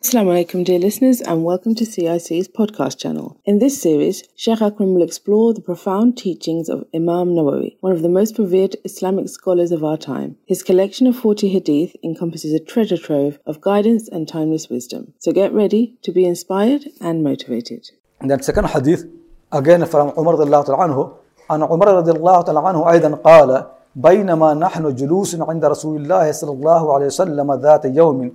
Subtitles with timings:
[0.00, 3.39] Assalamu alaikum, dear listeners, and welcome to CIC's podcast channel.
[3.45, 8.01] In this series, Sheikh Akram will explore the profound teachings of Imam Nawawi, one of
[8.01, 10.37] the most revered Islamic scholars of our time.
[10.47, 15.13] His collection of 40 hadith encompasses a treasure trove of guidance and timeless wisdom.
[15.19, 17.91] So get ready to be inspired and motivated.
[18.19, 19.05] And then second hadith,
[19.51, 21.15] again from Umar radiallahu ta'ala anhu,
[21.47, 23.65] and Umar radiallahu ta'ala anhu أيضا قال
[23.95, 28.31] بينما نحن جلوس عند رسول الله صلى الله عليه وسلم ذات يوم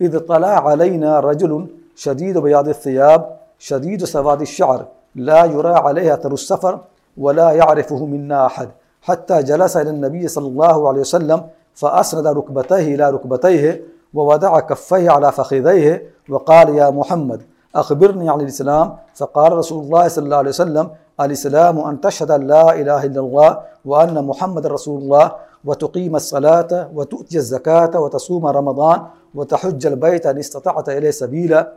[0.00, 6.80] إذ طلع علينا رجل شديد بياض الثياب شديد سواد الشعر لا يرى عليه أثر السفر
[7.16, 8.68] ولا يعرفه منا أحد.
[9.02, 11.42] حتى جلس إلى النبي صلى الله عليه وسلم
[11.74, 13.82] فأسند ركبتيه إلى ركبتيه
[14.14, 17.42] ووضع كفيه على فخذيه وقال يا محمد
[17.74, 18.96] أخبرني عن الإسلام.
[19.14, 20.90] فقال رسول الله صلى الله عليه وسلم
[21.20, 25.32] الإسلام أن تشهد لا إله إلا الله وأن محمد رسول الله
[25.66, 29.02] وتقيم الصلاة وتؤتي الزكاة وتصوم رمضان
[29.34, 31.72] وتحج البيت إن استطعت إليه سبيلا.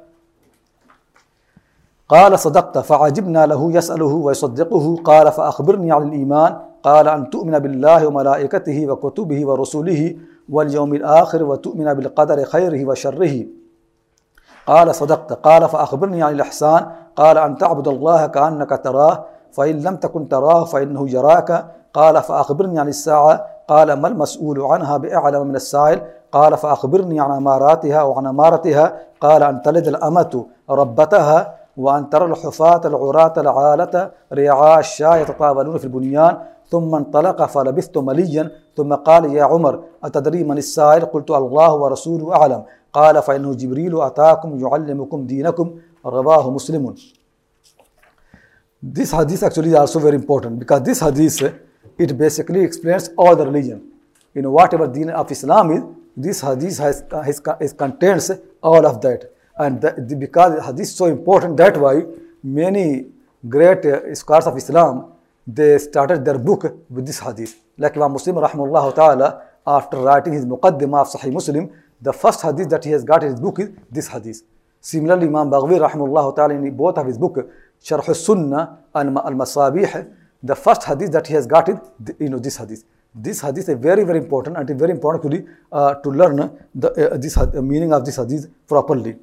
[2.10, 4.96] قال صدقت فعجبنا له يسأله ويصدقه.
[5.04, 6.58] قال فأخبرني عن الإيمان.
[6.84, 10.16] قال أن تؤمن بالله وملائكته وكتبه ورسله
[10.50, 13.46] واليوم الآخر وتؤمن بالقدر خيره وشره.
[14.68, 15.34] قال صدقت.
[15.34, 16.92] قال فأخبرني عن الإحسان.
[17.16, 21.66] قال أن تعبد الله كأنك تراه فإن لم تكن تراه فإنه يراك.
[21.94, 23.46] قال فأخبرني عن الساعة.
[23.72, 28.86] قال ما المسؤول عنها بأعلم من السائل؟ قال فأخبرني عن أماراتها وعن أمارتها.
[29.22, 31.38] قال أن تلد الأمة ربتها
[31.78, 36.38] وأن ترى الحفاة العراة العالة رعاء الشاة يتطاولون في البنيان.
[36.72, 38.52] ثم انطلق فلبثت مليا.
[38.78, 42.64] ثم قال يا عمر أتدري من السائل؟ قلت الله ورسوله أعلم.
[42.94, 45.68] قال فإنه جبريل أتاكم يعلمكم دينكم.
[46.06, 46.96] رواه مسلم.
[48.98, 51.69] This hadith actually is also very important because this hadith
[52.00, 53.92] it basically explains all the religion.
[54.34, 55.84] You know, whatever deen of Islam is,
[56.16, 58.32] this hadith has, has, has contains
[58.64, 59.32] all of that.
[59.58, 62.04] And the, because hadith is so important, that why
[62.42, 63.08] many
[63.48, 65.12] great uh, scholars of Islam,
[65.46, 67.60] they started their book with this hadith.
[67.78, 71.70] Like Imam Muslim rahmullah ta'ala, after writing his Muqaddimah of Sahih Muslim,
[72.02, 74.42] the first hadith that he has got in his book is this hadith.
[74.80, 77.50] Similarly, Imam Baghvi rahmullah ta'ala in both of his book,
[77.84, 80.14] Sharh al-Sunnah and al-Masabih,
[80.44, 81.78] the first hadith that he has got is
[82.20, 82.84] you know this hadith.
[83.14, 87.18] This hadith is very very important and very important to, uh, to learn the uh,
[87.18, 89.18] this meaning of this hadith properly.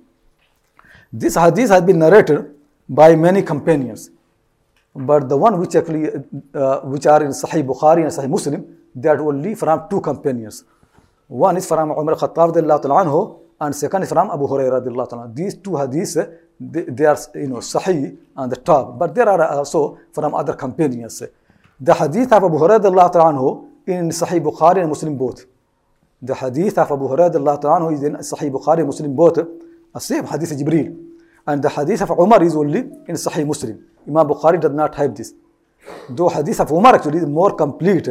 [1.12, 2.54] This hadith has been narrated
[2.88, 4.10] by many companions,
[4.94, 6.08] but the one which actually
[6.54, 10.64] uh, which are in Sahih Bukhari and Sahih Muslim, they are only from two companions.
[11.28, 15.34] One is from Umar Khattab anhu, and second from Abu Hurairah.
[15.34, 16.16] These two hadiths
[16.58, 20.54] they, they, are you know Sahih on the top, but there are also from other
[20.54, 21.22] companions.
[21.80, 25.44] The hadith of Abu Hurairah in Sahih Bukhari and Muslim both.
[26.22, 29.34] The hadith of Abu Hurairah is in Sahih Bukhari and Muslim both.
[29.34, 30.96] The same hadith of Jibreel.
[31.46, 33.84] And the hadith of Umar is only in Sahih Muslim.
[34.08, 35.34] Imam Bukhari does not have this.
[36.08, 38.08] Though hadith of Umar actually is more complete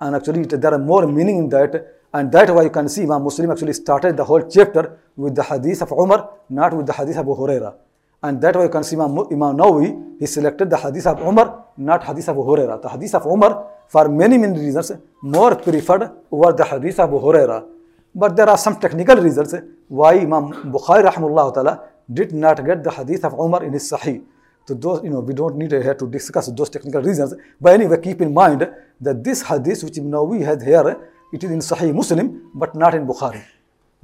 [0.00, 3.22] and actually there are more meaning in that and that why you can see Imam
[3.24, 7.16] Muslim actually started the whole chapter with the hadith of Umar, not with the hadith
[7.16, 7.74] of Abu Hurairah.
[8.22, 11.64] And that way you can see Imam, Imam Nawawi, he selected the hadith of Umar,
[11.76, 12.80] not hadith of Abu Hurairah.
[12.80, 17.20] The hadith of Umar, for many, many reasons, more preferred over the hadith of Abu
[17.20, 17.66] Hurairah.
[18.14, 19.54] But there are some technical reasons
[19.88, 24.22] why Imam Bukhari rahmullah ta'ala did not get the hadith of Umar in his Sahih.
[24.66, 27.34] So those, you know, we don't need here to discuss those technical reasons.
[27.60, 28.66] But anyway, keep in mind
[29.02, 32.94] that this hadith which Imam Nawawi had here, it is in Sahih Muslim, but not
[32.94, 33.42] in Bukhari.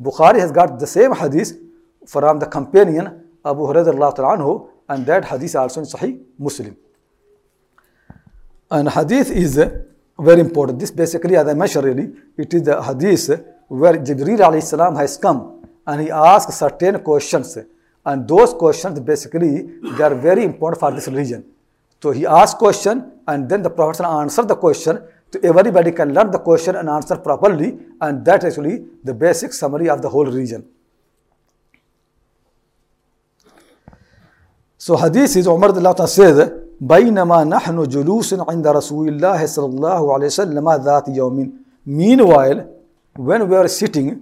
[0.00, 1.58] Bukhari has got the same hadith
[2.06, 6.76] from the companion Abu Hurairah anhu, and that hadith also in Sahih Muslim.
[8.70, 9.56] And hadith is
[10.18, 10.78] very important.
[10.78, 13.28] This basically, as I mentioned, really, it is the hadith
[13.68, 17.58] where Jibreel alayhi salam has come and he asks certain questions.
[18.04, 21.44] And those questions basically they are very important for this religion.
[22.02, 25.02] So he asks question and then the Prophet answers the question.
[25.31, 29.51] So everybody can learn the question and answer properly, and that is actually the basic
[29.53, 30.65] summary of the whole religion.
[34.77, 35.73] So hadith is Umar
[36.07, 41.51] says, بينما نحن جلوس عند رسول الله صلى الله عليه وسلم ذات يوم.
[41.85, 42.69] Meanwhile,
[43.15, 44.21] when we are sitting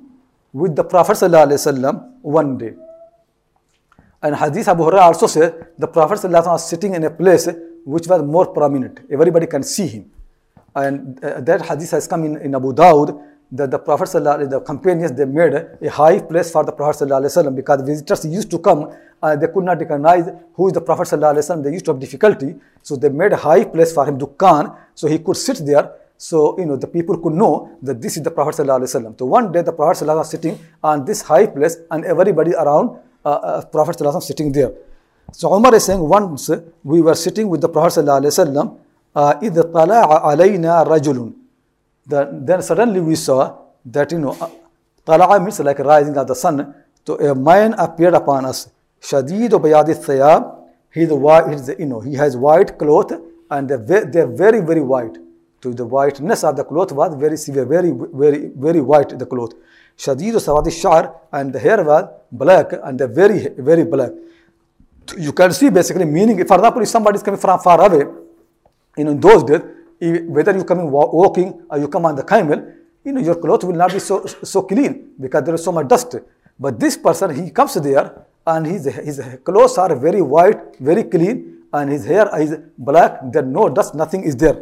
[0.53, 2.73] with the Prophet صلى الله عليه وسلم one day.
[4.23, 7.03] And hadith Abu Hurairah also says the Prophet صلى الله عليه وسلم was sitting in
[7.03, 7.47] a place
[7.85, 9.01] which was more prominent.
[9.11, 10.11] Everybody can see him.
[10.74, 13.20] And uh, that hadith has come in, in Abu Dawud
[13.52, 17.08] that the Prophet the companions they made a high place for the Prophet
[17.56, 18.90] because visitors used to come
[19.22, 21.08] uh, they could not recognize who is the Prophet
[21.62, 22.54] they used to have difficulty.
[22.82, 25.92] So they made a high place for him Dukkan so he could sit there.
[26.16, 29.62] So you know the people could know that this is the Prophet so one day
[29.62, 34.52] the Prophet was sitting on this high place and everybody around uh, uh, Prophet sitting
[34.52, 34.72] there.
[35.32, 36.50] So Umar is saying once
[36.84, 38.04] we were sitting with the Prophet
[39.15, 41.33] إِذْ طَلَعَ عَلَيْنَا رَجُلٌ
[42.07, 44.49] then, then suddenly we saw that you know uh,
[45.05, 46.73] طلع means like rising of the sun
[47.05, 48.69] so a man appeared upon us
[49.01, 50.55] شديد بياض الثياب
[50.91, 53.11] he the white he's you know he has white cloth
[53.51, 55.17] and they're very, they're very very white
[55.61, 59.53] to the whiteness of the cloth was very severe very very very white the cloth
[59.97, 64.11] شديد سواد الشعر and the hair was black and they're very very black
[65.17, 68.05] you can see basically meaning for example if somebody is coming from far away
[68.96, 69.62] you know in those days
[70.28, 72.60] whether you come in walking or you come on the camel
[73.04, 75.88] you know your clothes will not be so so clean because there is so much
[75.88, 76.16] dust
[76.58, 81.36] but this person he comes there and his his clothes are very white very clean
[81.72, 84.58] and his hair is black there no dust nothing is there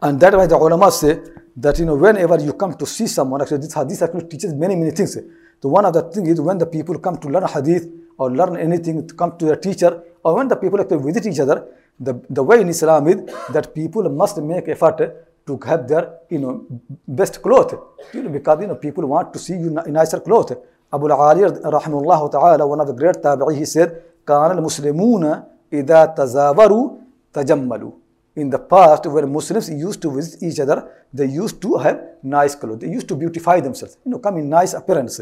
[0.00, 1.20] and that why the ulama say
[1.56, 4.74] that you know whenever you come to see someone, actually this hadith actually teaches many
[4.74, 5.14] many things.
[5.60, 7.88] So one of the things is when the people come to learn hadith
[8.18, 11.66] or learn anything come to a teacher or when the people actually visit each other,
[11.99, 13.17] the, the way in Islam is
[13.51, 14.99] that people must make effort
[15.47, 16.65] to have their you know
[17.07, 17.73] best clothes.
[18.13, 20.53] You know, because you know people want to see you in nicer clothes.
[20.91, 25.43] Abu al-Ali rahimahullah ta'ala, one of the great tabi'i, he said, كان المسلمون
[25.73, 26.89] إذا تزاوروا
[27.33, 27.91] تجملوا
[28.37, 32.53] in the past when Muslims used to visit each other, they used to have nice
[32.55, 32.79] clothes.
[32.79, 35.19] They used to beautify themselves, you know, come in nice appearance.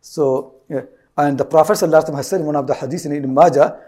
[0.00, 0.82] So, yeah.
[1.16, 3.78] and the Prophet ﷺ has said in one of the hadiths in Ibn Majah,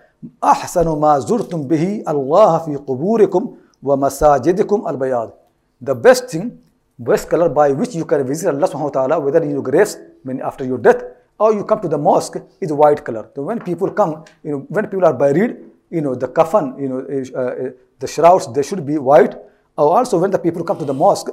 [0.43, 5.33] أحسن ما زرتم به الله في قبوركم ومساجدكم البياض.
[5.81, 6.59] The best thing,
[6.99, 9.97] best color by which you can visit Allah subhanahu wa ta'ala, whether in your graves,
[10.23, 11.03] when after your death,
[11.39, 13.29] or you come to the mosque, is white color.
[13.35, 15.57] So when people come, you know, when people are buried,
[15.89, 19.33] you know, the kafan, you know, uh, uh, the shrouds, they should be white.
[19.75, 21.29] Or also when the people come to the mosque,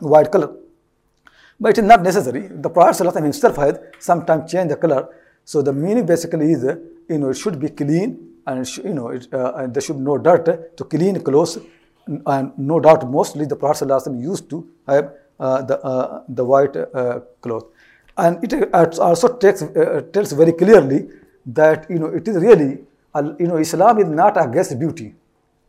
[0.00, 0.50] white color.
[1.60, 2.48] But it is not necessary.
[2.48, 5.08] The Prophet himself had sometimes changed the color.
[5.44, 6.76] So the meaning basically is, uh,
[7.08, 10.18] you know, it should be clean and, you know, it, uh, and there should no
[10.18, 11.58] dirt to clean clothes.
[12.26, 17.20] And no doubt, mostly the Prophet used to have uh, the, uh, the white uh,
[17.40, 17.66] cloth.
[18.16, 21.08] And it uh, also takes, uh, tells very clearly
[21.46, 22.78] that, you know, it is really,
[23.38, 25.14] you know, Islam is not against beauty.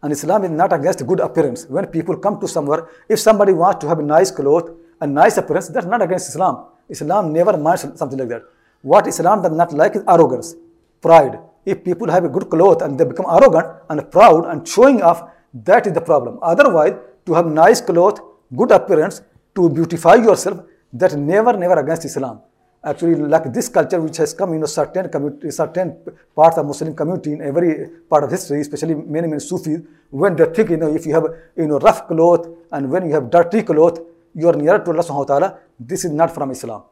[0.01, 1.65] And Islam is not against good appearance.
[1.67, 4.69] When people come to somewhere, if somebody wants to have a nice cloth
[4.99, 6.65] and nice appearance, that's not against Islam.
[6.89, 8.43] Islam never minds something like that.
[8.81, 10.55] What Islam does not like is arrogance,
[11.01, 11.39] pride.
[11.65, 15.23] If people have a good cloth and they become arrogant and proud and showing off,
[15.53, 16.39] that is the problem.
[16.41, 16.93] Otherwise,
[17.25, 18.19] to have nice cloth,
[18.55, 19.21] good appearance,
[19.55, 20.59] to beautify yourself,
[20.93, 22.41] that never, never against Islam
[22.85, 25.95] actually like this culture which has come in a certain community, certain
[26.35, 29.79] parts of Muslim community in every part of history, especially many many Sufis,
[30.09, 31.25] when they think you know if you have
[31.55, 33.99] you know rough cloth and when you have dirty cloth,
[34.35, 35.59] you are nearer to Allah subhanahu wa ta'ala.
[35.79, 36.83] This is not from Islam.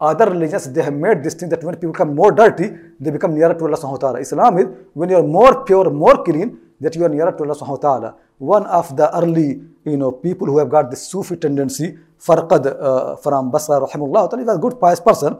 [0.00, 3.34] Other religions they have made this thing that when people become more dirty, they become
[3.34, 4.20] nearer to Allah subhanahu wa ta'ala.
[4.20, 7.54] Islam is when you are more pure, more clean, that you are nearer to Allah
[7.54, 8.14] subhanahu wa ta'ala.
[8.38, 13.16] One of the early you know people who have got this Sufi tendency, Farqad uh,
[13.16, 15.36] from Basra, rahimullah, he was a good pious person,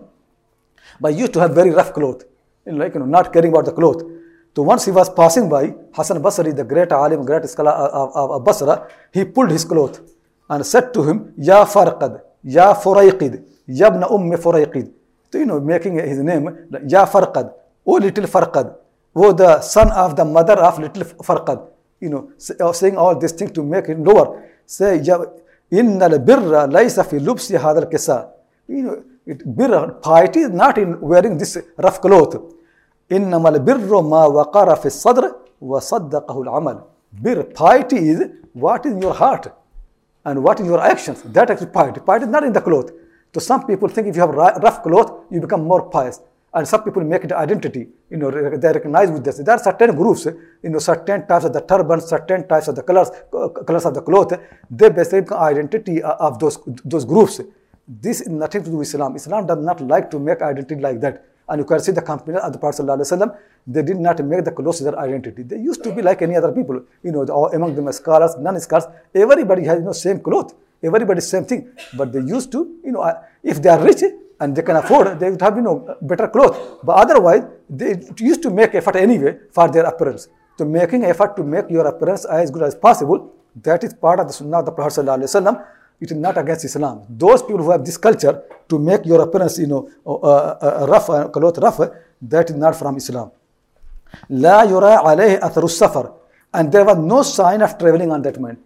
[1.01, 2.25] but used to have very rough clothes,
[2.67, 4.05] you know, like you know, not caring about the clothes.
[4.55, 8.31] So once he was passing by, Hassan Basri, the great alim, great scholar of, of,
[8.33, 10.01] of Basra, he pulled his cloth
[10.49, 14.93] and said to him, Ya Farqad, Ya Furayqid, Yabna Umm Furayqid.
[15.33, 16.45] So, you know, making his name,
[16.87, 17.53] Ya Farqad,
[17.87, 18.75] O little Farqad,
[19.15, 21.69] O the son of the mother of little Farqad.
[22.01, 24.43] You know, saying all these things to make him lower.
[24.67, 24.99] Say,
[25.71, 28.31] Inna al-birra laysa fi lubsi hadal kisa.
[28.67, 32.01] You know, it, birra, piety is not in wearing this rough.
[33.11, 36.83] إنما البر ما وقر في الصدر وصدقه العمل.
[37.23, 38.23] Bir, piety is
[38.53, 39.53] what is in your heart
[40.25, 41.23] and what is your actions.
[41.23, 42.01] That is piety.
[42.01, 42.91] Piety is not in the cloth.
[43.35, 46.21] So some people think if you have rough cloth, you become more pious.
[46.53, 47.87] And some people make it identity.
[48.11, 49.39] You know, they recognize with this.
[49.39, 52.83] There are certain groups, you know, certain types of the turbans, certain types of the
[52.83, 53.11] colors,
[53.67, 54.33] colors of the cloth.
[54.69, 57.41] They basically become identity uh, of those those groups.
[57.87, 59.15] This is nothing to do with Islam.
[59.15, 61.25] Islam does not like to make identity like that.
[61.49, 62.87] And you can see the company of the Prophet
[63.67, 65.43] they did not make the clothes their identity.
[65.43, 67.23] They used to be like any other people, you know,
[67.53, 71.72] among them scholars, non-scholars, everybody has, you know, same cloth, everybody same thing.
[71.98, 73.04] But they used to, you know,
[73.44, 74.04] if they are rich
[74.40, 76.58] and they can afford, they would have, you know, better clothes.
[76.84, 80.28] But otherwise, they used to make effort anyway for their appearance.
[80.58, 84.28] So making effort to make your appearance as good as possible, that is part of
[84.28, 85.66] the sunnah of the Prophet ﷺ.
[86.02, 87.04] It is not against Islam.
[87.10, 91.10] Those people who have this culture to make your appearance, you know, uh, uh, rough,
[91.10, 91.80] uh, cloth rough,
[92.22, 93.32] that is not from Islam.
[94.30, 96.12] لا يرى عليه أثر السفر
[96.54, 98.58] and there was no sign of traveling on that man.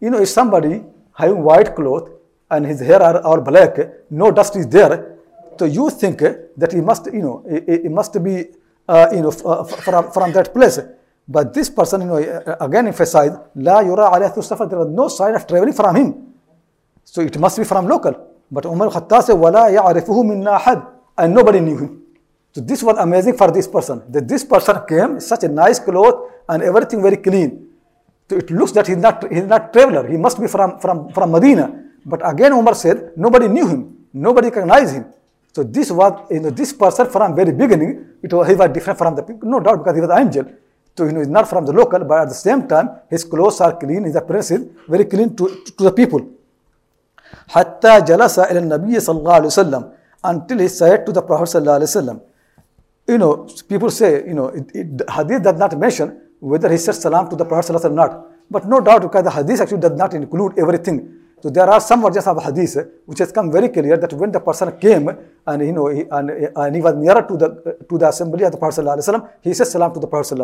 [0.00, 0.84] You know, if somebody
[1.15, 2.09] having white cloth
[2.51, 3.77] and his hair are all black,
[4.09, 5.17] no dust is there.
[5.57, 8.45] So you think that he must, you know, he, must be,
[8.87, 10.79] uh, you know, uh, from, from that place.
[11.27, 15.07] But this person, you know, uh, again emphasized, La yura alayhi safar, there was no
[15.07, 16.33] sign of traveling from him.
[17.03, 18.13] So it must be from local.
[18.51, 20.85] But Umar Khattab said, Wala ya'rifuhu minna أحد
[21.17, 22.01] And nobody knew him.
[22.51, 24.03] So this was amazing for this person.
[24.09, 27.67] That this person came, such a nice cloth and everything very clean.
[28.28, 30.06] So it looks that he's not, he's not traveler.
[30.06, 31.66] He must be from, from, from Medina.
[32.04, 34.06] But again Umar said, nobody knew him.
[34.12, 35.06] Nobody recognized him.
[35.52, 38.98] So this was, you know, this person from very beginning, it was, he was different
[38.98, 39.48] from the people.
[39.48, 40.44] No doubt because he was an angel.
[40.96, 43.60] So, you know, he's not from the local, but at the same time, his clothes
[43.60, 46.20] are clean, his appearance is very clean to, to the people.
[47.48, 49.92] حتى جلس إلى النبي صلى الله عليه وسلم
[50.24, 52.20] until he said to the Prophet صلى الله عليه وسلم
[53.10, 56.77] you know, people say, you know, it, it, the hadith does not mention whether he
[56.77, 58.11] said salam to the Prophet or not.
[58.51, 60.97] But no doubt because the hadith actually does not include everything.
[61.41, 64.39] So there are some versions of hadith which has come very clear that when the
[64.39, 65.09] person came
[65.47, 68.51] and you know he, and, and he was nearer to the to the assembly of
[68.51, 68.85] the Prophet
[69.41, 70.37] he said salam to the Prophet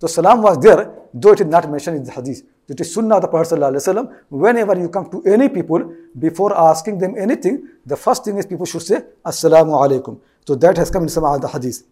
[0.00, 2.42] So salam was there though it is not mentioned in the hadith.
[2.68, 7.14] It is sunnah of the Prophet whenever you come to any people before asking them
[7.16, 10.20] anything the first thing is people should say assalamu alaikum.
[10.46, 11.84] So that has come in some of the hadith.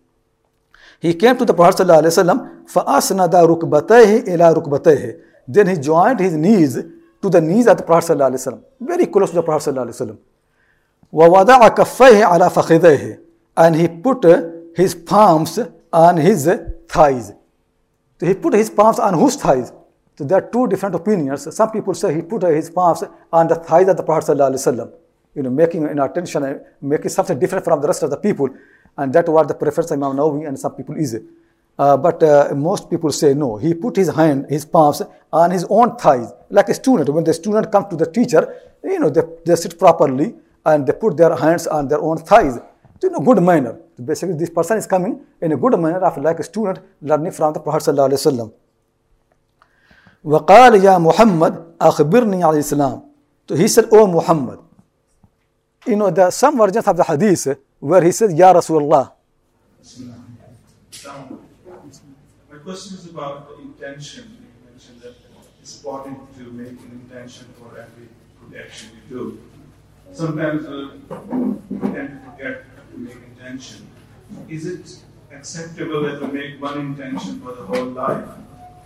[0.99, 6.75] He came to the Prophet ﷺ, فَأَسْنَدَ رُكْبَتَيْهِ إِلَى رُكْبَتَيْهِ Then he joined his knees
[7.21, 10.17] to the knees of the Prophet ﷺ, very close to the Prophet ﷺ.
[11.11, 13.19] وَوَضَعَ كَفَّيْهِ عَلَى فَخِذَيْهِ
[13.57, 14.23] And he put
[14.75, 15.59] his palms
[15.91, 16.49] on his
[16.87, 17.33] thighs.
[18.19, 19.73] So he put his palms on whose thighs?
[20.17, 21.53] So there are two different opinions.
[21.55, 24.91] Some people say he put his palms on the thighs of the Prophet ﷺ,
[25.33, 28.49] you know, making an attention, making something different from the rest of the people
[28.97, 31.19] and that was the preference of Imam Nawawi and some people is.
[31.77, 33.57] Uh, but uh, most people say no.
[33.57, 37.09] He put his hand, his palms on his own thighs, like a student.
[37.09, 40.93] When the student comes to the teacher, you know, they, they sit properly and they
[40.93, 42.59] put their hands on their own thighs.
[43.01, 43.79] So, in a good manner.
[44.03, 47.53] Basically, this person is coming in a good manner of like a student learning from
[47.53, 48.51] the Prophet sallallahu alaihi wasallam.
[50.23, 53.01] وقال يا محمد أخبرني عن الإسلام.
[53.49, 54.59] So he said, Oh Muhammad.
[55.87, 59.12] You know, there are some versions of the hadith where he says, Ya Rasulullah.
[62.50, 64.36] My question is about the intention.
[64.40, 65.14] You mentioned that
[65.60, 68.08] it's important to make an intention for every
[68.40, 69.40] good action you do.
[70.12, 73.86] Sometimes we tend to forget to make intention.
[74.48, 74.98] Is it
[75.32, 78.28] acceptable that we make one intention for the whole life?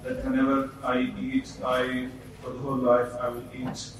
[0.02, 2.08] That whenever I eat, I
[2.42, 3.92] for the whole life I will eat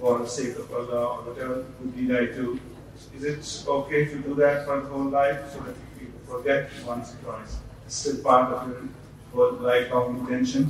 [0.00, 2.58] for the sake of Allah or whatever good deed I do.
[3.15, 7.13] Is it okay to do that for the whole life so that you forget once
[7.13, 7.57] or twice?
[7.85, 8.83] It's still part of your
[9.33, 10.67] whole lifelong intention.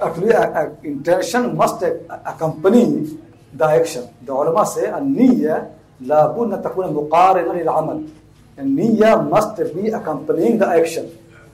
[0.00, 1.82] Actually, a, a intention must
[2.24, 3.18] accompany
[3.52, 4.06] the action.
[4.22, 5.68] The ulama say, النية
[6.00, 8.08] لابد أن تكون مقارنة للعمل.
[8.58, 11.10] النية must be accompanying the action.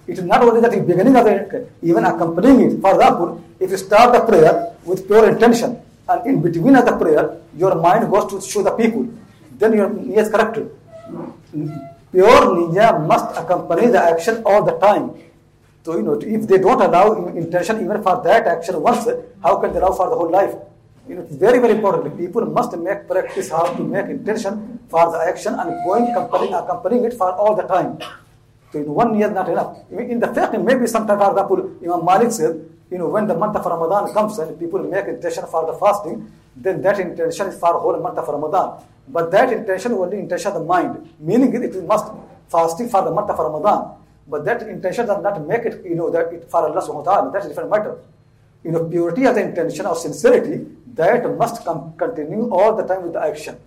[0.06, 2.80] It is not only that the beginning of the even accompanying it.
[2.80, 6.96] For example, if you start the prayer with pure intention, and in between of the
[6.96, 9.08] prayer, your mind goes to show the people,
[9.61, 10.65] then your niyyah is corrected.
[12.11, 15.13] Pure niyyah must accompany the action all the time.
[15.85, 19.05] So, you know, if they don't allow intention even for that action once,
[19.45, 20.53] how can they allow for the whole life?
[21.07, 22.17] You know, it's very, very important.
[22.17, 27.05] People must make practice how to make intention for the action and going accompanying, accompanying
[27.05, 27.97] it for all the time.
[28.71, 29.77] So, you know, one year is not enough.
[29.91, 33.55] In the fact, maybe sometimes, for example, Imam Malik said, you know, when the month
[33.55, 37.73] of Ramadan comes and people make intention for the fasting, then that intention is for
[37.79, 38.83] whole month of Ramadan.
[39.07, 42.11] But that intention only intention of the mind, meaning it, must
[42.49, 43.95] fasting for the month of Ramadan.
[44.27, 47.15] But that intention does not make it, you know, that it for Allah subhanahu wa
[47.15, 47.31] ta'ala.
[47.31, 47.97] That's a different matter.
[48.63, 53.03] You know, purity of the intention or sincerity, that must come, continue all the time
[53.03, 53.57] with the action.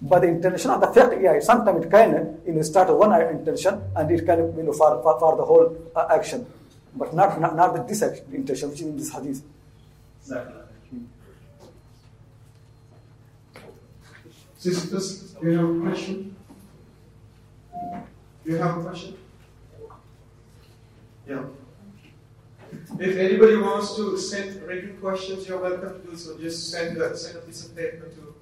[0.00, 3.82] But the intention of the fact, yeah, sometimes it can, you know, start one intention
[3.96, 6.46] and it can, you know, for, for, for the whole uh, action.
[6.94, 9.42] But not, not, not this action, intention, which is in this hadith.
[10.22, 10.57] Exactly.
[14.58, 16.36] Sisters, do you have a question?
[18.44, 19.16] Do you have a question?
[21.28, 21.44] Yeah.
[22.98, 26.36] If anybody wants to send written questions, you're welcome to do so.
[26.38, 28.34] Just send send a piece of paper to.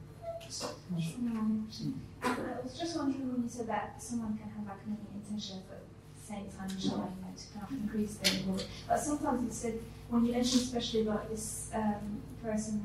[2.22, 5.80] I was just wondering when you said that someone can have like many intentions at
[5.80, 8.64] the same time, you know, to kind of increase their reward.
[8.88, 12.80] But sometimes it said, when you mentioned especially about this um, person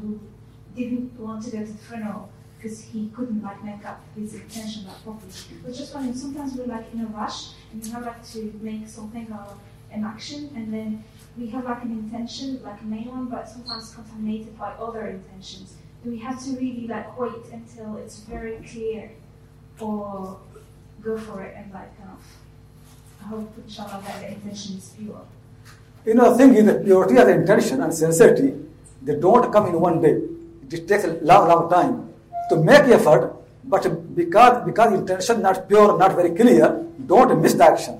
[0.00, 0.18] who
[0.74, 2.30] didn't want to go to the funeral
[2.62, 5.32] because he couldn't like make up his intention like properly.
[5.66, 8.86] I just wondering, sometimes we're like in a rush and we have like to make
[8.86, 9.56] something or
[9.90, 11.04] an action and then
[11.36, 15.74] we have like an intention, like a main one, but sometimes contaminated by other intentions.
[16.04, 19.10] do we have to really like wait until it's very clear
[19.80, 20.38] or
[21.02, 25.22] go for it and like kind of hope inshallah that the intention is pure.
[26.04, 28.54] You know, the thing is that purity of the intention and sincerity,
[29.02, 30.20] they don't come in one day.
[30.70, 32.11] It takes a long, long time
[32.52, 33.82] to make effort, but
[34.14, 36.66] because because intention not pure, not very clear,
[37.06, 37.98] don't miss the action.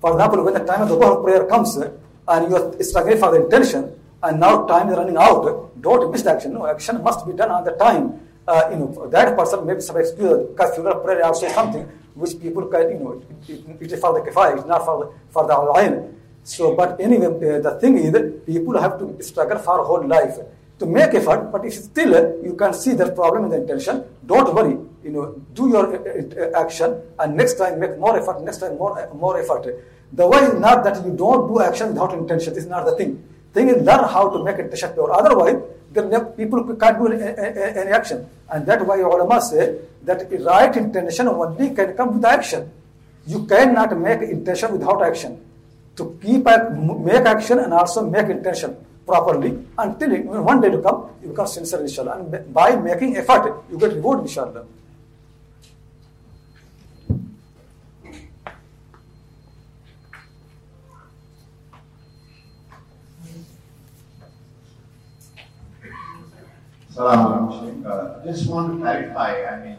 [0.00, 3.30] For example, when the time of the Dhuhr prayer comes and you are struggling for
[3.32, 3.92] the intention,
[4.22, 5.44] and now time is running out,
[5.80, 6.54] don't miss the action.
[6.54, 8.04] No, action must be done on the time.
[8.48, 12.66] Uh, you know, that person maybe some excuse because funeral prayer also something which people
[12.66, 15.54] can, you know, it, it, is for the kifaya, it's not for the, for the
[15.78, 16.12] ayn.
[16.42, 20.36] So, but anyway, uh, the thing is that people have to struggle for whole life
[20.80, 24.02] to make effort, but if still uh, you can see the problem in the intention,
[24.26, 24.76] don't worry.
[25.04, 28.42] You know, do your uh, uh, action, and next time make more effort.
[28.42, 29.66] Next time more more effort.
[30.12, 32.54] The way is not that you don't do action without intention.
[32.54, 33.22] This is not the thing.
[33.52, 35.12] Thing is learn how to make intention pure.
[35.12, 35.60] Otherwise,
[35.92, 37.22] the people can't do any,
[37.84, 42.70] any action, and that's why ulama say that right intention only can come with action.
[43.26, 45.40] You cannot make intention without action.
[45.96, 46.46] To keep
[47.10, 48.78] make action and also make intention
[49.10, 52.18] properly until it, one day to come, you become sincere inshallah.
[52.20, 54.64] And by making effort, you get reward inshallah.
[66.94, 69.78] Salam uh, Just want to clarify, I mean,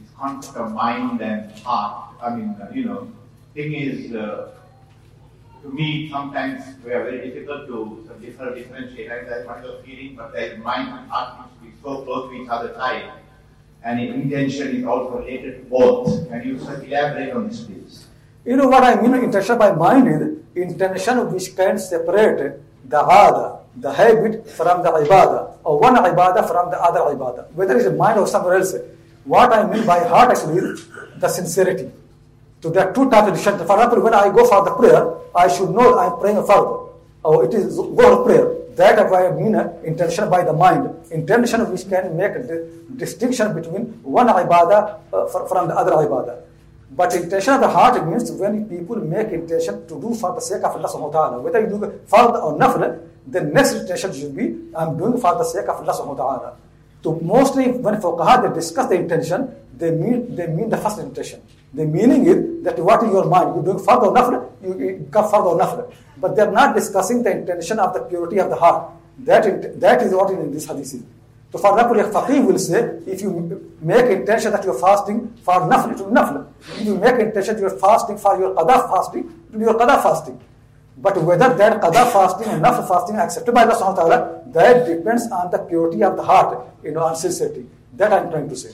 [0.00, 2.14] this concept of mind and heart.
[2.22, 3.12] I mean, uh, you know,
[3.54, 4.50] thing is, uh,
[5.62, 9.10] to me, sometimes we are very difficult to differ, differentiate.
[9.10, 12.74] I what you're feeling, but the mind and heart be so close to each other
[12.74, 13.10] tight.
[13.84, 16.28] And intention is also related to both.
[16.28, 18.06] Can you elaborate on this, please?
[18.44, 19.14] You know what I mean?
[19.14, 20.22] Intention by mind is
[20.54, 26.70] intention which can separate the ada, the habit from the ibadah, or one ibadah from
[26.70, 28.74] the other ibadah, whether it's a mind or somewhere else.
[29.24, 31.90] What I mean by heart actually is the sincerity.
[32.62, 33.66] So there are two types of intention.
[33.66, 35.02] For example, when I go for the prayer,
[35.34, 36.94] I should know I'm praying further.
[37.24, 38.46] Or it is Dhuhr prayer.
[38.76, 40.88] That I mean intention by the mind.
[41.10, 46.40] Intention which can make the distinction between one ibadah uh, from the other ibadah.
[46.94, 50.62] But intention of the heart means when people make intention to do for the sake
[50.62, 51.40] of Allah subhanahu wa ta'ala.
[51.42, 55.44] Whether you do fard or nafl, the next intention should be I'm doing for the
[55.44, 56.56] sake of Allah subhanahu wa ta'ala.
[57.02, 61.42] So mostly when fuqaha they discuss the intention, they mean they mean the first intention.
[61.74, 63.54] The meaning is that what is your mind?
[63.54, 65.92] You're doing fard or nafl, you, you come fard or nafl.
[66.18, 68.90] But they're not discussing the intention of the purity of the heart.
[69.20, 71.02] That, that is what in this hadith is.
[71.52, 75.60] So for example, a faqih will say, if you make intention that you're fasting for
[75.60, 76.46] nafl, it will nafl.
[76.60, 80.02] If you make intention you're fasting for your qada fasting, it will be your qada
[80.02, 80.40] fasting.
[80.98, 85.30] But whether that qada fasting and nafl fasting are accepted by Allah subhanahu that depends
[85.30, 87.66] on the purity of the heart, you know, on sincerity.
[87.94, 88.72] That I'm trying to say.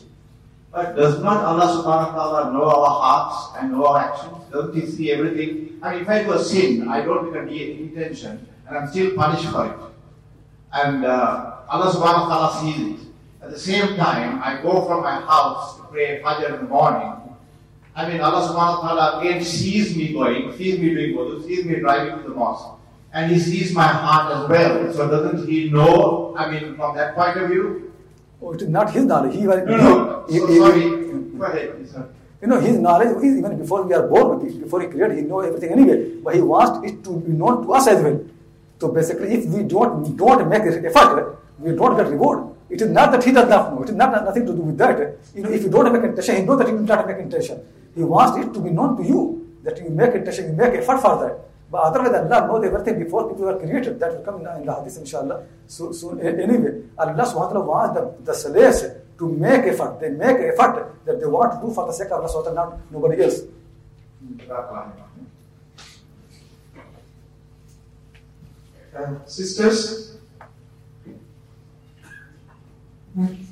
[0.70, 4.36] But does not Allah subhanahu wa ta'ala know our hearts and know our actions?
[4.52, 5.80] Doesn't He see everything?
[5.80, 9.48] Mean, if I do a sin, I don't make an intention, and I'm still punished
[9.48, 9.78] for it.
[10.72, 13.00] And uh, Allah subhanahu wa ta'ala sees it.
[13.40, 17.16] At the same time, I go from my house to pray Fajr in the morning.
[17.96, 21.64] I mean, Allah subhanahu wa ta'ala again sees me going, sees me doing wudu, sees
[21.64, 22.76] me driving to the mosque.
[23.14, 24.92] And He sees my heart as well.
[24.92, 27.87] So doesn't He know, I mean, from that point of view?
[28.40, 29.34] Oh, it is not His knowledge.
[29.34, 30.24] He was, no, no.
[30.28, 31.08] He, so, he, sorry.
[31.38, 32.08] Go ahead, sir.
[32.40, 35.16] You know, his knowledge is even before we are born, with it, before he created,
[35.18, 36.14] he knows everything anyway.
[36.22, 38.20] But he wants it to be known to us as well.
[38.80, 42.54] So basically, if we don't don't make effort, we don't get reward.
[42.70, 43.82] It is not that he does not know.
[43.82, 45.18] It is not nothing to do with that.
[45.34, 47.60] You know, if you don't make intention, he knows that you will not make intention.
[47.96, 51.00] He wants it to be known to you that you make intention, you make effort
[51.00, 51.47] for that.
[51.70, 54.00] But otherwise, Allah knows everything before people were created.
[54.00, 55.44] That will come in the hadith, inshallah.
[55.66, 58.84] So, anyway, Allah ta'ala wants the, the slaves
[59.18, 60.00] to make effort.
[60.00, 62.90] They make effort that they want to do for the sake of Allah ta'ala, not
[62.90, 63.42] nobody else.
[68.96, 70.16] Uh, sisters?
[73.16, 73.48] Um,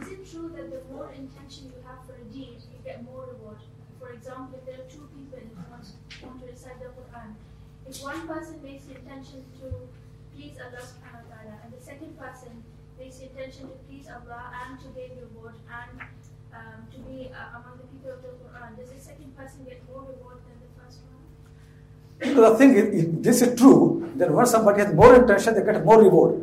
[0.00, 3.26] is it true that the more intention you have for a deed, you get more
[3.26, 3.58] reward?
[4.00, 5.86] For example, if there are two people who want,
[6.22, 7.34] want to recite the Quran,
[7.88, 9.66] if one person makes the intention to
[10.36, 12.52] please Allah subhanahu wa ta'ala, and the second person
[13.00, 15.96] makes the intention to please Allah and to gain reward and
[16.52, 19.80] um, to be uh, among the people of the Quran, does the second person get
[19.88, 21.24] more reward than the first one?
[22.20, 25.82] The thing is, if this is true, then when somebody has more intention, they get
[25.84, 26.36] more reward.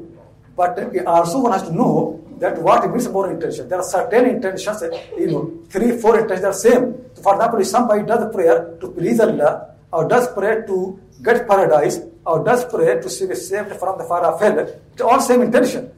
[0.58, 0.74] But
[1.06, 3.70] also one has to know that what means more intention.
[3.70, 4.82] There are certain intentions,
[5.16, 6.98] you know, three, four intentions are same.
[7.22, 12.00] For example, if somebody does prayer to please Allah, or does prayer to get paradise,
[12.26, 15.92] or does prayer to be saved from the fire of hell, it's all same intention.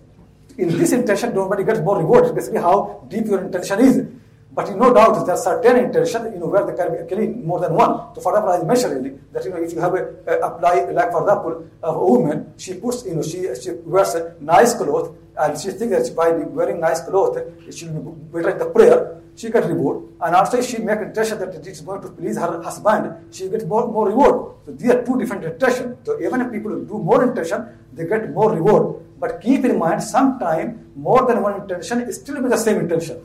[0.57, 2.33] in this intention, nobody gets more reward.
[2.35, 4.05] Basically how deep your intention is.
[4.53, 7.59] But you no doubt there's certain intention, you know, where there can be actually more
[7.61, 8.13] than one.
[8.15, 10.91] So for example, I mentioned really that you know if you have a, a apply
[10.91, 15.15] like for example a woman, she puts you know she she wears a nice clothes
[15.37, 17.39] and she thinks that by wearing nice clothes
[17.75, 19.17] she will be better the prayer.
[19.33, 22.37] She gets reward, and also if she make intention that it is going to please
[22.37, 24.55] her husband, she gets more more reward.
[24.65, 25.97] So these are two different intentions.
[26.05, 28.99] So even if people do more intention, they get more reward.
[29.19, 33.23] But keep in mind, sometimes more than one intention is still be the same intention.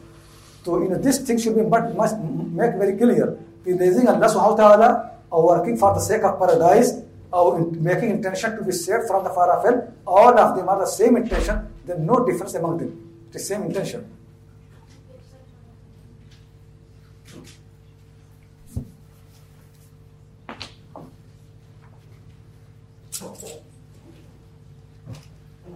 [0.64, 3.36] So you know this thing should be but must make very clear.
[3.64, 7.02] Praising Allah subhanahu wa ta'ala or working for the sake of paradise
[7.36, 10.78] or making intention to be saved from the fire of hell, all of them are
[10.78, 12.92] the same intention, there's no difference among them.
[13.30, 14.10] The same intention.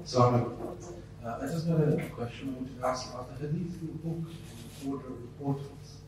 [0.04, 0.42] Sorry.
[1.24, 3.14] Uh, I just got a question I wanted to ask.
[3.14, 4.32] Are the hadith in the book
[4.82, 5.98] in order of importance?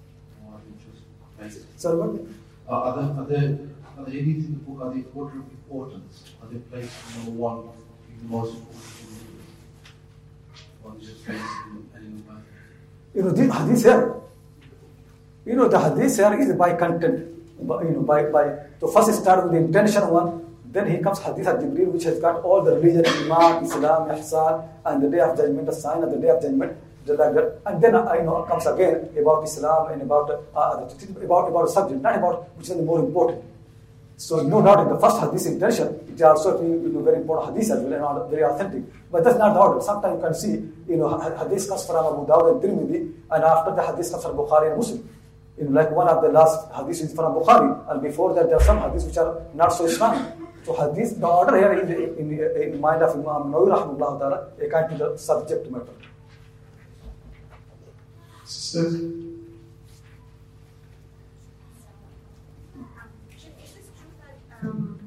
[0.46, 1.02] Or just
[1.38, 1.98] basic?
[1.98, 2.20] What?
[2.68, 5.38] Uh, are, the, are, the, are the hadith in the book, are they in order
[5.38, 6.24] of importance?
[6.42, 7.68] Are they placed number one,
[8.06, 9.18] being the most important in
[10.84, 11.02] the?
[11.26, 12.40] In any way?
[13.14, 14.14] You know, the hadith here.
[15.44, 17.28] You know, the hadith here is by content.
[17.66, 21.20] By, you know, by, by so first start with the intention one, then he comes
[21.20, 25.20] hadith of Jibreel, which has got all the religion, Iman, Islam, Ihsan, and the day
[25.20, 26.72] of judgment, the sign of the day of judgment,
[27.06, 27.60] like that.
[27.66, 30.88] And then uh, you know comes again about Islam and about uh,
[31.22, 33.44] about about a subject, not about which is the more important.
[34.16, 37.54] So no doubt in the first hadith intention, it is also you know, very important
[37.56, 38.82] hadith as well and very authentic.
[39.10, 39.80] But that's not the order.
[39.80, 40.52] Sometimes you can see,
[40.92, 44.22] you know, ha- hadith comes from Abu Dawud and Tirmidhi, and after the hadith comes
[44.24, 45.08] from Bukhari and Muslim.
[45.58, 48.56] You know, like one of the last hadiths is from Bukhari, and before that there
[48.56, 50.16] are some hadiths which are not so strong.
[50.64, 54.98] So hadith, the order here in, in, in mind of Imam Nawawi rahimahullah ta'ala, according
[54.98, 55.86] to the subject matter
[58.44, 58.92] Is this
[63.96, 64.36] true that
[64.68, 64.98] um,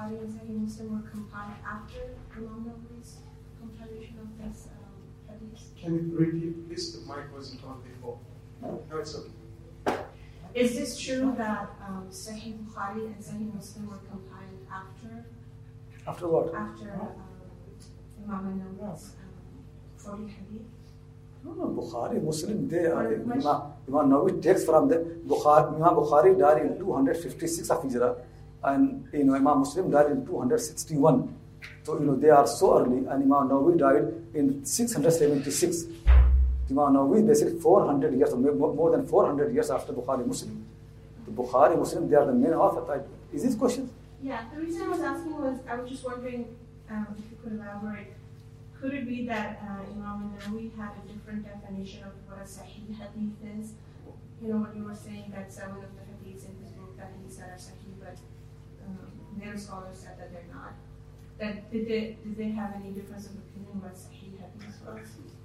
[0.00, 2.00] Sahih Bukhari and Sahih Muslim were compiled after
[2.36, 3.16] Imam Nawawi's
[3.60, 5.76] compilation of this um, hadith?
[5.76, 6.92] can you repeat please?
[6.92, 8.18] The mic wasn't on before.
[8.62, 9.98] No, it's okay.
[10.54, 15.24] Is this true that um, Sahih Bukhari and Sahih Muslim were compiled after
[16.06, 16.54] After what?
[16.54, 17.12] after um,
[18.24, 20.62] Imam Nawawi's um, 40 hadith?
[21.44, 23.38] No, no, Bukhari, Muslim, they are, Imam,
[23.88, 28.16] Imam Nawawi takes from the Bukhari, Imam Bukhari died in 256 of Hijrah,
[28.64, 31.36] and you know, Imam Muslim died in 261.
[31.82, 35.84] So, you know, they are so early, and Imam Nawawi died in 676.
[36.70, 40.64] Imam Nawawi basically 400 years, or more than 400 years after Bukhari Muslim.
[41.26, 43.04] The Bukhari Muslim, they are the main author.
[43.32, 43.90] Is this question?
[44.22, 46.54] Yeah, the reason I was asking was I was just wondering
[46.90, 48.12] um, if you could elaborate.
[48.80, 52.92] Could it be that uh, Imam Nawawi had a different definition of what a Sahih
[52.96, 53.72] hadith is?
[54.42, 57.12] You know, when you were saying that seven of the hadiths in his book that
[57.24, 57.79] he said are Sahih,
[59.40, 60.74] their scholars said that they're not.
[61.38, 64.70] That did they did they have any difference of opinion Sahih hadith?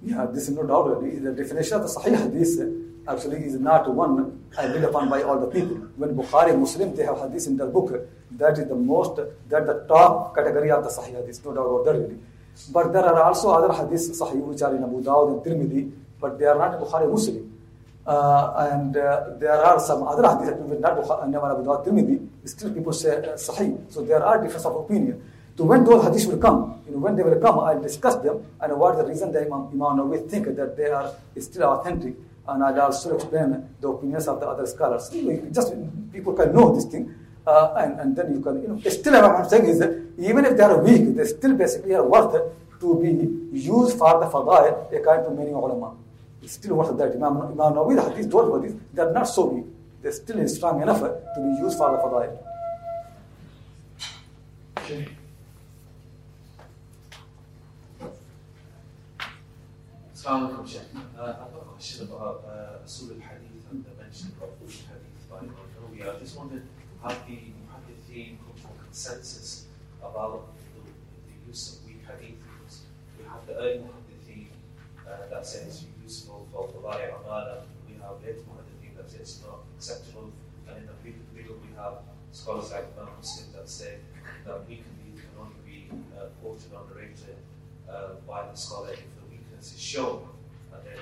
[0.02, 1.00] Yeah, this is no doubt.
[1.00, 5.46] The definition of the Sahih Hadith actually is not one agreed upon by all the
[5.46, 5.76] people.
[5.96, 9.16] When Bukhari Muslim they have Hadith in their book, that is the most,
[9.48, 12.18] that the top category of the Sahih Hadith, no doubt about that really.
[12.72, 16.38] But there are also other Hadith Sahih which are in Abu Dawud and Tirmidhi, but
[16.38, 17.52] they are not Bukhari Muslim.
[18.06, 21.86] Uh, and uh, there are some other hadith that will not Bukhari, never Abu Dawud
[21.86, 23.92] Tirmidhi, still people say uh, Sahih.
[23.92, 25.22] So there are differences of opinion.
[25.56, 28.44] So when those hadiths will come, you know, when they will come, I'll discuss them
[28.60, 32.14] and what the reason that Imam, Imam Nawawi think that they are still authentic,
[32.46, 35.08] and I'll also explain the opinions of the other scholars.
[35.52, 35.72] Just
[36.12, 37.14] people can know this thing,
[37.46, 40.44] uh, and, and then you can, you know, still what I'm saying is that even
[40.44, 42.34] if they are weak, they still basically are worth
[42.80, 45.96] to be used for the fadail according to many ulama.
[46.42, 47.12] It's still worth that.
[47.12, 49.64] Imam, Imam Nawawi, the hadith, those hadiths, they are not so weak.
[50.02, 52.38] They're still strong enough to be used for the fadail.
[60.26, 60.82] Assalamu alaikum, Sheikh.
[61.18, 65.30] Uh, I've got a question about uh, Usul al-Hadith and the mention of Usul al-Hadith
[65.30, 66.02] by Imam Nawawi.
[66.02, 66.66] I just wondered
[67.02, 69.66] how the Muhaddithin come to consensus
[70.02, 72.38] about the, the use of weak hadith.
[72.42, 72.80] Because
[73.18, 74.46] we have the early Muhaddithin
[75.06, 79.18] uh, that say it's useful for Fadai Amal, and we have late Muhaddithin that say
[79.20, 80.32] it's not acceptable.
[80.68, 80.96] And in the
[81.34, 81.98] middle, we have
[82.32, 83.98] scholars like Imam Muslim that say
[84.44, 87.36] that weak hadith can only be uh, quoted or narrated
[87.88, 90.28] uh, by the scholar if the weakness is shown.
[90.72, 90.98] And then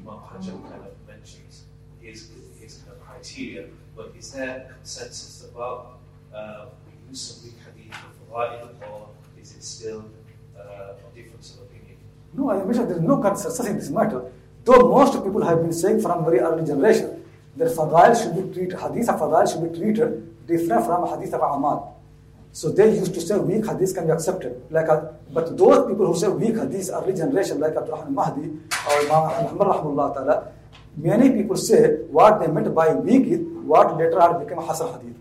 [0.00, 1.64] Imam Hajar kind of mentions
[2.00, 2.30] his,
[2.60, 3.66] his kind of criteria.
[3.96, 5.98] But is there consensus about
[6.32, 7.98] uh, the use of weak hadith
[8.30, 9.08] or
[9.40, 10.04] is it still
[10.56, 11.96] uh, a difference of opinion?
[12.32, 14.22] No, I mentioned there is no consensus in this matter.
[14.64, 17.21] Though most people have been saying from very early generation
[17.56, 21.40] that fadail should be treated, hadith of fadail should be treated different from hadith of
[21.40, 22.00] amal.
[22.52, 24.62] So they used to say weak hadith can be accepted.
[24.70, 28.50] Like, a, but those people who say weak hadith early generation, like Abdul Mahdi
[28.88, 30.52] or Imam Ahmad Ta'ala,
[30.96, 35.16] many people say what they meant by weak is what later on became Hasan hadith.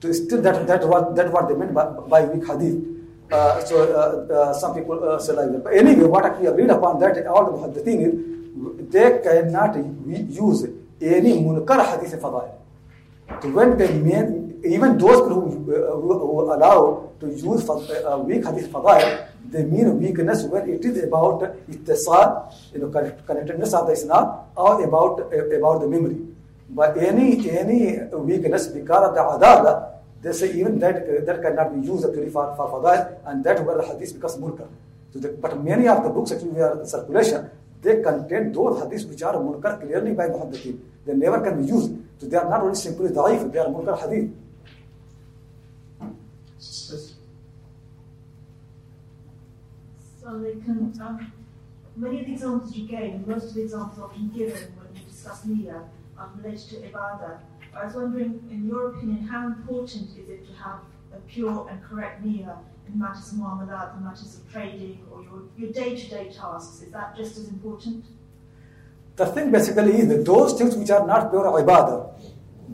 [0.00, 2.84] So still that that what that what they meant by, by weak hadith.
[3.30, 5.64] Uh, so uh, uh, some people uh, say like that.
[5.64, 10.66] But anyway, what we agreed upon that all the, the thing is they cannot use
[11.00, 12.54] any munkar hadith fadail.
[13.42, 18.70] So when they mean, even those who, uh, who, allow to use uh, weak hadith
[18.72, 24.44] fadail, they mean weakness when it is about ittisal, you know, connectedness of the isnad
[24.56, 26.18] or about about the memory.
[26.70, 31.86] But any any weakness because of the adala, they say even that that cannot be
[31.86, 34.68] used actually for, for fadail, and that where the hadith becomes munkar.
[35.12, 39.22] So but many of the books actually are in circulation, they contain those hadiths which
[39.22, 40.78] are munkar clearly by muhaddithin.
[41.06, 41.92] They never can be used.
[42.18, 44.30] So they are not only simply da'if, they are munkar hadith.
[50.20, 51.32] So they can, um,
[51.96, 55.46] many of the examples you gave, most of the examples often given when you discuss
[55.46, 55.84] niyyah
[56.18, 57.38] are related to ibadah.
[57.74, 60.80] I was wondering, in your opinion, how important is it to have
[61.14, 62.24] a pure and correct
[62.96, 66.82] matters of muamalat, in matters of trading, or your, your day-to-day tasks?
[66.82, 68.04] Is that just as important?
[69.16, 72.08] The thing basically is that those things which are not pure ibadah,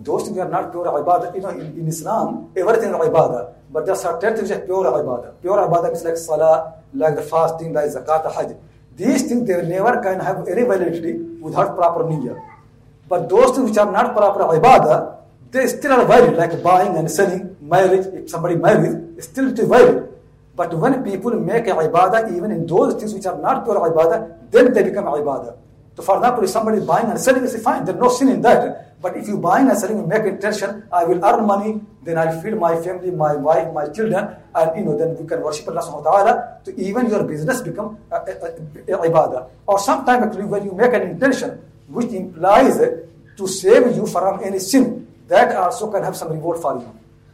[0.03, 1.35] those things are not pure ibadah.
[1.35, 3.55] You know, in, in Islam, everything is ibadah.
[3.73, 5.41] But there are certain things which are pure ibadah.
[5.41, 8.57] Pure ibadah is like salah, like the fasting, like zakat, hajj.
[8.95, 12.39] These things, they never can have any validity without proper niyyah.
[13.09, 15.17] But those things which are not proper ibadah,
[15.51, 19.69] they still are valid, like buying and selling, marriage, if somebody marries, still it is.
[20.57, 24.51] But when people make a ibadah, even in those things which are not pure ibadah,
[24.51, 25.57] then they become ibadah.
[25.97, 28.41] So for example, if somebody is buying and selling, it's fine, there's no sin in
[28.43, 29.01] that.
[29.01, 32.41] But if you buying and selling, you make intention, I will earn money, then I'll
[32.41, 35.83] feed my family, my wife, my children, and you know, then we can worship Allah
[35.83, 36.61] subhanahu wa ta'ala.
[36.65, 39.51] So even your business become uh, ibadah.
[39.67, 42.79] Or sometimes actually when you make an intention, which implies
[43.37, 46.89] to save you from any sin, that also can have some reward for you.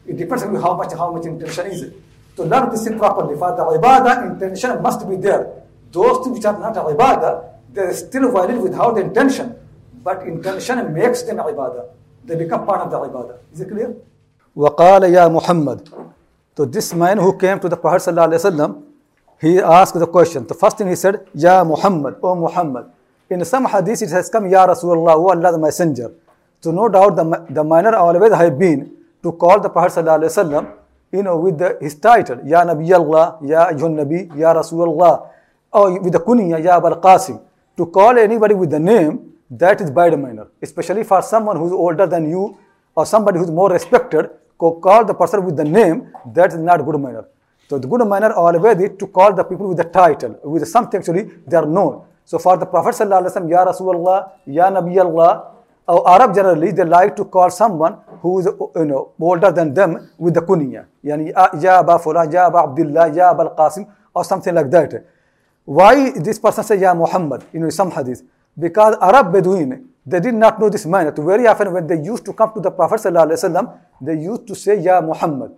[0.08, 1.94] It depends on how much how much intention is it.
[2.38, 5.64] To learn this thing properly, for the ibadah, intention must be there.
[5.92, 9.56] Those things which are not ibadah, they're still valid without intention.
[10.04, 11.90] But intention makes them ibadah.
[12.26, 13.38] They become part of the ibadah.
[13.54, 13.96] Is it clear?
[14.56, 15.90] وقال يا محمد
[16.56, 18.82] So this man who came to the Prophet ﷺ,
[19.42, 20.48] he asked the question.
[20.48, 22.86] The first thing he said, Ya Muhammad, O Muhammad.
[23.30, 26.14] In some hadith it has come, Ya Rasulullah, O Allah the Messenger.
[26.62, 30.73] So no doubt the, the manner always have been to call the Prophet ﷺ,
[31.13, 35.29] you know, with the, his title, Ya Nabi Allah, Ya Ayyuhan Nabi, Ya Rasulullah,
[35.73, 37.43] or with the kunya, Ya Abul Qasim.
[37.77, 40.49] To call anybody with the name, that is bad manner.
[40.63, 42.59] Especially for someone who is older than you
[42.95, 46.85] or somebody who is more respected, call the person with the name, that is not
[46.85, 47.25] good manner.
[47.69, 50.99] So the good manner always is to call the people with the title, with something
[50.99, 52.03] actually they are known.
[52.25, 55.53] So for the Prophet ﷺ, Ya Rasulullah, Ya Nabi Allah,
[55.89, 60.11] or Arab generally, they like to call someone who is you know, older than them
[60.19, 60.87] with the kunya.
[61.05, 65.05] Yani, ah, Ya Aba Fulan, Ya Aba Abdullah, Ya Aba Al-Qasim, or something like that.
[65.65, 68.23] Why this person say Ya Muhammad, you know, some hadith?
[68.59, 71.13] Because Arab Bedouin, they did not know this manner.
[71.13, 74.81] Very often when they used to come to the Prophet ﷺ, they used to say
[74.81, 75.53] Ya Muhammad.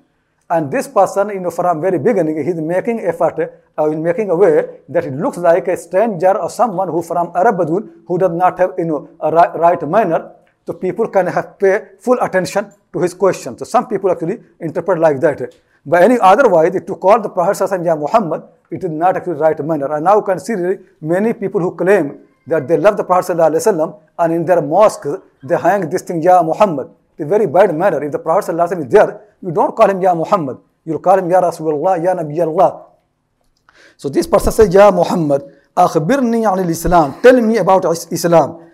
[0.54, 3.36] And this person, you know, from very beginning, he's making effort,
[3.78, 4.56] uh, making a way
[4.94, 8.58] that it looks like a stranger or someone who from Arab Badun who does not
[8.58, 10.20] have, you know, a right, manner.
[10.66, 13.56] So people can have pay full attention to his question.
[13.56, 15.54] So some people actually interpret like that.
[15.86, 19.92] But any otherwise, to call the Prophet Sallallahu Muhammad, it is not actually right manner.
[19.94, 20.54] And now you can see
[21.00, 25.06] many people who claim that they love the Prophet Sallallahu and in their mosque
[25.42, 26.90] they hang this thing Ya Muhammad.
[27.22, 28.02] It's very bad manner.
[28.02, 30.58] If the Prophet is there, you don't call him Ya Muhammad.
[30.84, 32.86] You call him Ya Rasulullah, Ya Nabi Allah.
[33.96, 35.42] So this person says, Ya Muhammad,
[35.76, 37.14] akhbirni anil Islam.
[37.22, 38.68] Tell me about Islam.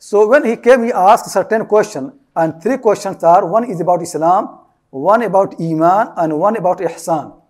[0.00, 4.02] So when he came, he asked certain question, and three questions are: one is about
[4.02, 4.58] Islam,
[4.90, 7.40] one about Iman, and one about Ihsan.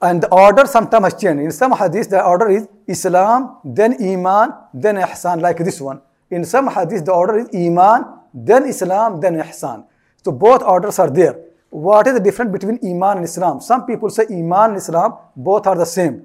[0.00, 1.42] And the order sometimes has changed.
[1.42, 6.00] In some hadith, the order is Islam, then Iman, then Ihsan, like this one.
[6.30, 9.84] In some hadith, the order is Iman, then Islam, then Ihsan.
[10.24, 11.38] So both orders are there.
[11.70, 13.60] What is the difference between Iman and Islam?
[13.60, 16.24] Some people say Iman and Islam, both are the same.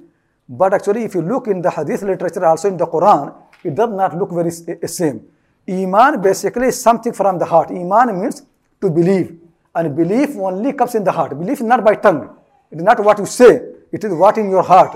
[0.50, 3.90] But actually, if you look in the hadith literature, also in the Quran, it does
[3.90, 5.22] not look very eh, same.
[5.70, 7.72] Iman basically is something from the heart.
[7.72, 8.44] Iman means
[8.82, 9.38] to believe.
[9.76, 11.38] And belief only comes in the heart.
[11.38, 12.36] Belief is not by tongue.
[12.72, 13.62] It is not what you say.
[13.92, 14.96] It is what in your heart.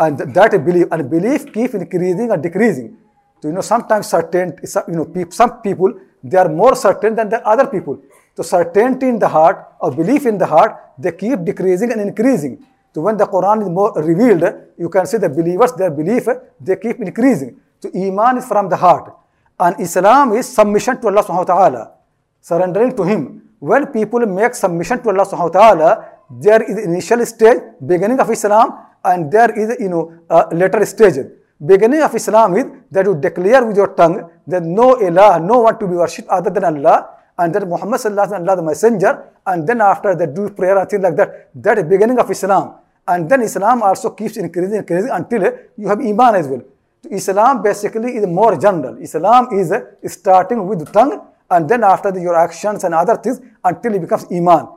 [0.00, 2.96] and th- that belief and belief keep increasing and decreasing.
[3.40, 4.56] So, you know, sometimes certain,
[4.88, 8.00] you know, some people they are more certain than the other people.
[8.36, 12.64] So certainty in the heart or belief in the heart, they keep decreasing and increasing.
[12.94, 14.44] So when the Quran is more revealed,
[14.78, 16.26] you can see the believers, their belief,
[16.60, 17.60] they keep increasing.
[17.80, 19.14] So Iman is from the heart.
[19.58, 21.92] And Islam is submission to Allah subhanahu wa ta'ala,
[22.40, 23.42] surrendering to Him.
[23.58, 28.30] When people make submission to Allah subhanahu wa ta'ala, there is initial stage, beginning of
[28.30, 31.26] Islam, and there is, you know, a later stage.
[31.64, 35.78] Beginning of Islam is that you declare with your tongue that no ilah, no one
[35.78, 37.08] to be worshipped other than Allah,
[37.38, 41.02] and then Muhammad sallallahu Allah the messenger, and then after that do prayer and things
[41.02, 41.48] like that.
[41.54, 42.74] That is beginning of Islam.
[43.08, 45.42] And then Islam also keeps increasing, increasing until
[45.76, 46.62] you have Iman as well.
[47.02, 48.98] So Islam basically is more general.
[48.98, 49.72] Islam is
[50.06, 54.00] starting with the tongue and then after the, your actions and other things until it
[54.00, 54.68] becomes Iman.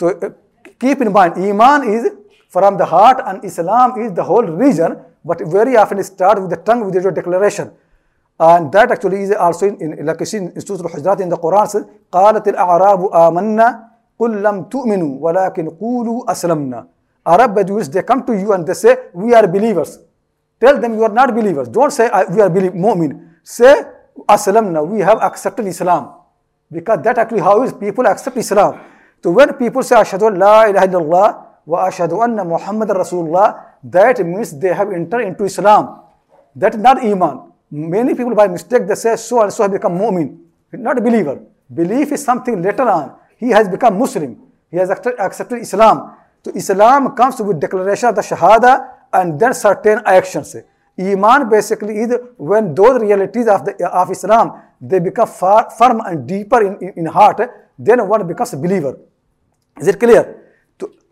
[0.00, 0.30] So uh,
[0.80, 2.10] keep in mind, Iman is
[2.48, 6.50] from the heart and Islam is the whole religion, but very often it starts with
[6.50, 7.70] the tongue with your declaration.
[8.40, 12.48] And that actually is also in, in like in Surah Al-Hujurat in the Quran قالت
[12.48, 13.84] الأعراب آمنا
[14.18, 16.86] قل لم تؤمنوا ولكن قولوا أسلمنا.
[17.24, 19.98] Arab Bedouins, they come to you and they say, we are believers.
[20.58, 21.68] Tell them you are not believers.
[21.68, 23.30] Don't say we are believe, mu'min.
[23.44, 23.82] Say
[24.28, 26.14] aslamna, we have accepted Islam.
[26.70, 28.80] Because that actually how is people accept Islam.
[29.22, 34.58] So when people say ashhadu la ilaha illallah wa ashhadu anna Muhammad Rasulullah, that means
[34.58, 36.00] they have entered into Islam.
[36.56, 37.51] That is not iman.
[37.72, 40.38] Many people by mistake they say so and so have become mu'min.
[40.72, 41.40] Not a believer.
[41.72, 43.16] Belief is something later on.
[43.38, 44.38] He has become Muslim.
[44.70, 46.14] He has accepted Islam.
[46.44, 50.54] So Islam comes with declaration of the Shahada and then certain actions.
[50.98, 56.26] Iman basically is when those realities of, the, of Islam, they become far, firm and
[56.28, 57.40] deeper in, in, in heart,
[57.78, 58.98] then one becomes a believer.
[59.80, 60.41] Is it clear?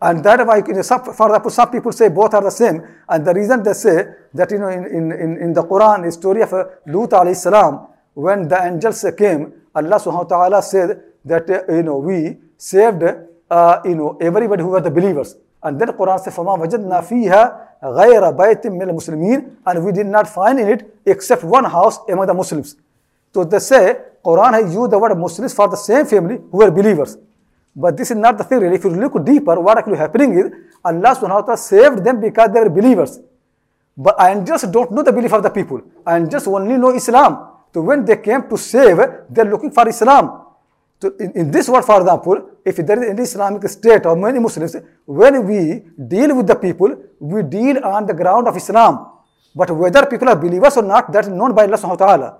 [0.02, 2.82] and that why you know, some, for example, some people say both are the same.
[3.08, 6.42] And the reason they say that you know in, in, in the Quran, the story
[6.42, 11.48] of uh, Lut alayhi salam, when the angels came, Allah subhanahu wa ta'ala said that
[11.50, 13.02] uh, you know we saved
[13.50, 15.36] uh, you know everybody who were the believers.
[15.62, 20.28] And then Quran says, فَمَا وَجَدْنَا فِيهَا غَيْرَ بَيْتٍ مِّنَ الْمُسْلِمِينَ And we did not
[20.28, 22.76] find in it except one house among the Muslims.
[23.34, 26.70] So they say, Quran has used the word Muslims for the same family who were
[26.70, 27.18] believers.
[27.75, 28.75] But this is not the really.
[28.75, 30.51] If you look deeper, what actually happening is,
[30.83, 33.19] Allah subhanahu wa ta'ala saved them because they were believers.
[33.95, 35.81] But I just don't know the belief of the people.
[36.05, 37.47] I just only know Islam.
[37.73, 40.43] So when they came to save, they're looking for Islam.
[41.01, 44.39] So in, in this world, for example, if there is any Islamic state or many
[44.39, 49.07] Muslims, when we deal with the people, we deal on the ground of Islam.
[49.55, 52.37] But whether people are believers or not, that is known by Allah subhanahu wa ta'ala.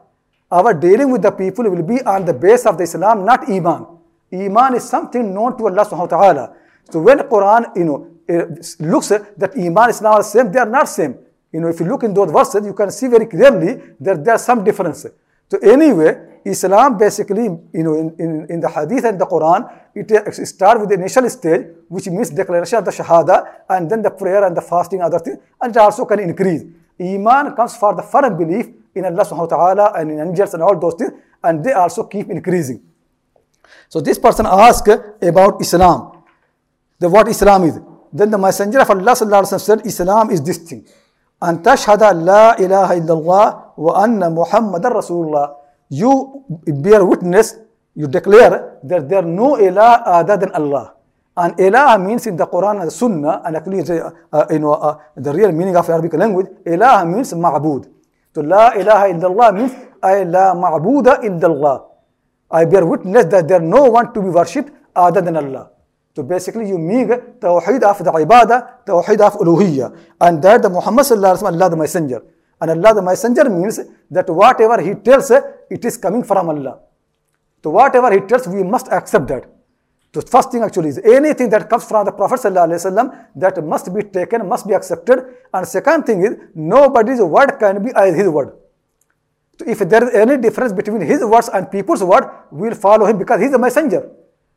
[0.52, 3.88] Our dealing with the people will be on the base of the Islam, not Iman.
[4.34, 6.56] Iman is something known to Allah subhanahu wa ta'ala.
[6.90, 8.46] So when Quran, you know, eh,
[8.80, 11.18] looks that Iman is not the same, they are not same.
[11.52, 14.36] You know, if you look in those verses, you can see very clearly that there
[14.36, 15.12] are some differences.
[15.50, 20.48] So anyway, Islam basically, you know, in, in, in the Hadith and the Quran, it
[20.48, 24.46] starts with the initial stage, which means declaration of the Shahada, and then the prayer
[24.46, 26.64] and the fasting, other things, and it also can increase.
[27.00, 30.64] Iman comes for the firm belief in Allah subhanahu wa ta'ala and in angels and
[30.64, 31.12] all those things,
[31.44, 32.82] and they also keep increasing.
[33.92, 36.24] So this person asked about Islam,
[36.96, 37.76] the what Islam is.
[38.16, 40.88] Then the Messenger of Allah sallallahu alaihi wasallam said, Islam is this thing.
[41.44, 43.46] أن تشهد لا إله إلا الله
[43.78, 45.48] وأن محمد رسول الله
[45.92, 46.46] you
[46.80, 47.60] bear witness,
[47.96, 50.96] you declare that there are no ilah other than Allah.
[51.36, 55.52] And ilah means in the Quran and the Sunnah, and actually uh, uh, the real
[55.52, 57.92] meaning of Arabic language, ilah means ma'bud.
[58.32, 61.91] So la ilaha illallah means I la ma'buda illallah.
[62.52, 65.72] I bear witness that there no one to be worshipped other than Allah.
[66.16, 67.08] So basically you mean
[67.40, 69.98] tawheed of the ibadah, tawheed of uluhiyya.
[70.20, 72.22] And that the Muhammad sallallahu alaihi wasallam, Allah the messenger.
[72.60, 73.80] And Allah the messenger means
[74.12, 76.80] that whatever he tells, it is coming from Allah.
[77.64, 79.46] So whatever he tells, we must accept that.
[80.12, 84.04] The first thing actually is anything that comes from the Prophet ﷺ that must be
[84.04, 85.24] taken, must be accepted.
[85.54, 88.58] And second thing is nobody's word can be as his word.
[89.62, 93.06] So if there is any difference between his words and people's word, we will follow
[93.06, 94.10] him because he is a messenger.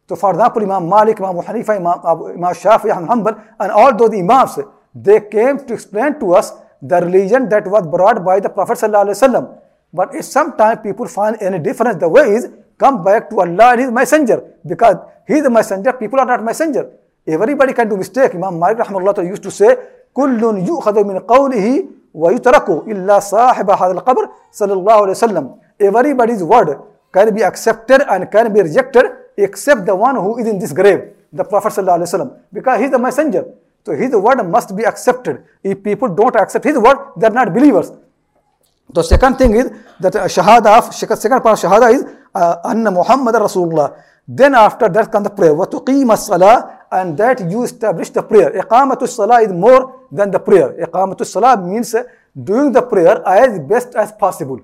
[0.08, 2.00] So for example, Imam Malik, Imam Hanifa, Imam,
[2.40, 4.58] Imam Shafi, Imam Hanbal, and all those imams,
[4.94, 9.58] they came to explain to us the religion that was brought by the Prophet ﷺ.
[9.92, 12.48] But if sometimes people find any difference, the way is
[12.78, 14.96] come back to Allah and His Messenger because
[15.28, 16.90] He is the Messenger, people are not Messenger.
[17.26, 18.34] Everybody can do mistake.
[18.34, 19.76] Imam Malik rahmahullah used to say,
[20.14, 21.66] كل يؤخذ من قوله
[22.14, 25.44] ويترك إلا صاحب هذا القبر صلى الله عليه وسلم.
[25.80, 26.78] Everybody's word
[27.12, 29.06] can be accepted and can be rejected
[29.36, 32.84] except the one who is in this grave, the Prophet sallallahu alaihi wasallam, because he
[32.86, 33.44] is the messenger.
[33.84, 35.44] So his word must be accepted.
[35.62, 37.92] If people don't accept his word, they are not believers.
[38.90, 42.04] The second thing is that uh, Shahada of second part of Shahada is
[42.34, 44.00] uh, Anna Muhammad Rasulullah.
[44.26, 45.52] Then after that comes the prayer.
[45.52, 48.50] وَتُقِيمَ الصَّلَاةِ And that you establish the prayer.
[48.62, 50.68] Iqamatu salah is more than the prayer.
[50.86, 51.94] Iqamatu salah means
[52.50, 54.60] doing the prayer as best as possible.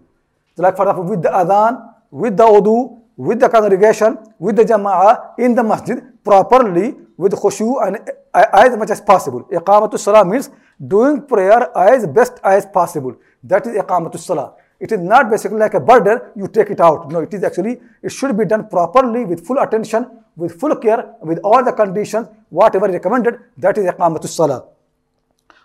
[0.56, 1.72] So like for example, with the adhan,
[2.10, 7.86] with the wudu, with the congregation, with the jama'ah in the masjid properly with khushu
[7.86, 7.98] and
[8.32, 9.42] uh, as much as possible.
[9.50, 10.50] Iqamatu salah means
[10.94, 13.14] doing prayer as best as possible.
[13.42, 14.54] That is iqamatu salah.
[14.78, 17.10] It is not basically like a burden, you take it out.
[17.10, 20.06] No, it is actually, it should be done properly with full attention,
[20.39, 24.65] with full care, with all the conditions, whatever recommended, that is iqamatu salah.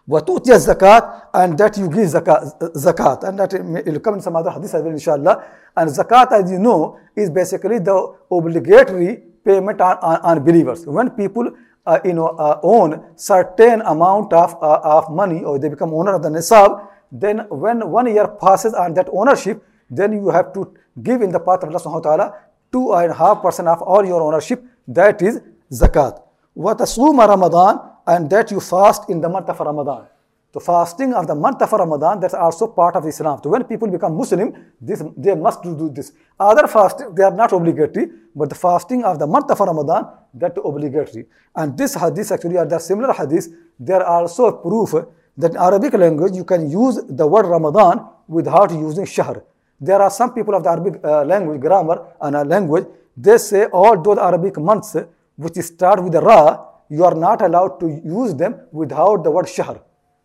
[0.09, 4.35] وتؤتي الزكاة and that you give zakat, zakat and that it will come in some
[4.35, 5.45] other hadith as well inshallah
[5.77, 11.11] and zakat as you know is basically the obligatory payment on, on, on believers when
[11.11, 11.53] people
[11.87, 16.15] uh, you know uh, own certain amount of, uh, of money or they become owner
[16.15, 20.75] of the nisab then when one year passes on that ownership then you have to
[21.03, 22.35] give in the path of Allah subhanahu wa ta'ala
[22.75, 25.41] two and a half percent of all your ownership that is
[25.73, 26.21] zakat
[26.57, 30.07] وتصوم Ramadan and that you fast in the month of Ramadan.
[30.53, 33.39] So fasting of the month of Ramadan, that's also part of Islam.
[33.43, 36.13] So when people become Muslim, this, they must do this.
[36.41, 40.57] Other fasting, they are not obligatory, but the fasting of the month of Ramadan, that
[40.65, 41.27] obligatory.
[41.55, 43.47] And this hadith actually are the similar hadiths.
[43.79, 44.93] There are also proof
[45.39, 49.45] that in Arabic language, you can use the word Ramadan without using shahr.
[49.80, 52.86] There are some people of the Arabic uh, language, grammar and uh, language,
[53.18, 54.96] they say all those Arabic months
[55.36, 59.82] which start with Ra, you are not allowed to use them without the word shahr.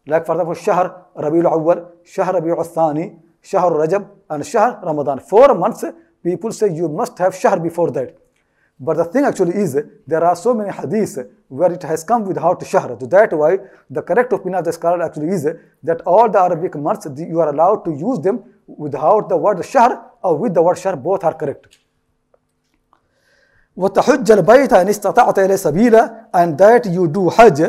[0.06, 5.20] Like for example, shahr Rabiul Awwal, shahr Rabiul Thani, shahr Rajab, and shahr Ramadan.
[5.20, 5.84] Four months,
[6.22, 8.16] people say you must have shahr before that.
[8.78, 12.64] But the thing actually is, there are so many hadiths where it has come without
[12.66, 12.96] shahr.
[12.98, 13.58] So that why
[13.90, 15.46] the correct opinion of the scholar actually is
[15.82, 20.11] that all the Arabic months, you are allowed to use them without the word shahr
[20.23, 21.79] or with the word shahr, both are correct.
[23.77, 27.61] وتحج البيت إن استطعت إليه سبيلا and that you do hajj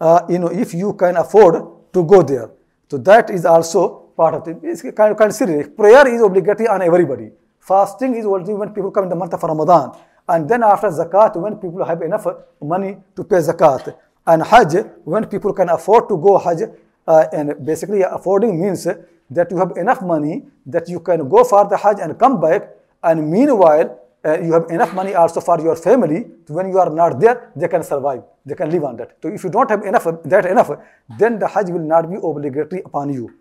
[0.00, 1.54] uh, you know if you can afford
[1.92, 2.50] to go there
[2.90, 6.82] so that is also part of it it's kind of considered prayer is obligatory on
[6.82, 7.30] everybody
[7.60, 9.92] fasting is only when people come in the month of Ramadan
[10.28, 12.26] and then after zakat when people have enough
[12.60, 13.94] money to pay zakat
[14.26, 14.74] and hajj
[15.04, 16.62] when people can afford to go hajj
[17.06, 18.86] uh, and basically affording means
[19.30, 22.68] that you have enough money that you can go for the hajj and come back
[23.02, 26.26] and meanwhile uh, you have enough money also for your family.
[26.46, 28.22] So when you are not there, they can survive.
[28.46, 29.16] They can live on that.
[29.22, 30.70] So if you don't have enough, that enough,
[31.18, 33.34] then the Hajj will not be obligatory upon you.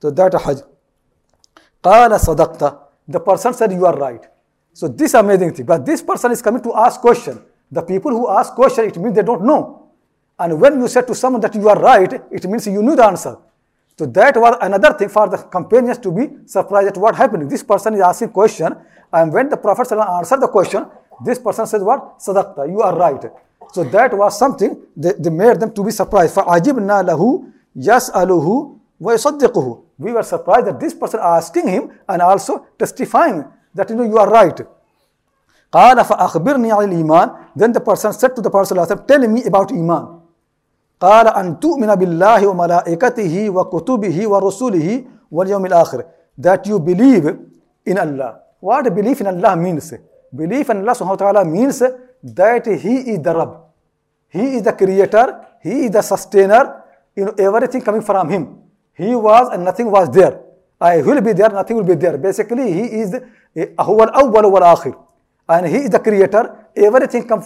[0.00, 0.62] So that Hajj.
[1.82, 2.78] قال صدقت.
[3.08, 4.26] The person said you are right.
[4.72, 5.66] So this amazing thing.
[5.66, 7.40] But this person is coming to ask question.
[7.70, 9.88] The people who ask question, it means they don't know.
[10.38, 13.04] And when you said to someone that you are right, it means you knew the
[13.04, 13.38] answer.
[14.00, 17.50] So that was another thing for the companions to be surprised at what happened.
[17.50, 18.76] This person is asking question
[19.12, 20.84] and when the Prophet answered the question,
[21.24, 22.18] this person said what?
[22.18, 23.24] Sadaqta, you are right.
[23.72, 26.34] So that was something that, that made them to be surprised.
[26.36, 27.44] فَعَجِبْنَا لَهُ
[27.76, 33.44] يَسْأَلُهُ وَيُصَدِّقُهُ We were surprised that this person asking him and also testifying
[33.74, 34.60] that you know you are right.
[35.72, 40.19] قال فأخبرني عن الإيمان Then the person said to the Prophet tell me about Iman.
[41.01, 46.03] قال أن تؤمن بالله وملائكته وكتبه ورسله واليوم الآخر
[46.37, 47.25] That you believe
[47.85, 48.39] in Allah.
[48.61, 49.93] What belief in Allah means?
[50.33, 51.81] Belief in Allah subhanahu wa ta'ala means
[52.23, 53.57] that He is the Rabb.
[54.29, 56.83] He is the creator, He is the sustainer,
[57.15, 58.59] you know, everything coming from Him.
[58.93, 60.39] He was and nothing was there.
[60.79, 62.17] I will be there, nothing will be there.
[62.17, 63.15] Basically, He is
[63.79, 64.95] هو الأول والآخر.
[65.49, 67.43] And He is the creator, everything come,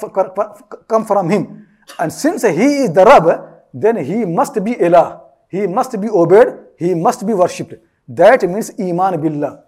[0.87, 1.64] come from Him.
[1.99, 3.27] And since He is the Rabb,
[3.73, 5.21] then He must be Allah.
[5.49, 7.75] He must be obeyed, He must be worshipped.
[8.07, 9.65] That means Iman Billah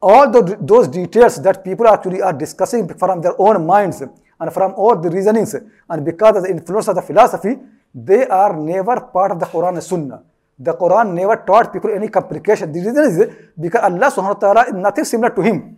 [0.00, 4.72] all the, those details that people actually are discussing from their own minds and from
[4.76, 7.56] all the reasonings and because of the influence of the philosophy,
[7.94, 10.22] they are never part of the Quran and Sunnah.
[10.58, 12.72] The Quran never taught people any complication.
[12.72, 15.76] The reason is because Allah subhanahu wa ta'ala is nothing similar to Him.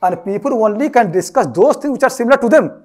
[0.00, 2.81] And people only can discuss those things which are similar to them.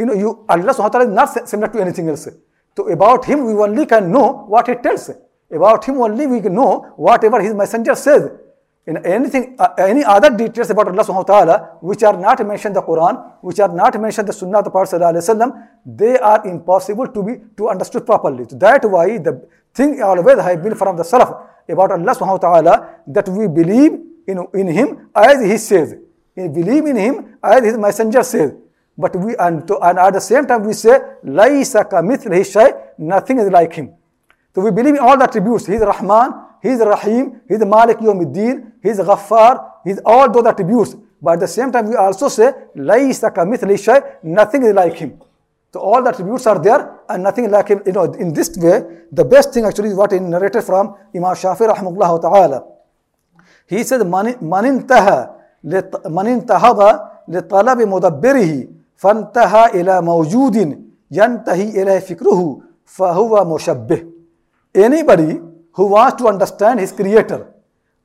[0.00, 2.28] You know, you, Allah subhanahu is not similar to anything else.
[2.76, 5.10] So about Him, we only can know what He tells.
[5.50, 8.30] About Him only we can know whatever His messenger says
[8.86, 12.76] in anything, uh, any other details about Allah subhanahu wa ta'ala, which are not mentioned
[12.76, 17.06] the Quran, which are not mentioned the Sunnah of the Prophet sallallahu they are impossible
[17.08, 18.46] to be to understood properly.
[18.48, 22.44] So that why the thing always have been from the Salaf about Allah subhanahu wa
[22.48, 22.74] ta'ala
[23.06, 25.94] that we believe in, in Him as He says.
[26.34, 28.54] We believe in Him as His Messenger says.
[28.99, 32.01] But we and, to, and at the same time we say, Laisa ka
[32.43, 33.93] shay, nothing is like him.
[34.53, 35.65] So we believe in all the attributes.
[35.65, 40.01] He is Rahman, He is Rahim, He is Malik Yawmiddin, He is Ghaffar, He is
[40.05, 40.95] all those attributes.
[41.21, 45.21] But at the same time, we also say, Laisa kamithli shay, nothing is like Him.
[45.73, 47.81] So all the attributes are there and nothing like Him.
[47.85, 51.35] You know, in this way, the best thing actually is what is narrated from Imam
[51.35, 52.63] Shafi rahimahullah ta'ala.
[53.67, 55.29] He said, من انتهى
[56.05, 58.67] من انتهض لطلب مدبره
[58.99, 60.55] فانتهى إلى موجود
[61.11, 63.99] ينتهي إليه فكره فهو مشبه
[64.77, 65.39] anybody
[65.75, 67.47] who wants to understand his creator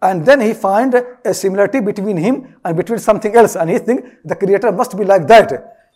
[0.02, 0.94] and then he find
[1.24, 5.04] a similarity between him and between something else and he think the creator must be
[5.04, 5.48] like that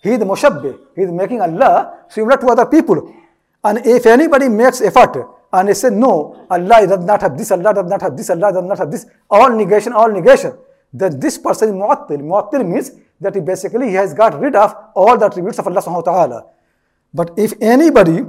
[0.03, 1.75] he is the mushabbih he is making allah
[2.09, 2.99] similar to other people
[3.65, 5.15] and if anybody makes effort
[5.53, 6.13] and he says no
[6.51, 9.07] allah does not have this allah does not have this allah does not have this
[9.31, 10.53] all negation all negation
[10.93, 14.75] then this person is mu'attil mu'attil means that he basically he has got rid of
[14.95, 16.45] all the attributes of allah subhanahu wa ta'ala
[17.13, 18.25] but if anybody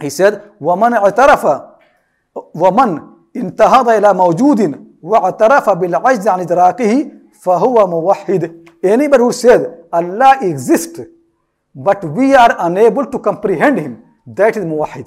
[0.00, 1.62] he said ومن اعترف
[2.54, 3.00] ومن
[3.36, 7.10] انتهض إلى موجود واعترف بالعجز عن إدراكه
[7.42, 9.60] فهو موحد anybody who said
[9.92, 11.00] Allah exists
[11.74, 15.06] but we are unable to comprehend him that is muwahid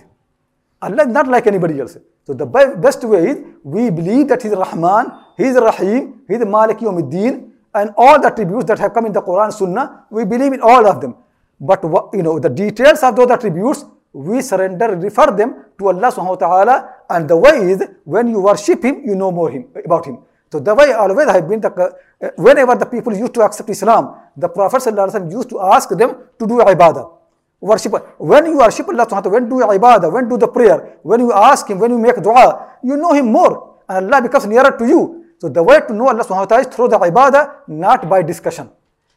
[0.82, 4.49] Allah is not like anybody else so the best way is we believe that he
[4.49, 7.34] is Rahman he is Rahim he is Malik Yawmiddin
[7.75, 10.87] and all the attributes that have come in the Quran Sunnah we believe in all
[10.87, 11.14] of them
[11.61, 16.35] but you know the details of those attributes we surrender, refer them to Allah subhanahu
[16.35, 16.77] wa ta'ala
[17.11, 20.18] and the way is when you worship Him, you know more him, about Him.
[20.51, 24.16] So the way always have been, the, uh, whenever the people used to accept Islam,
[24.37, 24.83] the Prophet
[25.31, 27.18] used to ask them to do ibadah.
[27.61, 27.93] Worship.
[28.18, 31.21] When you worship Allah subhanahu wa ta'ala, when do ibadah, when do the prayer, when
[31.21, 34.75] you ask Him, when you make dua, you know Him more and Allah becomes nearer
[34.77, 35.20] to you.
[35.41, 38.22] So the way to know Allah subhanahu wa ta'ala is through the ibadah, not by
[38.22, 38.70] discussion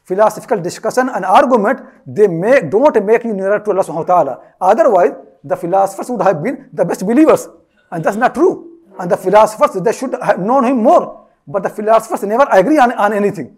[0.04, 4.34] philosophical discussion and argument, they make, don't make you nearer to Allah subhanahu wa ta'ala.
[4.60, 5.14] Otherwise,
[5.44, 7.48] the philosophers would have been the best believers.
[7.92, 8.80] And that's not true.
[9.00, 11.28] And the philosophers, they should have known him more.
[11.48, 13.56] But the philosophers never agree on, on anything.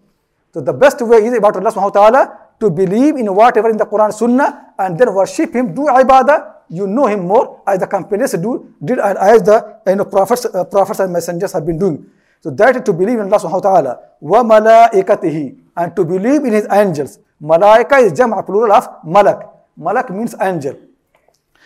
[0.54, 2.22] So the best way is about Allah subhanahu wa ta'ala
[2.60, 6.86] to believe in whatever in the Quran Sunnah and then worship him, do ibadah, you
[6.86, 10.64] know him more as the companions do, did and as the you know, prophets, uh,
[10.64, 12.06] prophets and messengers have been doing.
[12.40, 13.92] So that to believe in Allah subhanahu wa ta'ala.
[14.20, 15.56] Wa malaikatihi.
[15.76, 17.18] And to believe in his angels.
[17.42, 19.42] Malaika is jam' plural of malak.
[19.76, 20.76] Malak means angel.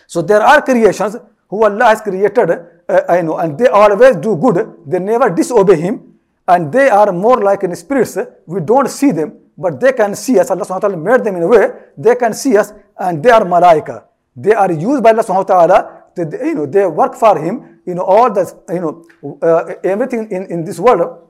[0.07, 1.15] So there are creations
[1.47, 4.73] who Allah has created, uh, I know, and they always do good.
[4.85, 6.15] They never disobey him.
[6.47, 8.17] And they are more like in spirits.
[8.45, 10.51] We don't see them, but they can see us.
[10.51, 13.29] Allah subhanahu wa ta'ala made them in a way, they can see us and they
[13.29, 14.03] are malaika.
[14.35, 17.70] They are used by Allah subhanahu wa ta'ala they, you know, they work for him,
[17.85, 19.05] you know, all the, you know,
[19.41, 21.27] uh, everything in, in this world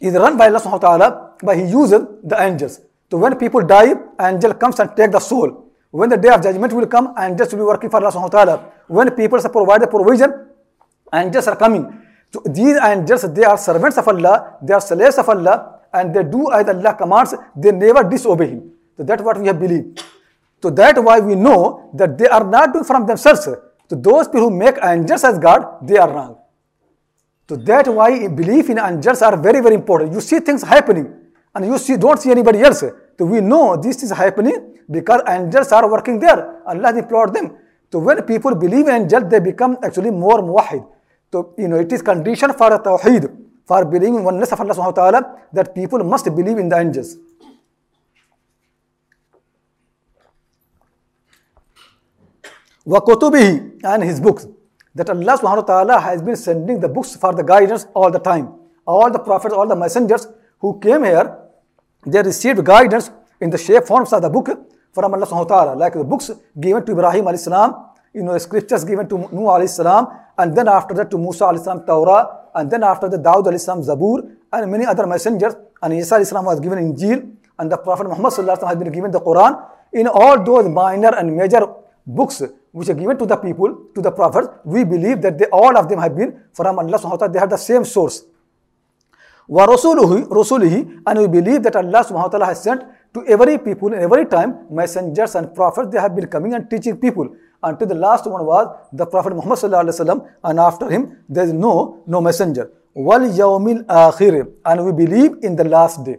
[0.00, 1.08] is run by Allah subhanahu wa ta'ala,
[1.42, 2.80] but he uses the angels.
[3.10, 5.70] So when people die, angel comes and take the soul.
[5.90, 8.36] When the day of judgment will come, angels will be working for Allah subhanahu wa
[8.44, 8.72] ta'ala.
[8.88, 10.32] When people provide the provision,
[11.12, 11.86] angels are coming.
[12.32, 16.24] So these angels, they are servants of Allah, they are slaves of Allah, and they
[16.24, 18.72] do as Allah commands, they never disobey Him.
[18.96, 20.02] So that's what we have believed.
[20.62, 23.44] So that's why we know that they are not doing from themselves.
[23.44, 26.38] So those people who make angels as God, they are wrong.
[27.48, 30.12] So that's why belief in angels are very, very important.
[30.12, 31.12] You see things happening
[31.54, 32.80] and you see don't see anybody else.
[32.80, 36.62] So we know this is happening because angels are working there.
[36.66, 37.56] Allah deployed them.
[37.90, 40.86] So when people believe in angels, they become actually more muwahid.
[41.32, 43.30] So you know it is condition for a tawheed,
[43.66, 46.78] for believing in oneness of Allah subhanahu wa ta'ala, that people must believe in the
[46.78, 47.16] angels.
[52.87, 54.47] وَكُتُبِهِ and his books.
[54.95, 58.19] That Allah subhanahu wa ta'ala has been sending the books for the guidance all the
[58.19, 58.53] time.
[58.85, 60.27] All the prophets, all the messengers
[60.59, 61.37] who came here,
[62.05, 63.11] they received guidance
[63.41, 64.47] in the shape forms of the book
[64.93, 65.75] from Allah subhanahu wa ta'ala.
[65.75, 67.75] Like the books given to Ibrahim alayhi salam,
[68.13, 70.07] you know, the scriptures given to Nuh alayhi salam,
[70.37, 73.59] and then after that to Musa alayhi salam, Torah, and then after that Dawud alayhi
[73.59, 75.53] salam, Zabur, and many other messengers,
[75.83, 78.77] and Isa alayhi salam was given Injil, and the Prophet Muhammad sallallahu alayhi wa has
[78.77, 79.63] been given the Quran.
[79.93, 81.67] In all those minor and major
[82.05, 82.41] books
[82.71, 85.89] which are given to the people, to the prophets, we believe that they, all of
[85.89, 88.23] them have been from Allah subhanahu wa ta'ala, they have the same source.
[89.49, 94.25] وَرَسُولُهِ And we believe that Allah subhanahu wa ta'ala has sent to every people, every
[94.25, 97.35] time, messengers and prophets, they have been coming and teaching people.
[97.63, 101.43] Until the last one was the Prophet Muhammad sallallahu alaihi wasallam, and after him there
[101.43, 102.71] is no no messenger.
[102.93, 106.17] Wal yawmil akhir, and we believe in the last day.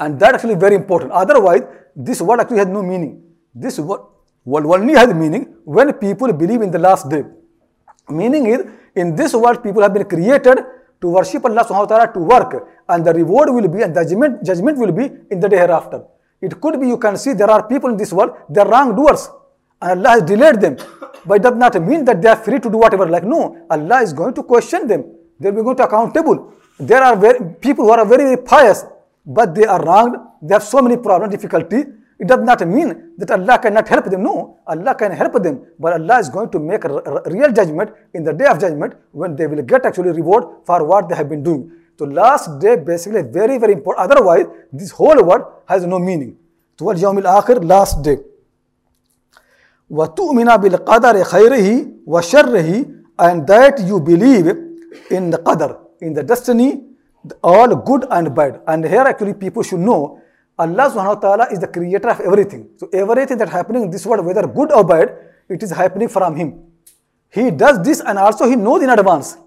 [0.00, 1.12] And that actually very important.
[1.12, 1.62] Otherwise,
[1.94, 3.22] this word actually has no meaning.
[3.54, 4.00] This word
[4.45, 7.23] Walwalni has meaning when people believe in the last day.
[8.09, 8.61] Meaning is
[8.95, 10.57] in this world people have been created
[11.01, 14.43] to worship Allah subhanahu wa ta'ala to work and the reward will be and judgment,
[14.43, 16.03] judgment will be in the day hereafter.
[16.41, 19.29] It could be you can see there are people in this world, they're wrongdoers.
[19.81, 20.77] And Allah has delayed them.
[21.25, 23.05] But it does not mean that they are free to do whatever.
[23.07, 25.05] Like, no, Allah is going to question them.
[25.39, 26.53] They'll be going to accountable.
[26.79, 28.83] There are very, people who are very, very pious,
[29.25, 30.17] but they are wronged.
[30.41, 31.85] They have so many problems, difficulty.
[32.22, 34.22] It does not mean that Allah cannot help them.
[34.24, 35.62] No, Allah can help them.
[35.78, 38.94] But Allah is going to make a r- real judgment in the day of judgment
[39.12, 41.70] when they will get actually reward for what they have been doing.
[41.98, 44.10] So last day basically is very, very important.
[44.10, 46.36] Otherwise, this whole word has no meaning.
[46.76, 48.18] Towards Yawm al-Akhir, last day.
[49.90, 54.46] وَتُؤْمِنَ بِالْقَدَرِ خَيْرِهِ وَشَرِّهِ and that you believe
[55.10, 56.84] in the qadar, in the destiny,
[57.42, 58.60] all good and bad.
[58.66, 60.20] And here actually people should know
[60.57, 62.69] Allah subhanahu wa ta'ala is the creator of everything.
[62.77, 65.17] So everything that happening in this world, whether good or bad,
[65.49, 66.61] it is happening from Him.
[67.29, 69.37] He does this and also He knows in advance.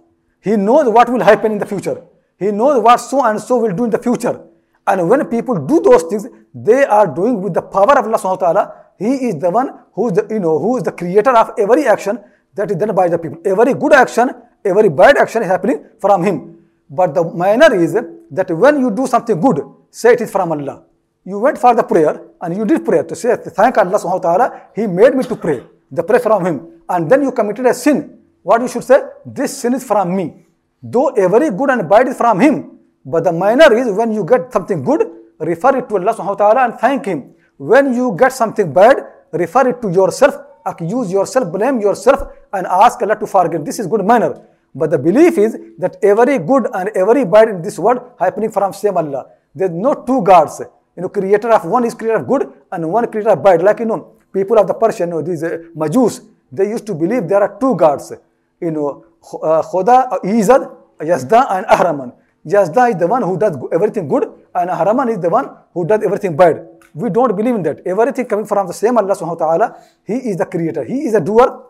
[0.40, 2.02] He knows what will happen in the future.
[2.38, 4.40] He knows what so and so will do in the future.
[4.86, 8.40] And when people do those things, they are doing with the power of Allah subhanahu
[8.40, 8.74] wa ta'ala.
[8.98, 11.86] He is the one who is the, you know, who is the creator of every
[11.86, 12.18] action
[12.54, 13.38] that is done by the people.
[13.44, 14.30] Every good action,
[14.64, 16.58] every bad action is happening from Him.
[16.90, 20.84] But the manner is that when you do something good, say it is from Allah.
[21.26, 24.26] You went for the prayer and you did prayer to say, thank Allah subhanahu wa
[24.28, 24.46] ta'ala,
[24.76, 25.60] He made me to pray.
[25.90, 26.56] The prayer from Him.
[26.88, 28.18] And then you committed a sin.
[28.44, 29.00] What you should say?
[29.26, 30.46] This sin is from me.
[30.80, 32.78] Though every good and bad is from Him.
[33.04, 35.02] But the manner is when you get something good,
[35.40, 37.34] refer it to Allah subhanahu wa ta'ala and thank Him.
[37.56, 38.98] When you get something bad,
[39.32, 42.22] refer it to yourself, accuse yourself, blame yourself,
[42.52, 43.64] and ask Allah to forgive.
[43.64, 44.46] This is good manner.
[44.72, 48.72] But the belief is that every good and every bad in this world happening from
[48.72, 49.26] same Allah.
[49.54, 50.62] There's no two gods.
[50.96, 53.62] You know, creator of one is creator of good and one creator of bad.
[53.62, 56.94] Like you know, people of the Persian, you know, these uh, Majus, they used to
[56.94, 58.12] believe there are two gods.
[58.60, 59.04] You know,
[59.42, 62.12] uh, Khuda, Izad, Yazda, and Ahraman.
[62.46, 64.24] Yazda is the one who does everything good,
[64.54, 66.66] and Ahraman is the one who does everything bad.
[66.94, 67.86] We don't believe in that.
[67.86, 71.14] Everything coming from the same Allah subhanahu wa ta'ala, He is the creator, He is
[71.14, 71.62] a doer.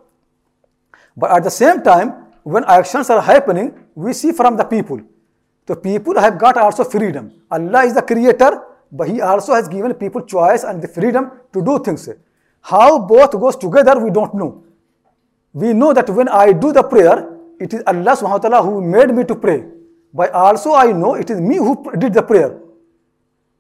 [1.16, 5.01] But at the same time, when actions are happening, we see from the people.
[5.66, 7.33] The people have got also freedom.
[7.51, 8.62] Allah is the creator,
[8.97, 12.09] but He also has given people choice and the freedom to do things.
[12.61, 14.64] How both goes together, we don't know.
[15.53, 18.80] We know that when I do the prayer, it is Allah subhanahu wa ta'ala who
[18.80, 19.64] made me to pray.
[20.12, 22.59] But also I know it is me who did the prayer.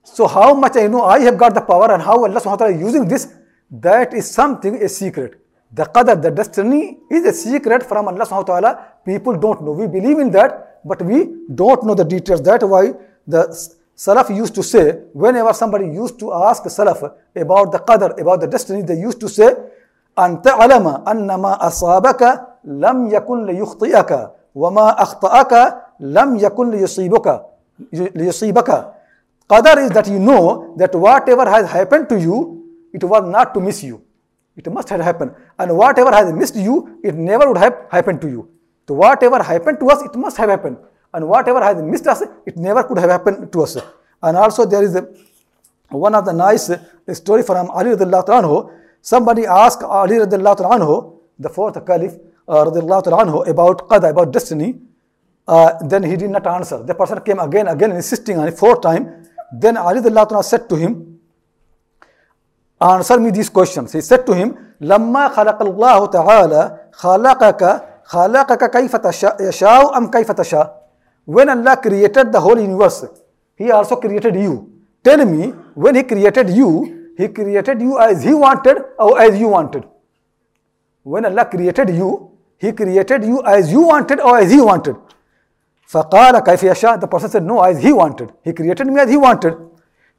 [0.02, 2.66] So how much I know I have got the power and how Allah subhanahu wa
[2.66, 3.34] ta'ala is using this,
[3.70, 5.40] that is something, a secret.
[5.72, 8.84] The qadar, the destiny is a secret from Allah subhanahu wa ta'ala.
[9.04, 9.72] People don't know.
[9.72, 12.42] We believe in that, but we don't know the details.
[12.42, 12.92] That's why
[13.26, 13.42] the
[13.95, 18.47] Salaf used to say, whenever somebody used to ask Salaf about the qadar, about the
[18.47, 19.55] destiny, they used to say,
[20.19, 25.53] أن تعلم أن ما أصابك لم يكن ليخطئك وما أخطأك
[25.99, 27.45] لم يكن ليصيبك
[27.93, 28.93] ليصيبك
[29.51, 33.59] Qadar is that you know that whatever has happened to you, it was not to
[33.59, 34.01] miss you.
[34.55, 35.31] It must have happened.
[35.59, 38.49] And whatever has missed you, it never would have happened to you.
[38.87, 40.77] So whatever happened to us, it must have happened.
[41.15, 43.77] And whatever has missed us, it never could have happened to us.
[44.23, 45.07] And also there is a,
[45.89, 46.71] one of the nice
[47.13, 48.71] story from Ali radiallahu anhu.
[49.01, 52.13] Somebody asked Ali radiallahu anhu, the fourth caliph
[52.47, 54.79] uh, radiallahu anhu, about qadar, about destiny.
[55.47, 56.81] Uh, then he did not answer.
[56.83, 59.27] The person came again, again insisting on it fourth time.
[59.51, 61.19] Then Ali radiallahu said to him,
[62.79, 63.91] answer me these questions.
[63.91, 70.31] He said to him, لما خلق الله تعالى خلقك خلقك كيف تشاء يشاء أم كيف
[70.31, 70.81] تشاء
[71.25, 73.05] When Allah created the whole universe,
[73.55, 74.69] He also created you.
[75.03, 79.47] Tell me, when He created you, He created you as He wanted or as you
[79.49, 79.83] wanted?
[81.03, 84.95] When Allah created you, He created you as you wanted or as He wanted?
[85.87, 88.31] فقال كيف يشاء The person said, no, as He wanted.
[88.43, 89.57] He created me as He wanted.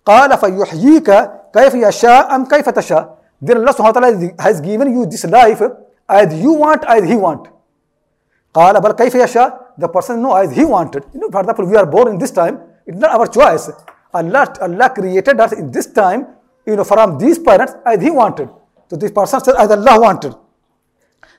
[0.07, 5.07] قال فيحييك كيف يشاء أم كيف تشاء Then Allah subhanahu wa ta'ala has given you
[5.07, 5.63] this life
[6.09, 7.49] as you want, as He want.
[8.55, 11.05] قال بل كيف يشاء The person no as He wanted.
[11.15, 12.61] You know, for example, we are born in this time.
[12.87, 13.71] It's not our choice.
[14.13, 16.27] Allah, Allah created us in this time,
[16.67, 18.49] you know, from these parents as He wanted.
[18.91, 20.35] So this person said as Allah wanted.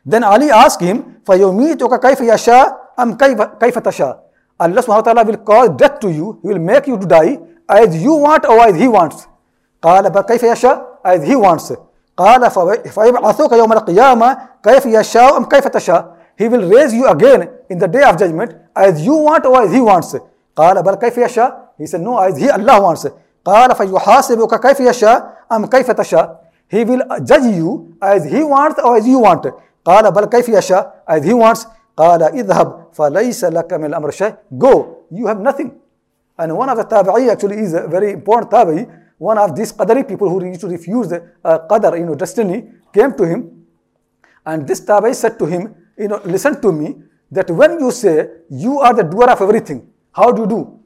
[0.05, 2.65] Then Ali asked him, فَيُمِيتُكَ كَيْفَ يَشَاء
[2.99, 4.19] أَمْ كَيْفَ كَيْفَ تَشَاء
[4.59, 6.39] Allah subhanahu wa ta'ala will cause death to you.
[6.41, 7.39] He will make you to die
[7.69, 9.27] as you want or as He wants.
[9.81, 11.73] قال بل كيف يشاء as He wants.
[12.17, 12.51] قال
[12.85, 17.87] فيبعثوك يوم القيامة كيف يشاء أم كيف تشاء He will raise you again in the
[17.87, 20.15] day of judgment as you want or as He wants.
[20.55, 23.07] قال بل كيف يشاء He said no as He Allah wants.
[23.45, 28.97] قال فيحاسبك كيف يشاء أم كيف تشاء He will judge you as He wants or
[28.97, 29.45] as you want.
[29.85, 31.65] قال بل كيف يشاء as He wants.
[31.97, 35.71] قال اذهب فليس لك من الأمر شيء Go, you have nothing.
[36.37, 39.03] And one of the tabi'i actually is a very important tabi'i.
[39.23, 42.65] one of these Qadari people who used to refuse the uh, Qadar, you know, destiny,
[42.93, 43.65] came to him
[44.45, 46.96] and this Tabai said to him, you know, listen to me,
[47.30, 50.80] that when you say you are the doer of everything, how do you do?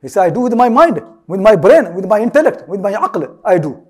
[0.00, 2.92] He said, I do with my mind, with my brain, with my intellect, with my
[2.92, 3.86] aql, I do.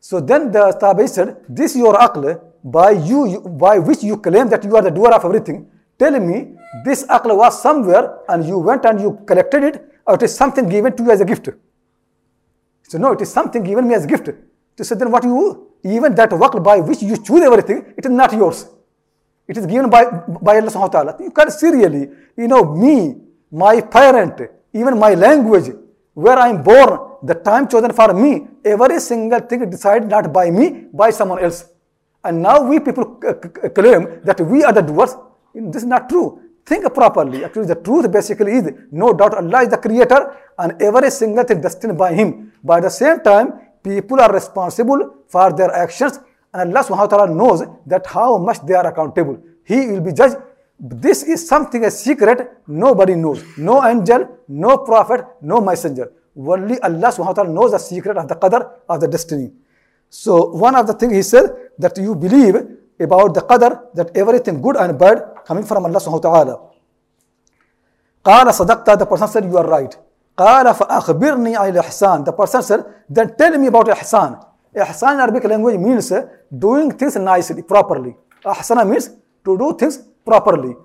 [0.00, 4.48] So then the Tabai said, this your aql, by you, you, by which you claim
[4.48, 6.54] that you are the doer of everything, tell me
[6.84, 10.68] this aql was somewhere and you went and you collected it or it is something
[10.68, 11.48] given to you as a gift.
[12.88, 14.28] So no, it is something given me as a gift.
[14.76, 18.10] So said, then what you, even that work by which you choose everything, it is
[18.10, 18.66] not yours.
[19.46, 20.04] It is given by,
[20.40, 21.16] by Allah subhanahu wa ta'ala.
[21.20, 23.16] You can see really, you know, me,
[23.52, 24.40] my parent,
[24.72, 25.70] even my language,
[26.14, 30.50] where I am born, the time chosen for me, every single thing decided not by
[30.50, 31.66] me, by someone else.
[32.22, 33.20] And now we people
[33.74, 35.14] claim that we are the doers.
[35.54, 36.40] This is not true.
[36.64, 37.44] Think properly.
[37.44, 41.60] Actually, the truth basically is no doubt Allah is the creator and every single thing
[41.60, 42.52] destined by Him.
[42.70, 46.18] At the same time, people are responsible for their actions
[46.54, 49.38] and Allah subhanahu wa ta'ala knows that how much they are accountable.
[49.64, 50.36] He will be judged.
[50.78, 53.42] This is something a secret nobody knows.
[53.58, 56.12] No angel, no prophet, no messenger.
[56.36, 59.50] Only Allah subhanahu wa ta'ala knows the secret of the qadr of the destiny.
[60.08, 62.54] So one of the things he said that you believe
[63.00, 66.54] about the qadr that everything good and bad coming from Allah subhanahu wa ta'ala.
[68.24, 69.96] قال صدقت the person said you are right.
[70.38, 74.53] قال فأخبرني عن الإحسان the person said then tell me about إحسان.
[74.77, 78.15] إحسان in Arabic language means uh, doing things nicely, properly.
[78.45, 79.09] أحسن means
[79.45, 80.75] to do things properly.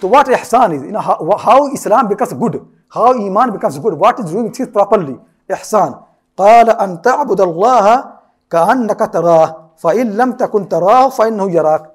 [0.00, 3.94] So what إحسان is, you know, how, how Islam becomes good, how Iman becomes good,
[3.94, 5.18] what is doing things properly.
[5.52, 5.94] إحسان
[6.36, 8.04] قال أن تعبد الله
[8.50, 11.94] كأنك تراه فإن لم تكن تراه فإنه يراك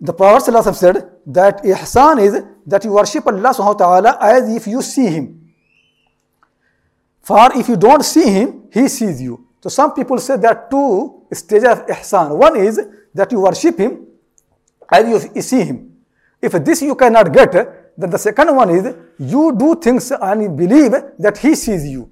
[0.00, 4.54] the Prophet ﷺ said that ihsan is that you worship Allah subhanahu wa ta'ala as
[4.54, 5.52] if you see him.
[7.22, 9.46] For if you don't see him, he sees you.
[9.61, 12.35] So some people say there are two stages of ihsan.
[12.37, 12.79] One is
[13.13, 14.07] that you worship him
[14.91, 15.97] as you see him.
[16.41, 17.51] If this you cannot get,
[17.97, 22.09] then the second one is you do things and you believe that he sees you.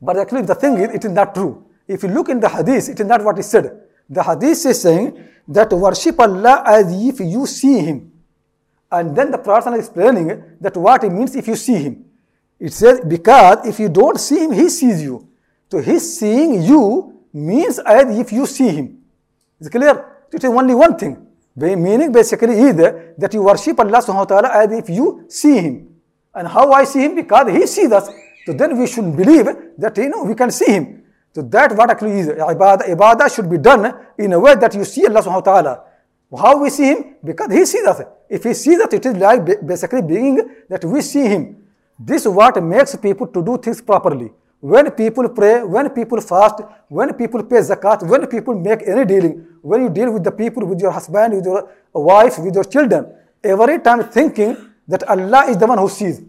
[0.00, 1.64] But actually the thing is, it is not true.
[1.86, 3.80] If you look in the hadith, it is not what is said.
[4.10, 8.12] The hadith is saying that worship Allah as if you see Him.
[8.90, 12.04] And then the Prophet is explaining that what it means if you see Him.
[12.58, 15.27] It says, because if you don't see Him, He sees you.
[15.70, 18.98] So His seeing you means as if you see Him.
[19.60, 20.24] Is clear?
[20.32, 21.26] It is only one thing.
[21.56, 25.88] Meaning basically is that you worship Allah subhanahu wa ta'ala as if you see Him.
[26.34, 27.16] And how I see Him?
[27.16, 28.08] Because He sees us.
[28.46, 29.46] So then we should believe
[29.78, 31.04] that you know we can see Him.
[31.34, 32.88] So that what actually is ibadah.
[32.88, 35.84] Ibadah should be done in a way that you see Allah subhanahu wa ta'ala.
[36.36, 37.16] How we see him?
[37.24, 38.02] Because he sees us.
[38.28, 41.56] If he sees us, it is like basically being that we see him.
[41.98, 44.30] This is what makes people to do things properly.
[44.60, 49.46] When people pray, when people fast, when people pay zakat, when people make any dealing,
[49.62, 53.06] when you deal with the people, with your husband, with your wife, with your children,
[53.44, 54.56] every time thinking
[54.88, 56.22] that Allah is the one who sees.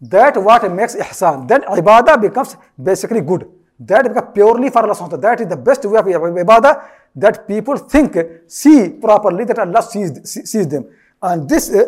[0.00, 1.48] That what makes ihsan.
[1.48, 3.48] Then ibadah becomes basically good.
[3.80, 6.82] That becomes purely for Allah That is the best way of ibadah
[7.16, 10.12] that people think, see properly that Allah sees,
[10.50, 10.86] sees them.
[11.22, 11.84] And this uh,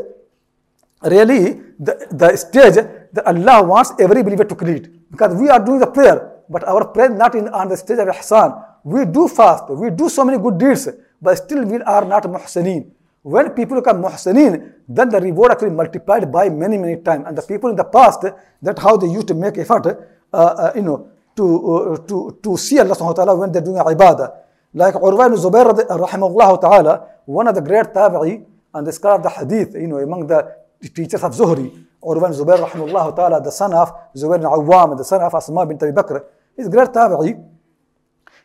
[1.02, 2.74] really the, the stage
[3.12, 4.97] that Allah wants every believer to create.
[5.10, 8.08] Because we are doing the prayer, but our prayer not in on the stage of
[8.08, 8.64] ihsan.
[8.84, 10.88] We do fast, we do so many good deeds,
[11.20, 12.90] but still we are not muhsaneen.
[13.22, 17.24] When people become muhsaneen, then the reward actually multiplied by many, many times.
[17.26, 18.24] And the people in the past,
[18.62, 22.56] that how they used to make effort, uh, uh, you know, to, uh, to, to
[22.56, 24.32] see Allah subhanahu wa ta'ala when they're doing ibadah.
[24.74, 28.44] Like Urwa ibn Zubair rahimahullah ta'ala, one of the great tabi'i
[28.74, 30.54] and the scholar of the hadith, you know, among the
[30.94, 35.20] teachers of Zuhri, Urwa ibn Zubair rahimullah ta'ala, the son of Zubair al-Awwam the son
[35.20, 36.24] of Asma bin Abi Bakr,
[36.56, 37.44] his great tabi'i,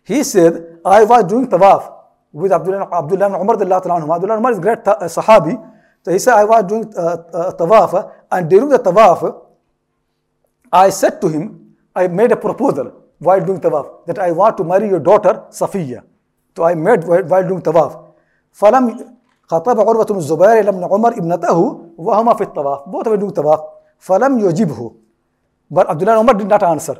[0.03, 1.91] he said, I was doing tawaf
[2.31, 4.15] with Abdullah, Abdullah ibn Umar anhu.
[4.15, 5.53] Abdullah Umar is great uh, sahabi.
[6.03, 7.01] So he said, I was doing uh,
[7.33, 9.45] uh, tawaf and during the tawaf,
[10.71, 14.63] I said to him, I made a proposal while doing tawaf that I want to
[14.63, 16.03] marry your daughter Safiya.
[16.57, 17.99] So I made while doing tawaf.
[18.53, 19.12] فلم
[19.53, 21.57] खतब عروة بن الزبير لابن عمر ابنته
[21.97, 23.61] وهما في الطواف तवाफ़ बहुत अवे तवाफ़
[24.07, 24.91] फ़लम योजिब हो
[25.71, 26.97] but Abdullah did not answer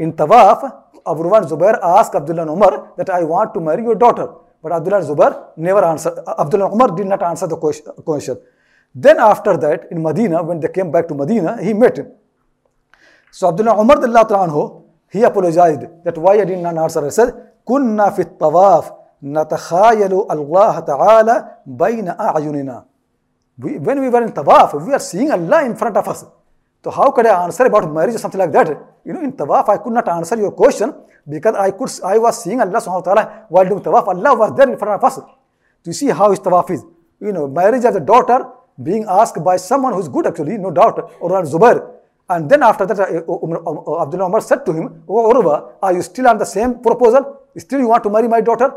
[0.00, 0.64] in طواف
[1.06, 4.28] عروة بن الزبير asked Abdullah Umar that I want to marry your daughter.
[4.62, 6.18] But Abdullah Zubair never answered.
[6.26, 8.36] Abdullah Umar did not answer the question.
[8.94, 12.08] Then after that, in Medina, when they came back to Medina, he met him.
[13.30, 17.06] So Abdullah Umar, he apologized that why I did not answer.
[17.06, 17.34] I said,
[17.64, 18.92] كنا في الطواف
[19.25, 22.83] نتخايل الله تعالى بين أعيننا.
[23.59, 26.21] We, when we were in tawaf, we are seeing Allah in front of us.
[26.21, 26.31] So
[26.83, 28.67] So how could I answer about marriage or something like that?
[29.05, 30.93] You know, in tawaf, I could not answer your question
[31.29, 34.07] because I could, I was seeing Allah subhanahu wa ta'ala while doing tawaf.
[34.07, 35.19] Allah was there in front of us.
[35.83, 36.83] To see how his tawaf is.
[37.19, 38.49] You know, marriage of the daughter
[38.81, 41.87] being asked by someone who's good actually, no doubt, or Zubair.
[42.29, 45.93] And then after that, uh, Umar, uh, Abdullah Umar said to him, Oh Urwa, are
[45.93, 47.41] you still on the same proposal?
[47.57, 48.71] Still you want to marry my daughter?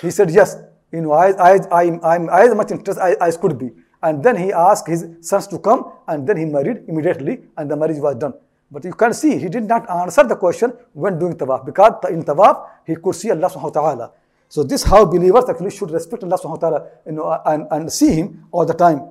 [0.00, 0.56] He said, Yes.
[0.92, 3.70] You know, I, I, I, I'm as much interested as I could be.
[4.02, 7.76] And then he asked his sons to come and then he married immediately and the
[7.76, 8.34] marriage was done.
[8.70, 12.22] But you can see he did not answer the question when doing tawaf because in
[12.24, 14.12] tawaf he could see Allah subhanahu wa ta'ala.
[14.48, 17.92] So this how believers actually should respect Allah subhanahu wa ta'ala you know, and, and
[17.92, 19.10] see him all the time.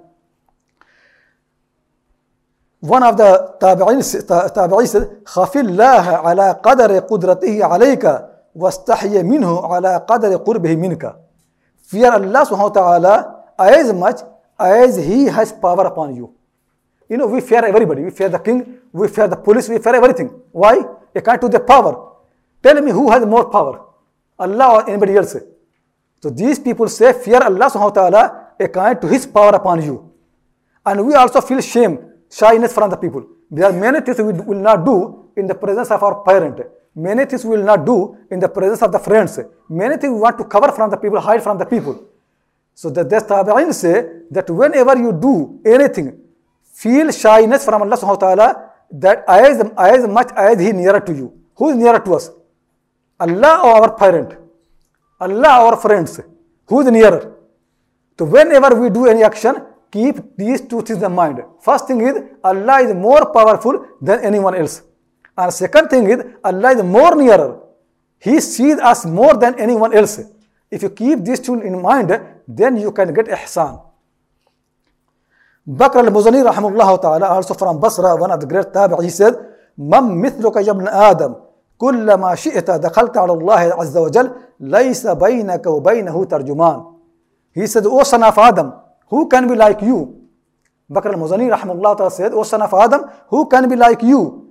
[2.80, 4.26] One of the tabi'in said,
[5.26, 11.17] خَفِ اللَّهَ عَلَى قَدَرِ قُدْرَتِهِ عَلَيْكَ वस्तः मिन हो अला कदर क़ुरब ही मिन का
[11.91, 13.15] fear Allah सुहा तला
[13.71, 14.25] as much
[14.63, 16.31] as he has power upon you
[17.11, 18.03] You know, we fear everybody.
[18.03, 20.31] We fear the king, we fear the police, we fear everything.
[20.53, 20.83] Why?
[21.15, 22.13] According to their power.
[22.63, 23.83] Tell me who has more power,
[24.39, 25.37] Allah or anybody else?
[26.23, 30.11] So these people say, fear Allah subhanahu wa ta'ala according to his power upon you.
[30.87, 31.99] And we also feel shame,
[32.31, 33.27] shyness from the people.
[33.51, 36.61] There are many things we will not do in the presence of our parent.
[36.95, 39.39] Many things we will not do in the presence of the friends.
[39.69, 42.07] Many things we want to cover from the people, hide from the people.
[42.75, 46.19] So the, tabi'in say that whenever you do anything,
[46.73, 51.13] feel shyness from Allah subhanahu wa ta'ala that as, as much as He nearer to
[51.13, 51.33] you.
[51.57, 52.31] Who is nearer to us?
[53.19, 54.37] Allah or our parent?
[55.21, 56.21] Allah or our friends?
[56.67, 57.35] Who is nearer?
[58.19, 59.57] So whenever we do any action,
[59.91, 61.43] keep these two things in mind.
[61.61, 64.83] First thing is Allah is more powerful than anyone else.
[65.38, 67.60] And second thing is Allah is more nearer.
[68.20, 70.20] He sees us more than anyone else.
[70.70, 72.12] If you keep these two in mind,
[72.48, 73.82] then you can get ihsan.
[75.68, 79.34] Bakr al-Muzani rahimahullah ta'ala also from Basra, one of the great tabi, he said,
[79.80, 81.36] من مثلك يا ابن آدم
[81.78, 86.84] كلما شئت دخلت على الله عز وجل ليس بينك وبينه ترجمان
[87.54, 88.74] He said, O son of Adam,
[89.08, 90.28] who can be like you?
[90.92, 94.43] Bakr al-Muzani rahimahullah ta'ala said, O son of Adam, who can be like you?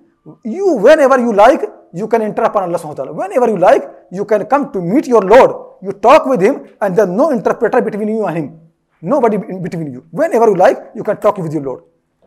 [0.44, 1.62] You, whenever you like,
[1.94, 3.14] you can enter upon Allah subhanahu wa ta'ala.
[3.14, 5.52] Whenever you like, you can come to meet your Lord.
[5.84, 8.60] You talk with him and there's no interpreter between you and him.
[9.02, 10.08] Nobody in between you.
[10.12, 11.84] Whenever you like, you can talk with your Lord.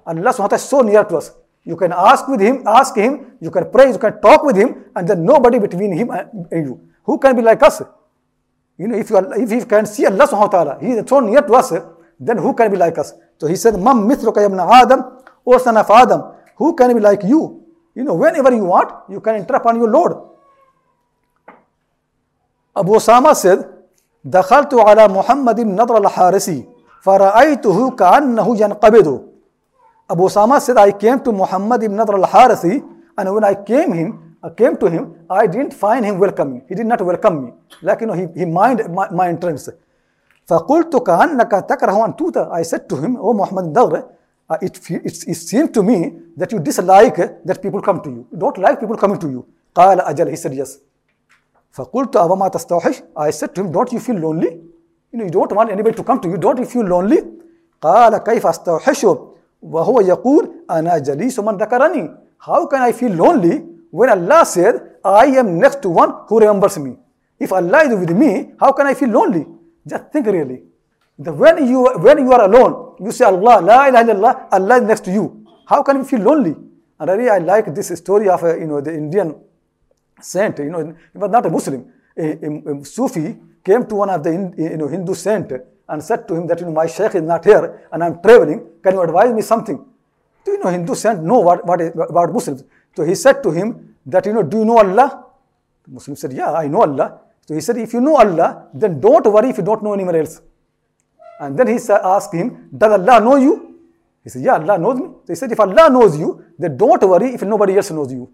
[0.07, 1.32] Allah subhanahu wa ta'ala is so near to us.
[1.64, 4.84] You can ask with him, ask him, you can pray, you can talk with him,
[4.94, 6.78] and there's nobody between him and you.
[7.05, 7.82] Who can be like us?
[8.78, 11.09] You know, if you, are, if you can see Allah subhanahu wa ta'ala, he is
[11.09, 11.72] so near to us,
[12.20, 13.14] then who can be like us?
[13.38, 15.03] So he said, Mam mithluka ibn Adam,
[15.44, 16.22] O son of Adam,
[16.57, 17.66] who can be like you?
[17.95, 20.14] You know, whenever you want, you can enter upon your Lord.
[22.76, 23.68] Abu Osama said,
[24.24, 26.66] دخلت على محمد نظر الحارسي
[27.01, 29.28] فرأيته كأنه ينقبض
[30.09, 32.84] Abu Osama said, I came to Muhammad ibn Nadr al-Harisi
[33.18, 36.64] and when I came him, I came to him, I didn't find him welcoming.
[36.68, 37.51] He did not welcome me.
[37.82, 39.70] Like, you know, he, he mind my, my entrance.
[40.47, 44.03] فقلت كأنك تكره أن توتا I said to him, Oh Muhammad Nadr,
[44.49, 48.28] uh, it, it, it seemed to me that you dislike that people come to you.
[48.32, 49.45] You don't like people coming to you.
[49.76, 50.30] قال أجل.
[50.30, 50.80] He said, yes.
[51.72, 54.59] فقلت أبما تستوحش I said to him, don't you feel lonely?
[55.12, 56.38] You know, you don't want anybody to come to you.
[56.38, 57.24] Don't you feel lonely?
[57.82, 59.07] قال كيف أستوحش
[59.62, 64.74] وهو يقول أنا جليس من ذكرني How can I feel lonely when Allah said,
[65.05, 66.97] I am next to one who remembers me?
[67.39, 69.45] If Allah is with me, how can I feel lonely?
[69.88, 70.64] Just think really.
[71.20, 74.82] The when you when you are alone, you say Allah, La ilaha illallah, Allah is
[74.82, 75.47] next to you.
[75.66, 76.55] How can you feel lonely?
[76.99, 79.34] And really, I like this story of a, you know the Indian
[80.20, 80.59] saint.
[80.59, 81.86] You know, he was not a Muslim.
[82.16, 85.53] A, a, a Sufi came to one of the you know Hindu saint
[85.88, 88.66] and said to him that you know, my sheikh is not here and I'm traveling.
[88.82, 89.84] Can you advise me something?
[90.44, 92.64] Do you know Hindu saint know what, what is, about Muslims?
[92.97, 95.24] So he said to him that you know, do you know Allah?
[95.86, 97.20] The Muslim said, yeah, I know Allah.
[97.47, 100.16] So he said, if you know Allah, then don't worry if you don't know anyone
[100.16, 100.40] else.
[101.41, 103.74] And then he asked him, does Allah know you?
[104.24, 105.07] He said, yeah, Allah knows me.
[105.24, 108.28] So he said, if Allah knows you, then don't worry if nobody else knows you.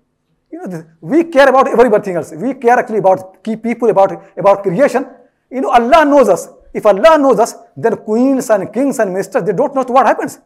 [0.50, 2.32] You know, we care about everything else.
[2.32, 5.06] We care actually about key people, about, about creation.
[5.50, 6.48] You know, Allah knows us.
[6.72, 10.38] If Allah knows us, then queens and kings and ministers, they don't know what happens.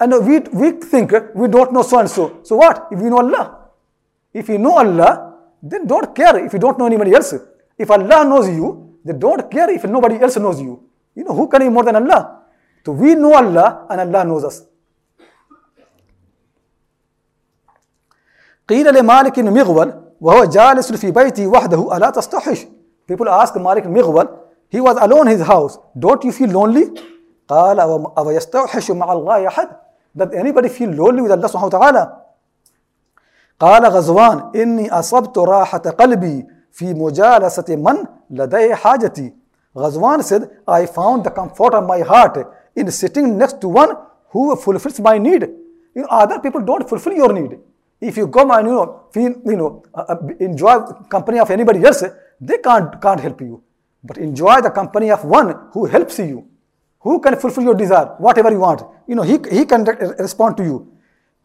[0.00, 2.40] And we, we think we don't know so and so.
[2.42, 2.88] So what?
[2.90, 3.68] If we know Allah.
[4.32, 7.34] If you know Allah, then don't care if you don't know anybody else.
[7.76, 10.87] If Allah knows you, then don't care if nobody else knows you.
[11.17, 12.41] You know, who can be more than Allah?
[12.85, 14.63] So we know Allah and Allah knows us.
[18.69, 22.67] قيل لمالك مغول وهو جالس في بيته وحده ألا تستحش
[23.11, 24.27] People ask Malik مغول
[24.69, 25.77] He was alone in his house.
[25.99, 26.91] Don't you feel lonely?
[27.47, 29.69] قال أو يستوحش مع الله أحد
[30.17, 32.23] Does anybody feel lonely with Allah subhanahu wa ta'ala?
[33.59, 39.33] قال غزوان إني أصبت راحة قلبي في مجالسة من لديه حاجتي
[39.77, 42.37] Ghazwan said, I found the comfort of my heart
[42.75, 43.95] in sitting next to one
[44.29, 45.43] who fulfills my need.
[45.95, 47.57] You know, other people don't fulfill your need.
[48.01, 50.79] If you come and you know, feel, you know, uh, uh, enjoy
[51.09, 52.03] company of anybody else,
[52.41, 53.63] they can't, can't help you.
[54.03, 56.45] But enjoy the company of one who helps you,
[56.99, 58.81] who can fulfill your desire, whatever you want.
[59.07, 60.87] You know, he, he can re- respond to you.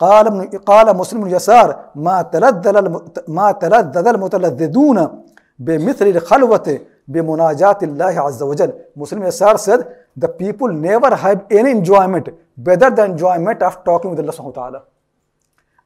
[0.00, 5.22] قال ابن- قال مسلم بن يسار ما تلذذ الم- ما تلذذ المتلذذون
[5.58, 9.80] بمثل الخلوة بمناجاة الله عز وجل Muslim Yasar said
[10.16, 14.60] the people never have any enjoyment better than enjoyment of talking with Allah subhanahu wa
[14.62, 14.82] ta'ala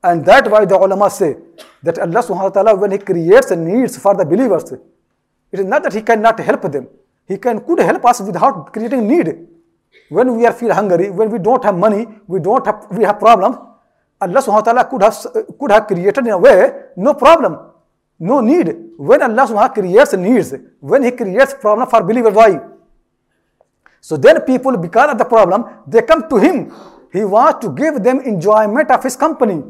[0.04, 1.36] and that's why the ulama say
[1.82, 5.82] that Allah subhanahu wa ta'ala when he creates needs for the believers it is not
[5.84, 6.88] that he cannot help them
[7.26, 9.28] he can could help us without creating need
[10.08, 13.18] when we are feel hungry when we don't have money we don't have we have
[13.18, 13.56] problems
[14.20, 15.16] Allah subhanahu wa ta'ala could have
[15.60, 16.56] could have created in a way
[16.96, 17.58] no problem
[18.19, 18.75] no need.
[18.97, 22.59] When Allah subhanahu creates needs when he creates problem for believer, why?
[24.01, 26.73] So then people because of the problem they come to him.
[27.13, 29.63] He wants to give them enjoyment of his company.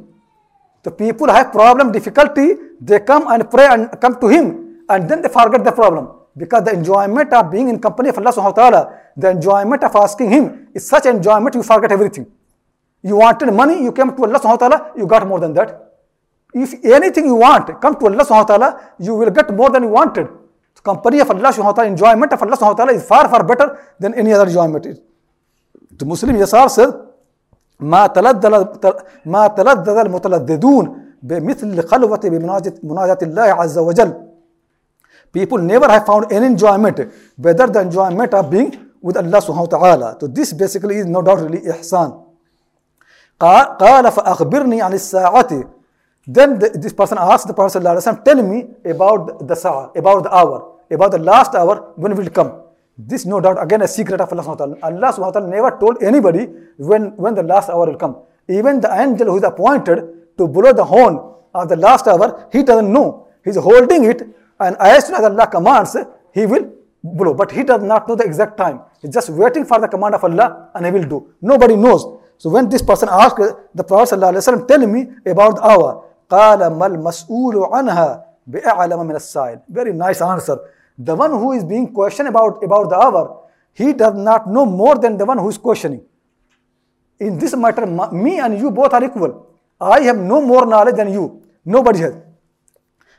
[0.83, 4.85] The people have problem difficulty they come and pray and come to him.
[4.89, 6.09] And then they forget the problem.
[6.37, 8.81] Because the enjoyment of being in company of Allah subhanahu wa ta'ala
[9.17, 12.27] the enjoyment of asking him is such enjoyment you forget everything.
[13.01, 15.86] You wanted money, you came to Allah subhanahu wa ta'ala, you got more than that.
[16.53, 19.83] If anything you want, come to Allah subhanahu wa ta'ala, you will get more than
[19.83, 20.27] you wanted.
[20.75, 23.27] The company of Allah subhanahu wa ta'ala, enjoyment of Allah subhanahu wa ta'ala is far,
[23.29, 24.87] far better than any other enjoyment.
[25.97, 26.93] The Muslim Yasar said,
[27.79, 28.67] ما تلذذ
[29.25, 30.85] ما تلذذ المتلذذون
[31.23, 32.19] بمثل الخلوة
[32.83, 34.23] بمناجاة الله عز وجل.
[35.31, 36.99] People never have found any enjoyment
[37.37, 40.17] better than enjoyment of being with Allah wa ta'ala.
[40.19, 41.61] So this basically is no doubt really.
[43.39, 45.76] قال قال فأخبرني عن الساعة
[46.27, 50.35] Then the, this person asked the Prophet ﷺ, tell me about the sa'a, about the
[50.35, 52.61] hour, about the last hour when will come.
[52.97, 54.77] This no doubt again a secret of Allah subhanahu wa ta'ala.
[54.83, 56.45] Allah subhanahu wa ta'ala never told anybody
[56.77, 58.17] when, when the last hour will come.
[58.49, 60.03] Even the angel who is appointed
[60.37, 61.19] to blow the horn
[61.53, 63.27] of the last hour, he doesn't know.
[63.45, 64.23] He's holding it
[64.59, 65.95] and as soon as Allah commands,
[66.33, 66.73] he will
[67.03, 67.33] blow.
[67.33, 68.81] But he does not know the exact time.
[69.01, 71.33] He's just waiting for the command of Allah and he will do.
[71.41, 72.03] Nobody knows.
[72.37, 73.37] So when this person asked
[73.73, 76.03] the Prophet ﷺ, tell me about the hour.
[76.29, 79.59] قال ما المسؤول عنها بأعلم من السائل.
[79.69, 80.59] Very nice answer.
[80.97, 84.97] The one who is being questioned about, about the hour, he does not know more
[84.97, 86.01] than the one who is questioning.
[87.19, 89.47] In this matter, ma- me and you both are equal.
[89.79, 91.41] I have no more knowledge than you.
[91.65, 92.13] Nobody has.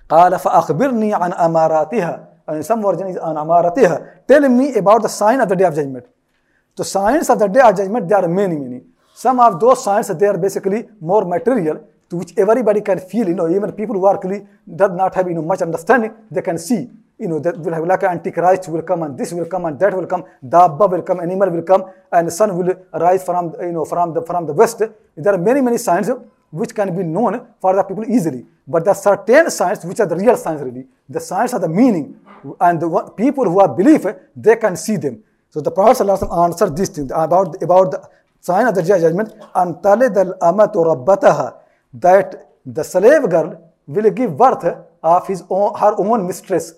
[0.08, 2.26] قال فأخبرني عن أماراتها.
[2.48, 4.26] And some version is عن أماراتها.
[4.26, 6.06] Tell me about the sign of the day of judgment.
[6.76, 8.82] The signs of the day of judgment, there are many, many.
[9.14, 13.48] Some of those signs, they are basically more material, which everybody can feel, you know,
[13.48, 16.88] even people who are really does not have, you know, much understanding, they can see,
[17.18, 19.78] you know, that will have like an antichrist will come and this will come and
[19.78, 23.54] that will come, dabba will come, animal will come, and the sun will rise from,
[23.60, 24.82] you know, from the, from the west.
[25.16, 26.10] There are many, many signs
[26.50, 28.46] which can be known for the people easily.
[28.66, 30.86] But there are certain signs which are the real signs really.
[31.08, 32.18] The signs are the meaning,
[32.60, 34.06] and the people who are belief,
[34.36, 35.22] they can see them.
[35.50, 38.08] So the Prophet answered this thing about, about the
[38.40, 41.54] sign of the judgment, and talid al amatu rabbataha,
[41.92, 44.64] that the slave girl will give birth
[45.02, 46.74] of his own, her own mistress.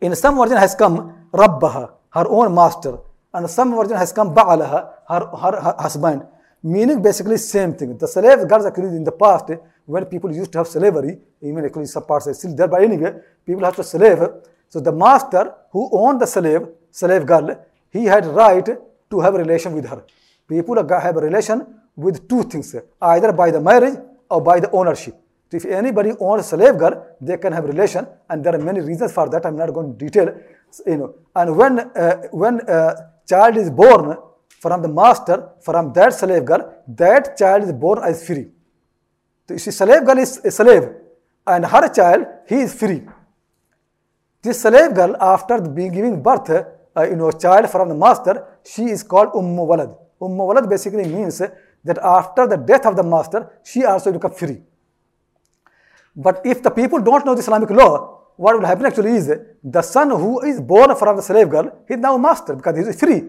[0.00, 2.98] In some version has come rabbaha, her own master,
[3.32, 6.26] and some version has come ba'alaha, her, her, her husband.
[6.62, 7.96] Meaning basically same thing.
[7.96, 9.50] The slave girls actually in the past,
[9.84, 13.14] when people used to have slavery, even actually some parts are still there, but anyway,
[13.46, 14.18] people have to slave.
[14.68, 18.66] So the master who owned the slave, slave girl, he had right
[19.10, 20.04] to have a relation with her.
[20.48, 21.66] People have a relation
[21.96, 23.98] with two things, either by the marriage
[24.30, 25.14] or by the ownership.
[25.50, 28.80] So if anybody owns a slave girl, they can have relation, and there are many
[28.80, 29.46] reasons for that.
[29.46, 30.34] I'm not going to detail,
[30.86, 31.14] you know.
[31.34, 32.94] And when uh, when a
[33.28, 34.16] child is born
[34.60, 38.48] from the master, from that slave girl, that child is born as free.
[39.46, 40.88] So you see, slave girl is a slave,
[41.46, 43.02] and her child he is free.
[44.42, 48.84] This slave girl, after being giving birth, uh, you know, child from the master, she
[48.86, 49.96] is called Ummu Walad.
[50.20, 51.40] Ummu Walad basically means
[51.86, 54.60] that after the death of the master, she also will become free.
[56.14, 59.30] But if the people don't know the Islamic law, what will happen actually is
[59.62, 62.82] the son who is born from the slave girl, he is now master because he
[62.82, 63.22] is free.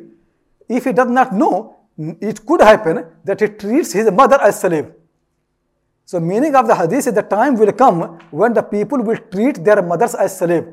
[0.67, 4.91] If he does not know, it could happen that he treats his mother as slave.
[6.05, 9.63] So meaning of the hadith is the time will come when the people will treat
[9.63, 10.65] their mothers as slave.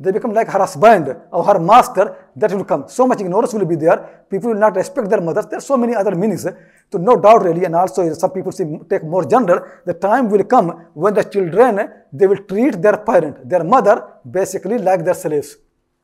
[0.00, 2.88] They become like her husband or her master, that will come.
[2.88, 4.24] So much ignorance will be there.
[4.30, 5.46] People will not respect their mothers.
[5.46, 6.46] There are so many other meanings.
[6.90, 10.44] So no doubt really, and also some people say, take more general, the time will
[10.44, 15.56] come when the children, they will treat their parent, their mother, basically like their slaves.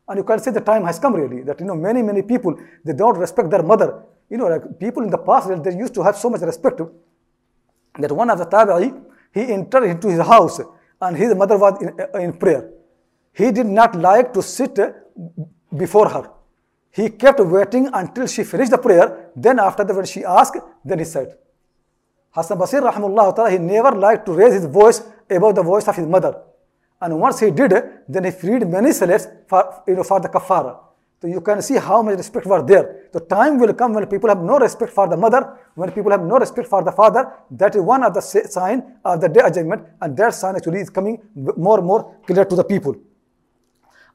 [0.09, 2.59] And you can say the time has come really, that you know, many, many people,
[2.85, 4.03] they don't respect their mother.
[4.29, 6.81] You know, like people in the past, they used to have so much respect
[7.99, 10.61] that one of the tabi'i, he entered into his house
[11.01, 12.71] and his mother was in, in prayer.
[13.35, 14.79] He did not like to sit
[15.77, 16.31] before her.
[16.91, 19.31] He kept waiting until she finished the prayer.
[19.35, 21.37] Then after that, when she asked, then he said,
[22.31, 26.07] Hassan Basri rahmullah he never liked to raise his voice above the voice of his
[26.07, 26.41] mother.
[27.01, 27.73] And once he did,
[28.09, 30.79] then he freed many slaves for, you know, for the kafara.
[31.21, 33.09] So you can see how much respect was there.
[33.13, 36.23] The time will come when people have no respect for the mother, when people have
[36.23, 37.33] no respect for the father.
[37.51, 40.81] That is one of the sign of the day of judgment, and that sign actually
[40.81, 42.95] is coming more and more clear to the people.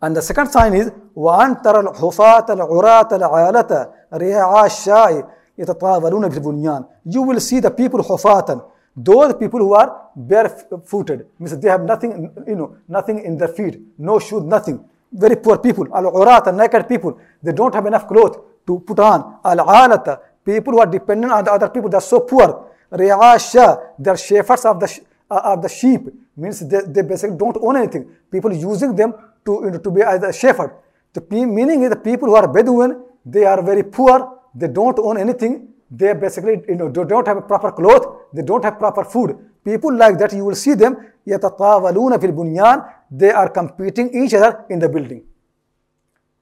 [0.03, 6.85] And the second sign is وأن ترى الحفاة العراة العالة رعاء الشاء يتطاولون في البنيان.
[7.07, 8.63] You will see the people حفاة
[8.97, 13.81] those people who are barefooted means they have nothing you know nothing in their feet
[13.99, 14.79] no shoes nothing
[15.13, 20.21] very poor people al-urat naked people they don't have enough clothes to put on al-alata
[20.45, 24.79] people who are dependent on the other people they're so poor ri'asha they're shepherds of
[24.79, 25.01] the
[25.31, 26.03] uh, of the sheep
[26.37, 29.13] means they, they basically don't own anything people using them
[29.47, 30.71] to, you know, to be as a shepherd.
[31.13, 35.19] The meaning is the people who are Bedouin, they are very poor, they don't own
[35.19, 39.37] anything, they basically you know, they don't have proper clothes, they don't have proper food.
[39.65, 40.97] People like that, you will see them,
[41.27, 45.23] يَتَطَاوَلُونَ فِي الْبُنْيَانِ They are competing each other in the building.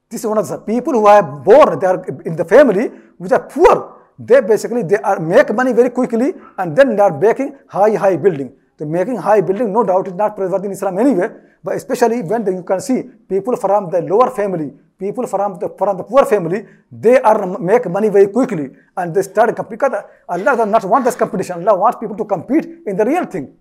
[0.08, 3.32] This is one of the people who are born, they are in the family, which
[3.32, 3.98] are poor.
[4.18, 8.16] They basically, they are make money very quickly and then they are making high, high
[8.16, 8.52] building.
[8.78, 11.28] The making high building, no doubt, is not praiseworthy in Islam anyway,
[11.62, 15.68] but especially when the, you can see people from the lower family, people from the,
[15.78, 19.92] from the poor family, they are make money very quickly and they start because
[20.28, 21.66] Allah does not want this competition.
[21.66, 23.54] Allah wants people to compete in the real thing,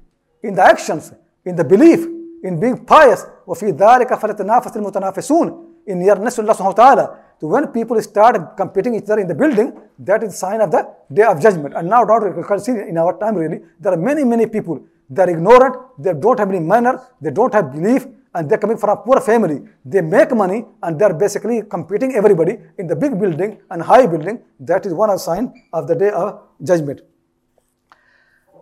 [0.43, 1.13] in the actions,
[1.45, 2.05] in the belief,
[2.43, 3.25] in being pious.
[3.47, 7.19] وفي ذلك فليتنافس المتنافسون in nearness to Allah subhanahu wa ta'ala.
[7.40, 10.88] So when people start competing each other in the building, that is sign of the
[11.12, 11.74] day of judgment.
[11.74, 14.80] And now, in our time, really, there are many, many people.
[15.10, 15.76] They are ignorant.
[15.98, 17.00] They don't have any manner.
[17.20, 18.06] They don't have belief.
[18.34, 19.62] And they're coming from a poor family.
[19.84, 24.40] They make money and they're basically competing everybody in the big building and high building.
[24.60, 27.02] That is one of sign of the day of judgment.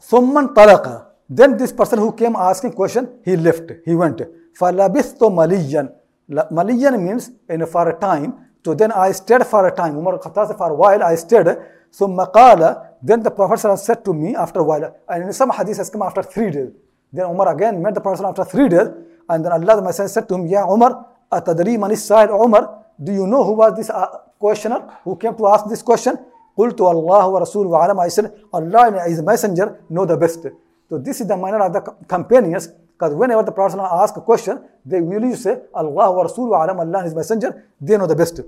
[0.00, 1.06] Summan talaqa.
[1.28, 3.70] Then this person who came asking question, he left.
[3.84, 4.20] He went.
[4.58, 5.92] Falabisto maliyan.
[6.30, 9.97] Maliyan means in for a time So then I stayed for a time.
[9.97, 11.57] Umar Khattab for a while I stayed.
[11.91, 15.77] ثم قال then the Prophet said to me after a while and in some hadith
[15.77, 16.69] has come after three days
[17.13, 18.87] then Umar again met the Prophet after three days
[19.29, 23.11] and then Allah the Messenger said to him Ya Umar atadri man sa'id Umar do
[23.11, 24.05] you know who was this uh,
[24.37, 26.17] questioner who came to ask this question
[26.59, 30.45] قلت الله ورسوله علم I said Allah and his messenger know the best
[30.89, 34.59] so this is the manner of the companions because whenever the Prophet asks a question
[34.85, 38.41] they usually say Allah wa Rasuluhu alam Allah and his messenger they know the best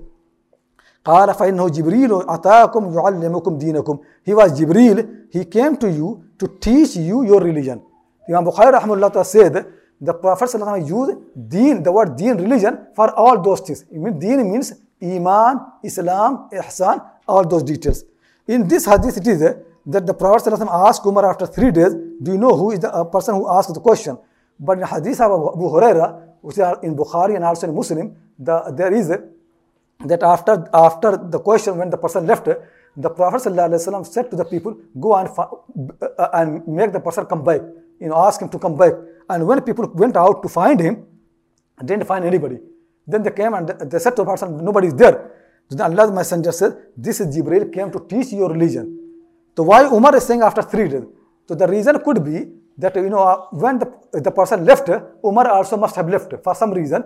[1.04, 6.96] قال فإنه جبريل أتاكم يعلمكم دينكم he was Jibril he came to you to teach
[6.96, 7.82] you your religion
[8.28, 9.66] Imam Bukhari rahmullah said
[10.00, 10.50] the Prophet
[10.86, 15.60] used deen the word deen religion for all those things I mean, deen means iman
[15.82, 18.04] Islam ihsan all those details
[18.46, 19.40] in this hadith it is
[19.86, 23.02] that the Prophet asked Umar after three days do you know who is the uh,
[23.04, 24.16] person who asked the question
[24.59, 28.71] But in hadith of Abu Huraira which are in Bukhari and also in Muslim the,
[28.75, 29.11] there is
[30.05, 34.45] that after, after the question, when the person left, the Prophet ﷺ said to the
[34.45, 37.61] people, go and, uh, and make the person come back,
[37.99, 38.93] you know, ask him to come back.
[39.29, 41.05] And when people went out to find him,
[41.83, 42.57] didn't find anybody.
[43.05, 45.31] Then they came and they said to the person, nobody is there.
[45.69, 48.99] Then Allah's messenger said, this is Jibril came to teach your religion.
[49.55, 51.03] So why Umar is saying after three days?
[51.47, 54.89] So the reason could be that, you know, uh, when the, the person left,
[55.25, 57.03] Umar also must have left for some reason.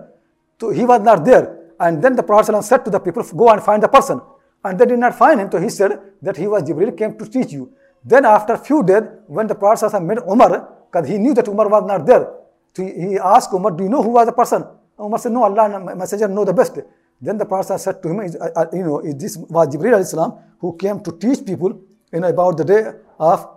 [0.60, 1.58] So he was not there.
[1.80, 4.22] And then the Prophet said to the people, go and find the person.
[4.64, 7.26] And they did not find him, so he said that he was Jibril came to
[7.26, 7.74] teach you.
[8.06, 11.84] Then after few days, when the Prophet met Umar, because he knew that Umar was
[11.88, 12.30] not there,
[12.76, 14.64] so he asked Umar, do you know who was the person?
[15.00, 16.78] Umar said, no, Allah Messenger know the best.
[17.20, 21.00] Then the Prophet said to him, uh, uh, you know, this was Jibril who came
[21.02, 21.80] to teach people
[22.14, 23.48] you know, about the day of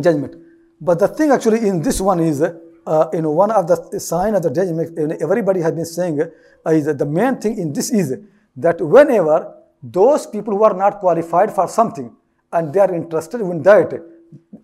[0.00, 0.34] judgment.
[0.79, 4.35] But the thing actually in this one is, uh, you know, one of the sign
[4.35, 8.17] of the judgment, everybody has been saying, uh, is the main thing in this is
[8.57, 12.15] that whenever those people who are not qualified for something
[12.51, 13.93] and they are interested in that,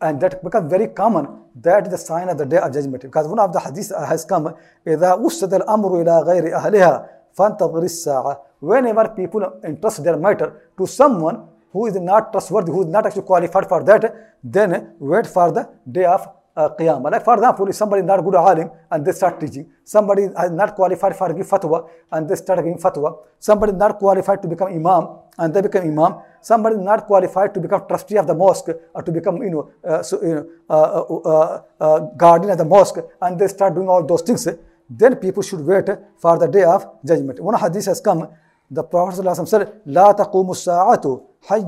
[0.02, 1.28] and that becomes very common.
[1.56, 3.04] That is the sign of the day of judgment.
[3.04, 4.54] Because one of the hadith has come,
[4.88, 7.06] إذا وسد الأمر إلى غير أهلها
[7.38, 8.38] فانتظر الساعة.
[8.62, 13.24] Whenever people entrust their matter to someone who is not trustworthy, who is not actually
[13.24, 17.12] qualified for that, then wait for the day of uh, qiyamah.
[17.12, 20.52] Like for example, if somebody is not good alim and they start teaching, somebody is
[20.52, 24.48] not qualified for give fatwa and they start giving fatwa, somebody is not qualified to
[24.48, 28.34] become imam and they become imam, somebody is not qualified to become trustee of the
[28.34, 32.58] mosque or to become you know, uh, so, you know uh, uh, uh guardian of
[32.58, 34.48] the mosque and they start doing all those things,
[34.90, 35.88] then people should wait
[36.18, 37.40] for the day of judgment.
[37.40, 38.28] One hadith has come,
[38.70, 41.22] the Prophet said, لا تقوم الساعة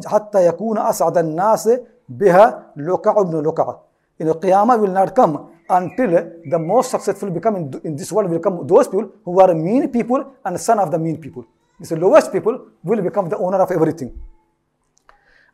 [0.07, 1.71] حتى يكون أسعد الناس
[2.09, 3.77] بها لقع ابن لقع
[4.19, 6.11] you know, Qiyamah will not come until
[6.45, 9.89] the most successful become in, in this world will come those people who are mean
[9.89, 11.47] people and son of the mean people.
[11.81, 14.19] The lowest people will become the owner of everything.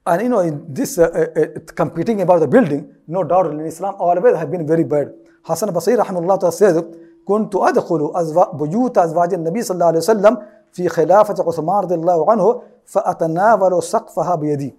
[0.06, 3.60] And you know, in this uh, uh, uh, competing about the building, no doubt in
[3.60, 5.12] Islam always have been very bad.
[5.44, 6.82] Hassan Basri rahimahullah says,
[7.24, 8.12] كنت أدخل
[8.54, 10.38] بيوت أزواج النبي صلى الله عليه وسلم
[10.74, 14.74] في خلافة عثمان رضي الله عنه فأتناول سقفها بيدي.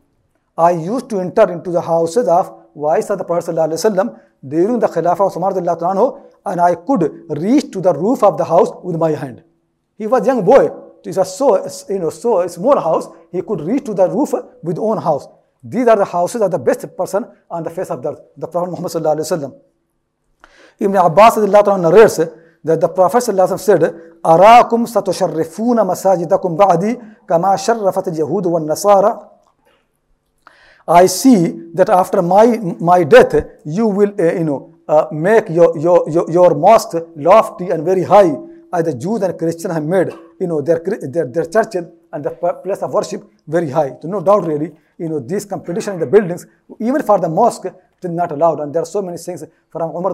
[0.58, 4.88] I used to enter into the houses of wives of the Prophet ﷺ during the
[4.88, 8.98] Khilafah of Umar anhu, and I could reach to the roof of the house with
[8.98, 9.44] my hand.
[9.98, 10.70] He was a young boy.
[11.04, 13.08] It was so, you know, so a small house.
[13.32, 15.28] He could reach to the roof with own house.
[15.64, 18.48] These are the houses of the best person on the face of the earth, the
[18.48, 19.56] Prophet Muhammad sallallahu alaihi wasallam.
[20.80, 22.20] Ibn Abbas narrates
[22.66, 23.40] that the Prophet said,
[24.24, 29.30] "Arakum satusharrifuna masajidakum ba'di kama sharrafat al-yahud wa nasara
[30.88, 32.46] I see that after my,
[32.80, 33.34] my death,
[33.66, 38.04] you will, uh, you know, uh, make your, your, your, your mosque lofty and very
[38.04, 38.36] high
[38.72, 40.10] as the Jews and Christians have made,
[40.40, 42.30] you know, their, their, their churches and the
[42.64, 43.94] place of worship very high.
[44.00, 46.46] So no doubt really, you know, this competition in the buildings,
[46.80, 47.66] even for the mosque,
[48.06, 48.60] is not allowed.
[48.60, 50.14] And there are so many things from Umar,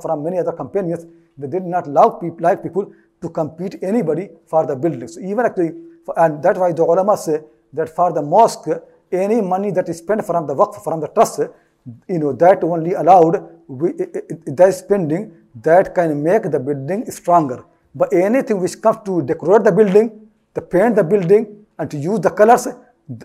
[0.00, 1.06] from many other companions,
[1.36, 2.92] they did not allow people, like people
[3.22, 5.14] to compete anybody for the buildings.
[5.14, 5.72] So even actually,
[6.16, 7.40] and that's why the ulama say
[7.72, 8.68] that for the mosque,
[9.12, 11.40] any money that is spent from the waqf, from the trust,
[12.08, 17.64] you know, that only allowed, we, that spending, that can make the building stronger.
[17.94, 22.20] But anything which comes to decorate the building, to paint the building, and to use
[22.20, 22.68] the colors,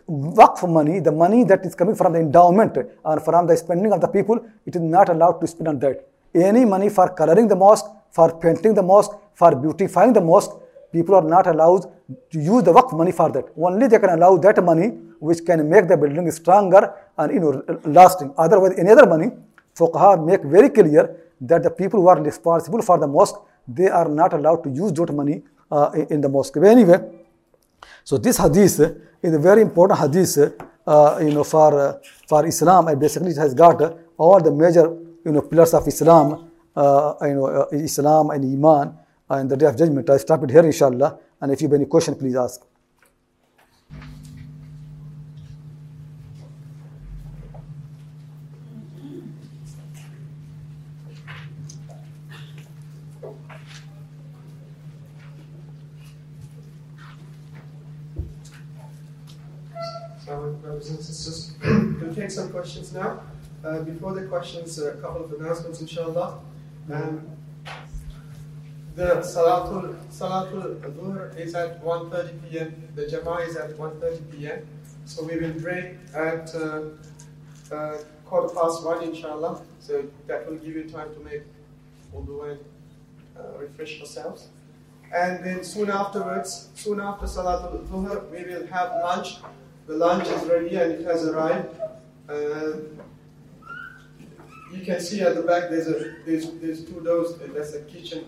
[0.09, 4.01] waqf money, the money that is coming from the endowment or from the spending of
[4.01, 6.07] the people, it is not allowed to spend on that.
[6.33, 10.51] Any money for coloring the mosque, for painting the mosque, for beautifying the mosque,
[10.91, 11.83] people are not allowed
[12.31, 13.45] to use the waqf money for that.
[13.57, 14.87] Only they can allow that money
[15.19, 18.33] which can make the building stronger and you know lasting.
[18.37, 19.31] Otherwise, any other money,
[19.75, 23.35] fuqaha make very clear that the people who are responsible for the mosque,
[23.67, 26.53] they are not allowed to use that money uh, in the mosque.
[26.55, 26.99] But anyway,
[28.03, 28.79] so this hadith
[29.25, 30.37] is a very important hadith,
[30.85, 31.97] uh, you know, for uh,
[32.27, 32.87] for Islam.
[32.87, 33.81] And basically, it has got
[34.17, 34.85] all the major
[35.25, 38.97] you know pillars of Islam, uh, you know, uh, Islam and Iman
[39.29, 40.09] and the Day of Judgment.
[40.09, 41.19] I stop it here, inshallah.
[41.41, 42.61] And if you have any question, please ask.
[60.75, 63.21] Brothers and we'll take some questions now.
[63.63, 66.39] Uh, before the questions, a couple of announcements, inshallah.
[66.91, 67.27] Um,
[68.95, 72.87] the Salatul, Salatul Dhuhr is at 1.30 p.m.
[72.95, 74.67] The Jama'ah is at 1.30 p.m.
[75.05, 76.83] So we will break at uh,
[77.71, 79.61] uh, quarter past one, inshallah.
[79.79, 81.41] So that will give you time to make
[82.13, 82.59] wudu and
[83.37, 84.47] uh, refresh yourselves.
[85.13, 89.37] And then soon afterwards, soon after Salatul Dhuhr, we will have lunch
[89.87, 91.75] the lunch is ready and it has arrived.
[92.27, 92.77] Uh,
[94.73, 97.35] you can see at the back there's a there's, there's two doors.
[97.53, 98.25] That's a kitchen,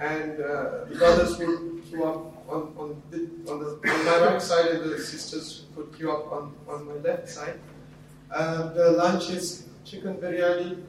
[0.00, 4.42] and uh, the brothers who, who are on on, the, on, the, on my right
[4.42, 7.58] side and the sisters put you up on, on my left side.
[8.32, 10.82] Uh, the lunch is chicken biryani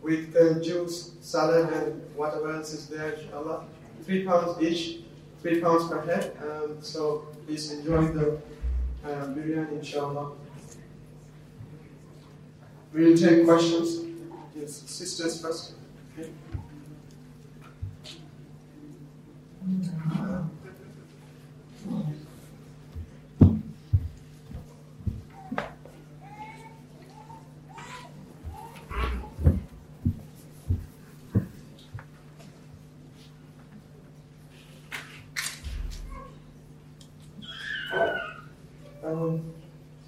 [0.00, 3.64] with uh, juice, salad, and whatever else is there, inshallah.
[4.02, 5.00] Three pounds each,
[5.40, 6.36] three pounds per head.
[6.42, 8.38] Um, so please enjoy the
[9.04, 10.32] Um, biryani, inshallah.
[12.92, 14.04] We'll take questions.
[14.54, 15.72] Yes, sisters first.
[16.18, 16.28] Okay.
[20.20, 20.42] Uh,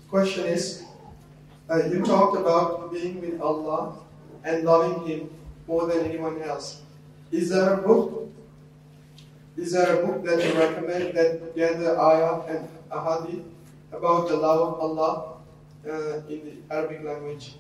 [0.09, 0.85] question is,
[1.71, 3.97] uh, you talked about being with Allah
[4.45, 5.31] and loving Him
[5.67, 6.83] more than anyone else.
[7.33, 8.31] Is there a book?
[9.57, 13.45] Is there a book that you recommend that gather ayah and ahadith
[13.93, 15.35] about the love of Allah
[15.89, 17.55] uh, in the Arabic language?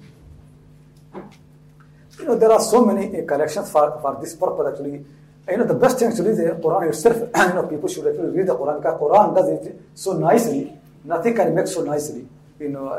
[2.18, 5.04] You know, there are so many uh, collections for, for this purpose actually.
[5.48, 7.16] You know, the best thing actually is the Quran itself.
[7.36, 10.72] you know, people should actually read the Quran because Quran does it so nicely.
[11.04, 12.26] Nothing can make so nicely.
[12.58, 12.94] You know,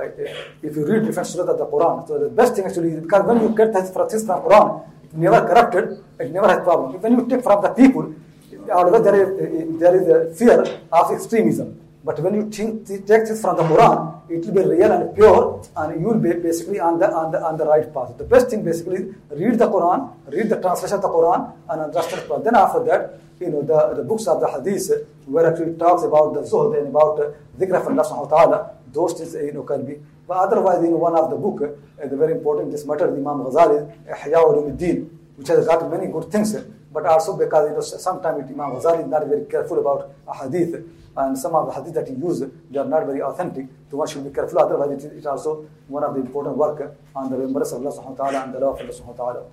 [0.62, 3.42] if you read different surahs of the Quran, so the best thing actually because when
[3.42, 7.02] you get things from Quran, it never corrupted, it never has problem.
[7.02, 8.14] When you take from the people,
[8.50, 10.62] there is, there is a fear
[10.92, 11.82] of extremism.
[12.06, 15.64] But when you think, take this from the Quran, it will be real and pure,
[15.76, 18.16] and you will be basically on the, on the, on the right path.
[18.20, 21.82] The best thing basically is read the Quran, read the translation of the Quran, and
[21.82, 22.44] understand the Quran.
[22.44, 24.92] Then after that, you know, the, the books of the Hadith,
[25.26, 29.34] where actually talks about the Zuhd and about uh, dhikr of Allah subhanahu those things,
[29.34, 29.98] you know, can be.
[30.28, 33.18] But otherwise, you know, one of the book, uh, the very important, this matter, the
[33.18, 36.56] Imam Ghazali, Ihya Ulumuddin, which has got many good things,
[36.96, 40.82] but also because, you know, sometimes Imam Ghazali is not very careful about hadith,
[41.18, 44.08] and some of the hadith that he used, they are not very authentic, so one
[44.08, 47.74] should be careful, otherwise it is also one of the important work on the remembrance
[47.74, 49.46] of Allah subhanahu wa ta'ala and the love of Allah subhanahu wa ta'ala.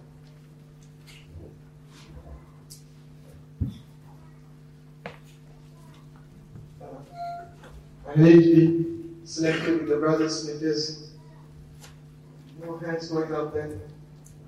[8.08, 11.12] I need selective with the brothers because
[12.62, 13.80] no hands going up there.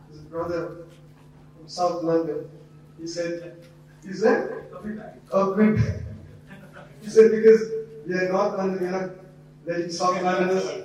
[0.09, 0.87] There's a brother
[1.57, 2.49] from South London.
[3.01, 3.57] He said,
[4.05, 4.51] Is that?
[5.33, 5.79] Oh, quick.
[7.03, 7.71] He said, Because
[8.07, 9.11] we are North London, we are not
[9.67, 10.85] letting South.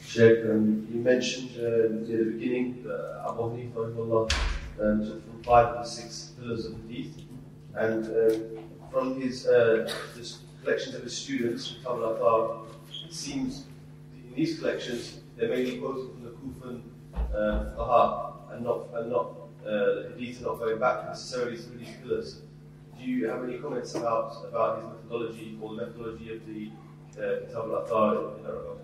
[0.00, 2.86] Sheikh, um, you mentioned uh, at the beginning
[3.28, 4.32] Abu Hanifa
[4.80, 7.20] um, took from five to six pillars of hadith,
[7.74, 9.92] and um, from his uh,
[10.62, 12.66] collections of his students, Kitab al
[13.04, 13.66] it seems
[14.14, 16.82] in these collections they're mainly quoted from the Kufan
[17.34, 19.32] uh, and not and not
[19.66, 22.40] uh, hadith, not going back necessarily to these pillars.
[22.98, 26.70] Do you have any comments about about his methodology or the methodology of the
[27.20, 28.78] uh, Kitab al in that regard?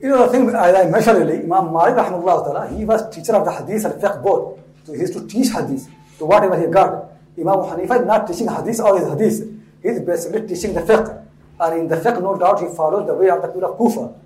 [0.00, 3.84] You know, the thing, I mentioned earlier, Imam Malik he was teacher of the hadith
[3.84, 4.58] and fiqh both.
[4.84, 7.12] So he used to teach hadith to whatever he got.
[7.38, 9.50] Imam Hanifa is not teaching hadith or his hadith.
[9.82, 11.24] He is basically teaching the fiqh.
[11.60, 14.23] And in the fiqh, no doubt, he follows the way of the people of Kufa.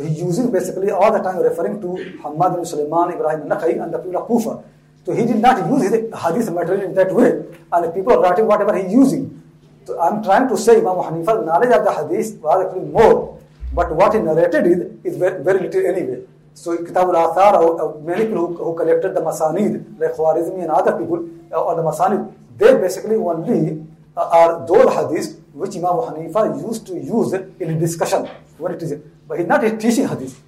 [0.00, 1.88] So he's using basically all the time referring to
[2.24, 4.64] Hamad bin Sulaiman, Ibrahim Nakhai, and the people of Kufa.
[5.04, 7.44] So he did not use his hadith material in that way.
[7.70, 9.42] And people are writing whatever he's using.
[9.84, 13.38] So I'm trying to say Imam Hanifa's knowledge of the hadith was actually more.
[13.74, 16.22] But what he narrated is, is very, very little anyway.
[16.54, 20.92] So Kitab al-Athar, uh, many people who, who collected the Masanid, like Khwarizmi and other
[20.98, 23.84] people, uh, or the Masanid, they basically only
[24.16, 28.26] uh, are those hadiths which Imam Hanifa used to use in discussion
[28.60, 28.94] when it is,
[29.26, 30.40] but he's not teaching hadith.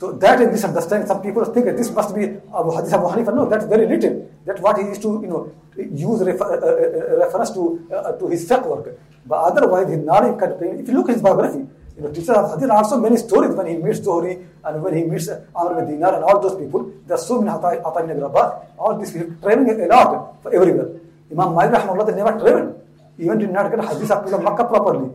[0.00, 1.06] So that is misunderstanding.
[1.06, 3.34] Some people think this must be Abu Hadith Abu Hanifa.
[3.36, 4.14] No, that's very little.
[4.46, 8.28] That's what he used to, you know, use refer, uh, uh, reference to uh, to
[8.28, 8.96] his fiqh work.
[9.26, 10.56] But otherwise, his knowledge can.
[10.80, 13.66] If you look at his biography, you know, teacher of Hadith also many stories when
[13.66, 16.90] he meets Zuhri and when he meets Amr bin Dinar and all those people.
[17.06, 18.78] There are so many Atta ibn Rabah.
[18.78, 20.96] All these people traveling a lot for everywhere.
[21.30, 22.80] Imam Malik Rahmahullah never traveled.
[23.18, 25.12] Even did not get Hadith of Makkah properly.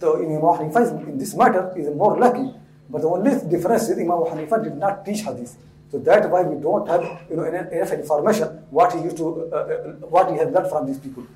[0.00, 2.54] So Imam Hanifa in this matter is more lucky.
[2.90, 5.56] But the only difference is Imam Hanifa did not teach Hadith.
[5.90, 9.56] So that's why we don't have you know enough information what he used to uh,
[9.56, 9.76] uh,
[10.08, 11.26] what he has learned from these people.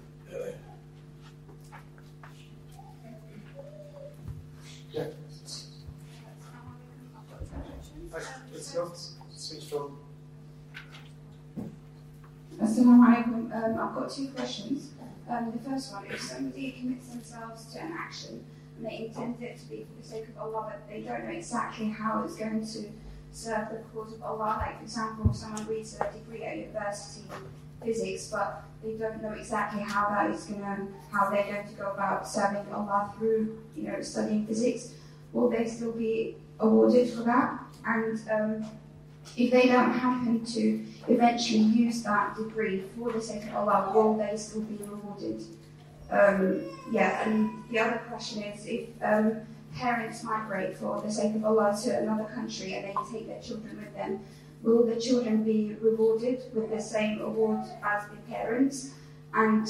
[9.32, 9.72] Switch.
[12.62, 13.50] Assalamu alaikum.
[13.52, 14.91] Um, I've got two questions.
[15.32, 18.44] Um, the first one, if somebody commits themselves to an action
[18.76, 21.30] and they intend it to be for the sake of Allah, but they don't know
[21.30, 22.84] exactly how it's going to
[23.32, 27.86] serve the cause of Allah, like for example, someone reads a degree at university in
[27.86, 31.74] physics, but they don't know exactly how that is going to, how they're going to
[31.74, 34.92] go about serving Allah through, you know, studying physics,
[35.32, 37.58] will they still be awarded for that?
[37.86, 38.66] And um,
[39.36, 44.16] if they don't happen to eventually use that degree for the sake of Allah, will
[44.16, 45.42] they still be rewarded?
[46.10, 49.40] Um, yeah, and the other question is if um,
[49.74, 53.78] parents migrate for the sake of Allah to another country and they take their children
[53.78, 54.20] with them,
[54.62, 58.90] will the children be rewarded with the same award as the parents?
[59.32, 59.66] And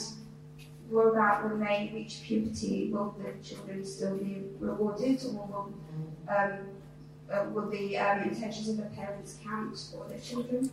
[0.90, 2.90] what about when they reach puberty?
[2.92, 5.72] Will the children still be rewarded, or will
[6.28, 6.58] um,
[7.52, 10.70] will the um, intentions of the parents count for the children?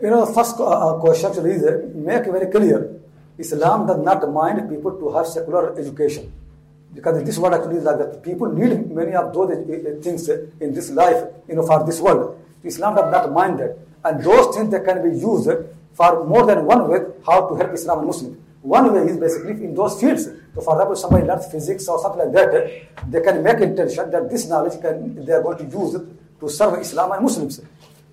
[0.00, 3.00] You know, first uh, question actually is uh, make very clear.
[3.38, 6.32] Islam does not mind people to have secular education.
[6.94, 8.22] Because this world actually is like that.
[8.22, 12.00] People need many of those uh, uh, things in this life, you know, for this
[12.00, 12.38] world.
[12.64, 13.78] Islam does not mind that.
[14.04, 15.50] And those things that can be used
[15.92, 18.38] for more than one way how to help Islam and Muslims.
[18.62, 20.24] One way is basically in those fields.
[20.54, 24.28] So for example, somebody learns physics or something like that, they can make intention that
[24.28, 26.04] this knowledge can they are going to use it
[26.40, 27.60] to serve Islam and Muslims.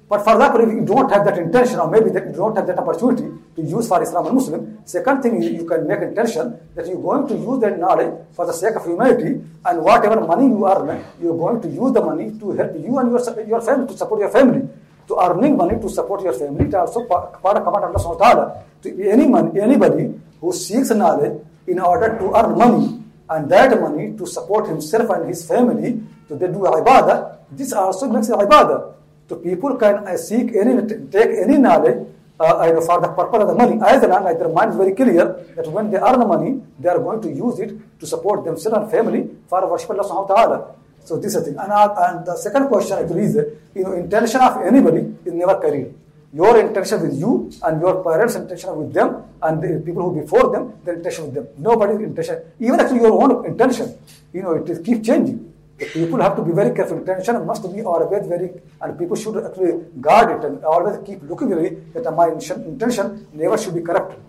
[0.07, 2.65] But for example, if you don't have that intention, or maybe that you don't have
[2.68, 6.57] that opportunity to use for Islam and Muslim, second thing is you can make intention
[6.76, 10.48] that you're going to use that knowledge for the sake of humanity, and whatever money
[10.48, 13.88] you earn, you're going to use the money to help you and your, your family,
[13.88, 14.65] to support your family.
[15.10, 18.64] To earning money to support your family, it also part of command of Allah.
[18.84, 24.16] To any man, anybody who seeks knowledge in order to earn money, and that money
[24.18, 28.94] to support himself and his family, so they do ibadah, this also makes ibadah.
[29.28, 30.80] So people can uh, seek any,
[31.12, 32.08] take any knowledge
[32.40, 35.44] uh, for the purpose of the money, as long as their mind is very clear
[35.56, 38.78] that when they earn the money, they are going to use it to support themselves
[38.78, 40.76] and family for worship Allah subhanahu wa ta'ala.
[41.04, 41.60] So this is the thing.
[41.60, 43.36] And, uh, and the second question actually is,
[43.76, 45.94] you know, intention of anybody is never carried.
[46.34, 50.52] Your intention with you and your parents' intention with them and the people who before
[50.52, 51.48] them, their intention with them.
[51.58, 53.98] Nobody's intention, even actually your own intention,
[54.34, 55.54] you know, it is keep changing.
[55.78, 56.98] The people have to be very careful.
[56.98, 58.49] Intention must be always very,
[58.82, 63.58] and people should actually guard it and always keep looking it that my intention never
[63.58, 64.20] should be corrupted.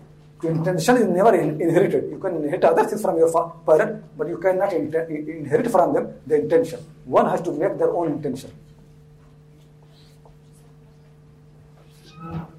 [0.43, 2.09] Intention is never in, inherited.
[2.09, 3.29] You can inherit other things from your
[3.65, 6.79] parent, but you cannot in, inherit from them the intention.
[7.03, 8.51] One has to make their own intention.
[12.19, 12.51] Barakallahu.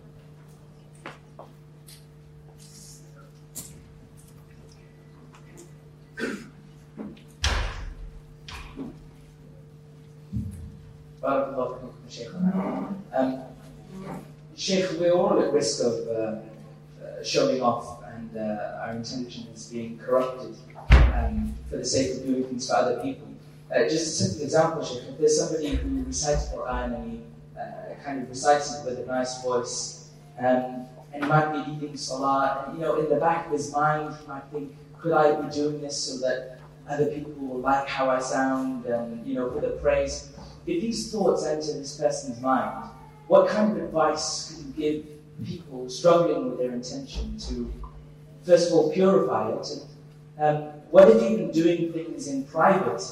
[13.13, 13.43] Um,
[14.99, 20.57] we're all at risk of uh, uh, showing off and uh, our intentions being corrupted
[20.91, 23.29] um, for the sake of doing things for other people.
[23.71, 27.21] Uh, just a simple example, Sheikh, if there's somebody who recites Quran and he
[28.05, 32.65] kind of recites it with a nice voice, um, and he might be leading Salah,
[32.67, 35.51] and you know, in the back of his mind, he might think, could I be
[35.51, 39.61] doing this so that other people will like how I sound and, you know, for
[39.61, 40.31] the praise?
[40.67, 42.91] If these thoughts enter this person's mind,
[43.27, 47.73] what kind of advice could you give people struggling with their intention to,
[48.45, 49.67] first of all, purify it?
[50.37, 53.03] And um, what if even doing things in private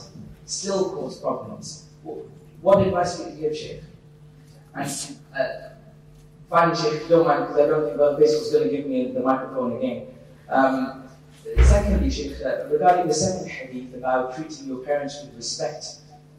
[0.44, 1.89] still cause problems?
[2.60, 3.82] What advice would you give, Sheikh?
[4.74, 5.70] And uh,
[6.48, 8.76] finally, Sheikh, if you don't mind, because I don't think Brother Basil is going to
[8.76, 10.06] give me the microphone again.
[10.48, 11.08] Um,
[11.62, 15.86] secondly, Sheikh, uh, regarding the second hadith about treating your parents with respect,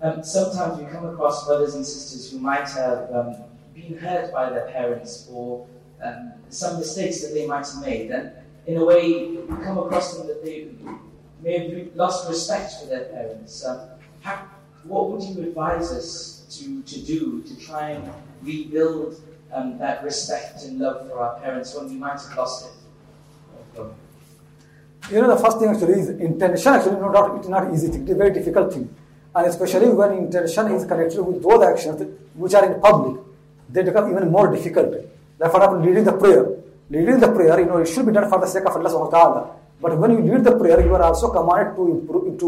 [0.02, 3.36] um, sometimes we come across brothers and sisters who might have um,
[3.76, 5.68] been hurt by their parents for
[6.04, 8.12] um, some mistakes that they might have made.
[8.12, 8.32] And
[8.66, 10.70] in a way, we come across them that they
[11.42, 13.66] may have lost respect for their parents.
[13.66, 13.82] Um,
[14.22, 14.46] how,
[14.84, 18.10] what would you advise us to, to do to try and
[18.42, 19.22] rebuild
[19.54, 23.84] um, that respect and love for our parents when we might have lost it?
[25.12, 26.74] You know, the first thing actually is intention.
[26.74, 27.88] Actually, no doubt, it's not easy.
[27.88, 28.94] It's a very difficult thing.
[29.34, 32.02] And especially when intention is connected with those actions
[32.34, 33.22] which are in public,
[33.70, 34.94] they become even more difficult.
[35.40, 36.46] Like for example, leading the prayer.
[36.90, 39.12] Leading the prayer, you know, it should be done for the sake of Allah subhanahu
[39.12, 39.56] wa ta'ala.
[39.80, 42.48] But when you lead the prayer, you are also commanded to improve, to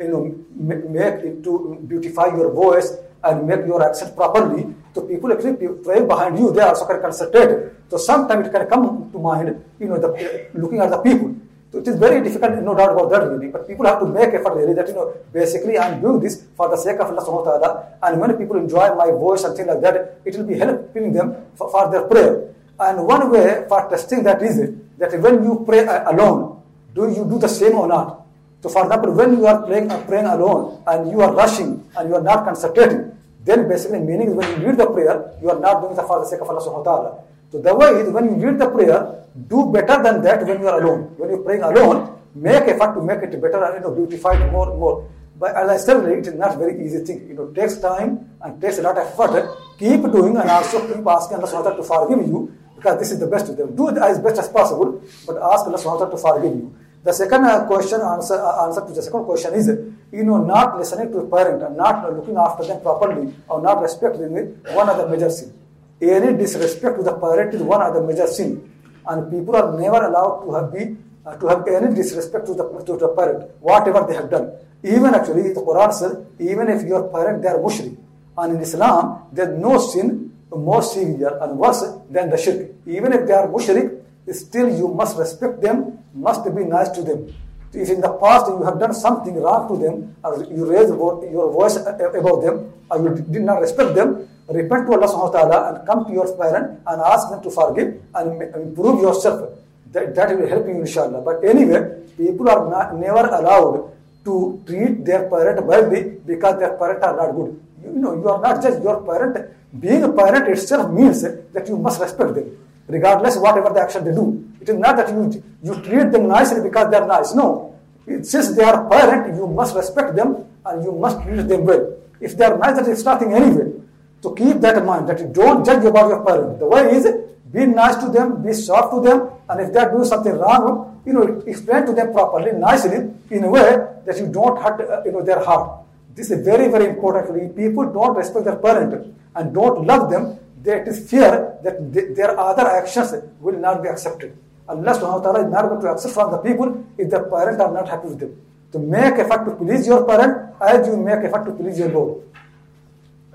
[0.00, 4.74] you know, make it to beautify your voice and make your accent properly.
[4.94, 7.72] So people actually pray behind you, they also can concentrate.
[7.88, 11.34] So sometimes it can come to mind, you know, the, looking at the people.
[11.72, 13.48] So it is very difficult, no doubt about that really.
[13.48, 16.68] But people have to make effort really that, you know, basically I'm doing this for
[16.68, 17.70] the sake of Allah subhanahu wa ta'ala.
[18.02, 21.48] And when people enjoy my voice and things like that, it will be helping them
[21.54, 22.52] for, for their prayer.
[22.78, 24.60] And one way for testing that is
[24.98, 26.60] that when you pray alone,
[26.94, 28.21] do you do the same or not?
[28.62, 32.08] So for example, when you are praying, uh, praying alone and you are rushing and
[32.08, 33.10] you are not concentrating,
[33.44, 36.20] then basically meaning is when you read the prayer, you are not doing it for
[36.22, 37.10] the sake of Allah subhanahu wa ta'ala.
[37.50, 40.68] So the way is when you read the prayer, do better than that when you
[40.68, 41.10] are alone.
[41.18, 44.52] When you're praying alone, make effort to make it better and you know, beautify it
[44.52, 45.10] more and more.
[45.42, 47.26] But as I said, it is not very easy thing.
[47.26, 49.50] You know, takes time and takes a lot of effort.
[49.76, 53.10] Keep doing and also keep asking Allah subhanahu wa ta'ala to forgive you because this
[53.10, 53.50] is the best.
[53.50, 56.70] Do it as best as possible, but ask Allah subhanahu wa ta'ala to forgive you.
[57.04, 59.66] The second uh, question, answer, uh, answer to the second question is,
[60.12, 64.30] you know, not listening to parent and not looking after them properly or not respecting
[64.72, 65.52] one of the major sin.
[66.00, 68.70] Any disrespect to the parent is one of the major sin.
[69.06, 70.96] And people are never allowed to have be
[71.26, 74.52] uh, to have any disrespect to the to the parent, whatever they have done.
[74.82, 77.96] Even actually, the Quran says, even if your parent they are mushrik,
[78.38, 82.70] and in Islam there is no sin more severe and worse than the shirk.
[82.86, 84.02] Even if they are mushrik,
[84.32, 87.32] still you must respect them, must be nice to them.
[87.72, 91.50] If in the past you have done something wrong to them, or you raise your
[91.52, 95.58] voice above them, or you did not respect them, repent to Allah subhanahu wa ta'ala
[95.72, 99.56] and come to your parent and ask them to forgive and improve yourself.
[99.92, 101.20] That, that will help you inshallah.
[101.20, 103.92] But anyway, people are not, never allowed
[104.24, 107.60] to treat their parent badly because their parents are not good.
[107.84, 109.52] You, you know, you are not just your parent.
[109.78, 112.56] Being a parent itself means that you must respect them,
[112.88, 114.48] regardless whatever the action they do.
[114.60, 117.34] It is not that you, you treat them nicely because they are nice.
[117.34, 117.74] No.
[118.06, 121.96] Since they are parent, you must respect them and you must treat them well.
[122.20, 123.72] If they are nice, that is nothing anyway.
[124.20, 126.58] So keep that in mind that you don't judge about your parent.
[126.60, 127.06] The way is
[127.52, 131.02] be nice to them, be soft to them, and if they are doing something wrong,
[131.04, 133.76] you know, explain to them properly, nicely, in a way
[134.06, 135.80] that you don't hurt, uh, you know, their heart.
[136.14, 137.56] This is very, very important.
[137.56, 140.38] People don't respect their parent and don't love them.
[140.62, 144.36] There is fear that their other actions will not be accepted.
[144.68, 147.60] Allah subhanahu wa ta'ala is not going to accept from the people if their parents
[147.60, 148.40] are not happy with them.
[148.72, 152.22] To make effort to please your parent as you make effort to please your Lord.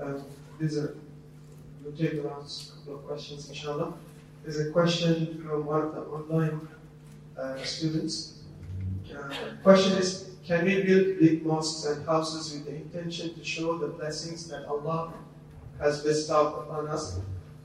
[0.00, 0.24] Um,
[0.58, 0.96] these are,
[1.84, 3.92] we'll take the last couple of questions, inshallah.
[4.42, 6.66] There's a question from one of the online
[7.38, 8.40] uh, students.
[9.12, 13.76] Uh, question is, can we build big mosques and houses with the intention to show
[13.76, 15.12] the blessings that Allah
[15.80, 17.20] has bestowed upon us,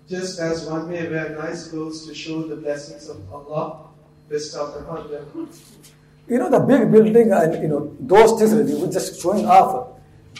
[0.10, 3.88] just as one may wear nice clothes to show the blessings of Allah
[4.30, 5.49] bestowed upon them?
[6.27, 9.90] You know, the big building and, you know, those things really, we're just showing off.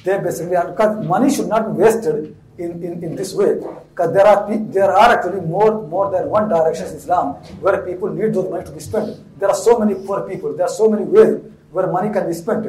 [0.04, 3.56] They basically because money should not be wasted in, in, in this way.
[3.90, 8.10] Because there are there are actually more more than one direction in Islam where people
[8.10, 9.18] need those money to be spent.
[9.40, 10.56] There are so many poor people.
[10.56, 11.42] There are so many ways
[11.72, 12.68] where money can be spent.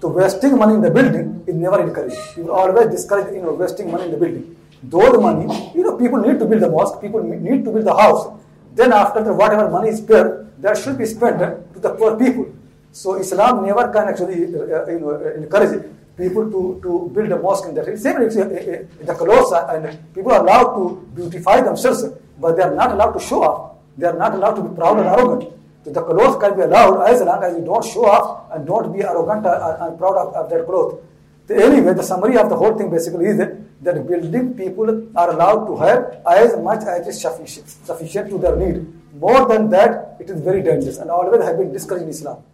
[0.00, 2.16] So wasting money in the building is never encouraged.
[2.34, 4.56] People always discourage you know wasting money in the building.
[4.82, 5.44] Those money,
[5.74, 7.00] you know, people need to build the mosque.
[7.02, 8.32] People need to build the house.
[8.74, 12.46] Then after the, whatever money is spent, that should be spent to the poor people.
[12.92, 15.84] So Islam never can actually uh, uh you know uh, encourage
[16.16, 17.84] people to, to build a mosque in that.
[17.98, 22.04] Same in uh, the clothes, and people are allowed to beautify themselves,
[22.40, 23.76] but they are not allowed to show off.
[23.98, 25.59] They are not allowed to be proud and arrogant.
[25.92, 29.02] The clothes can be allowed as long as you don't show off and don't be
[29.02, 31.00] arrogant and, proud of, of that cloth.
[31.48, 35.66] So anyway, the summary of the whole thing basically is that building people are allowed
[35.66, 38.86] to have as much as is sufficient, sufficient to their need.
[39.14, 42.44] More than that, it is very dangerous and always have been discouraged in Islam.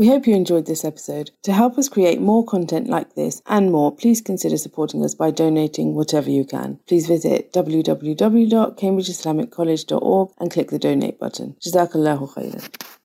[0.00, 1.30] We hope you enjoyed this episode.
[1.42, 5.30] To help us create more content like this and more, please consider supporting us by
[5.30, 6.78] donating whatever you can.
[6.86, 11.54] Please visit www.cambridgeislamiccollege.org and click the donate button.
[11.60, 12.99] Jazakallahu khairan.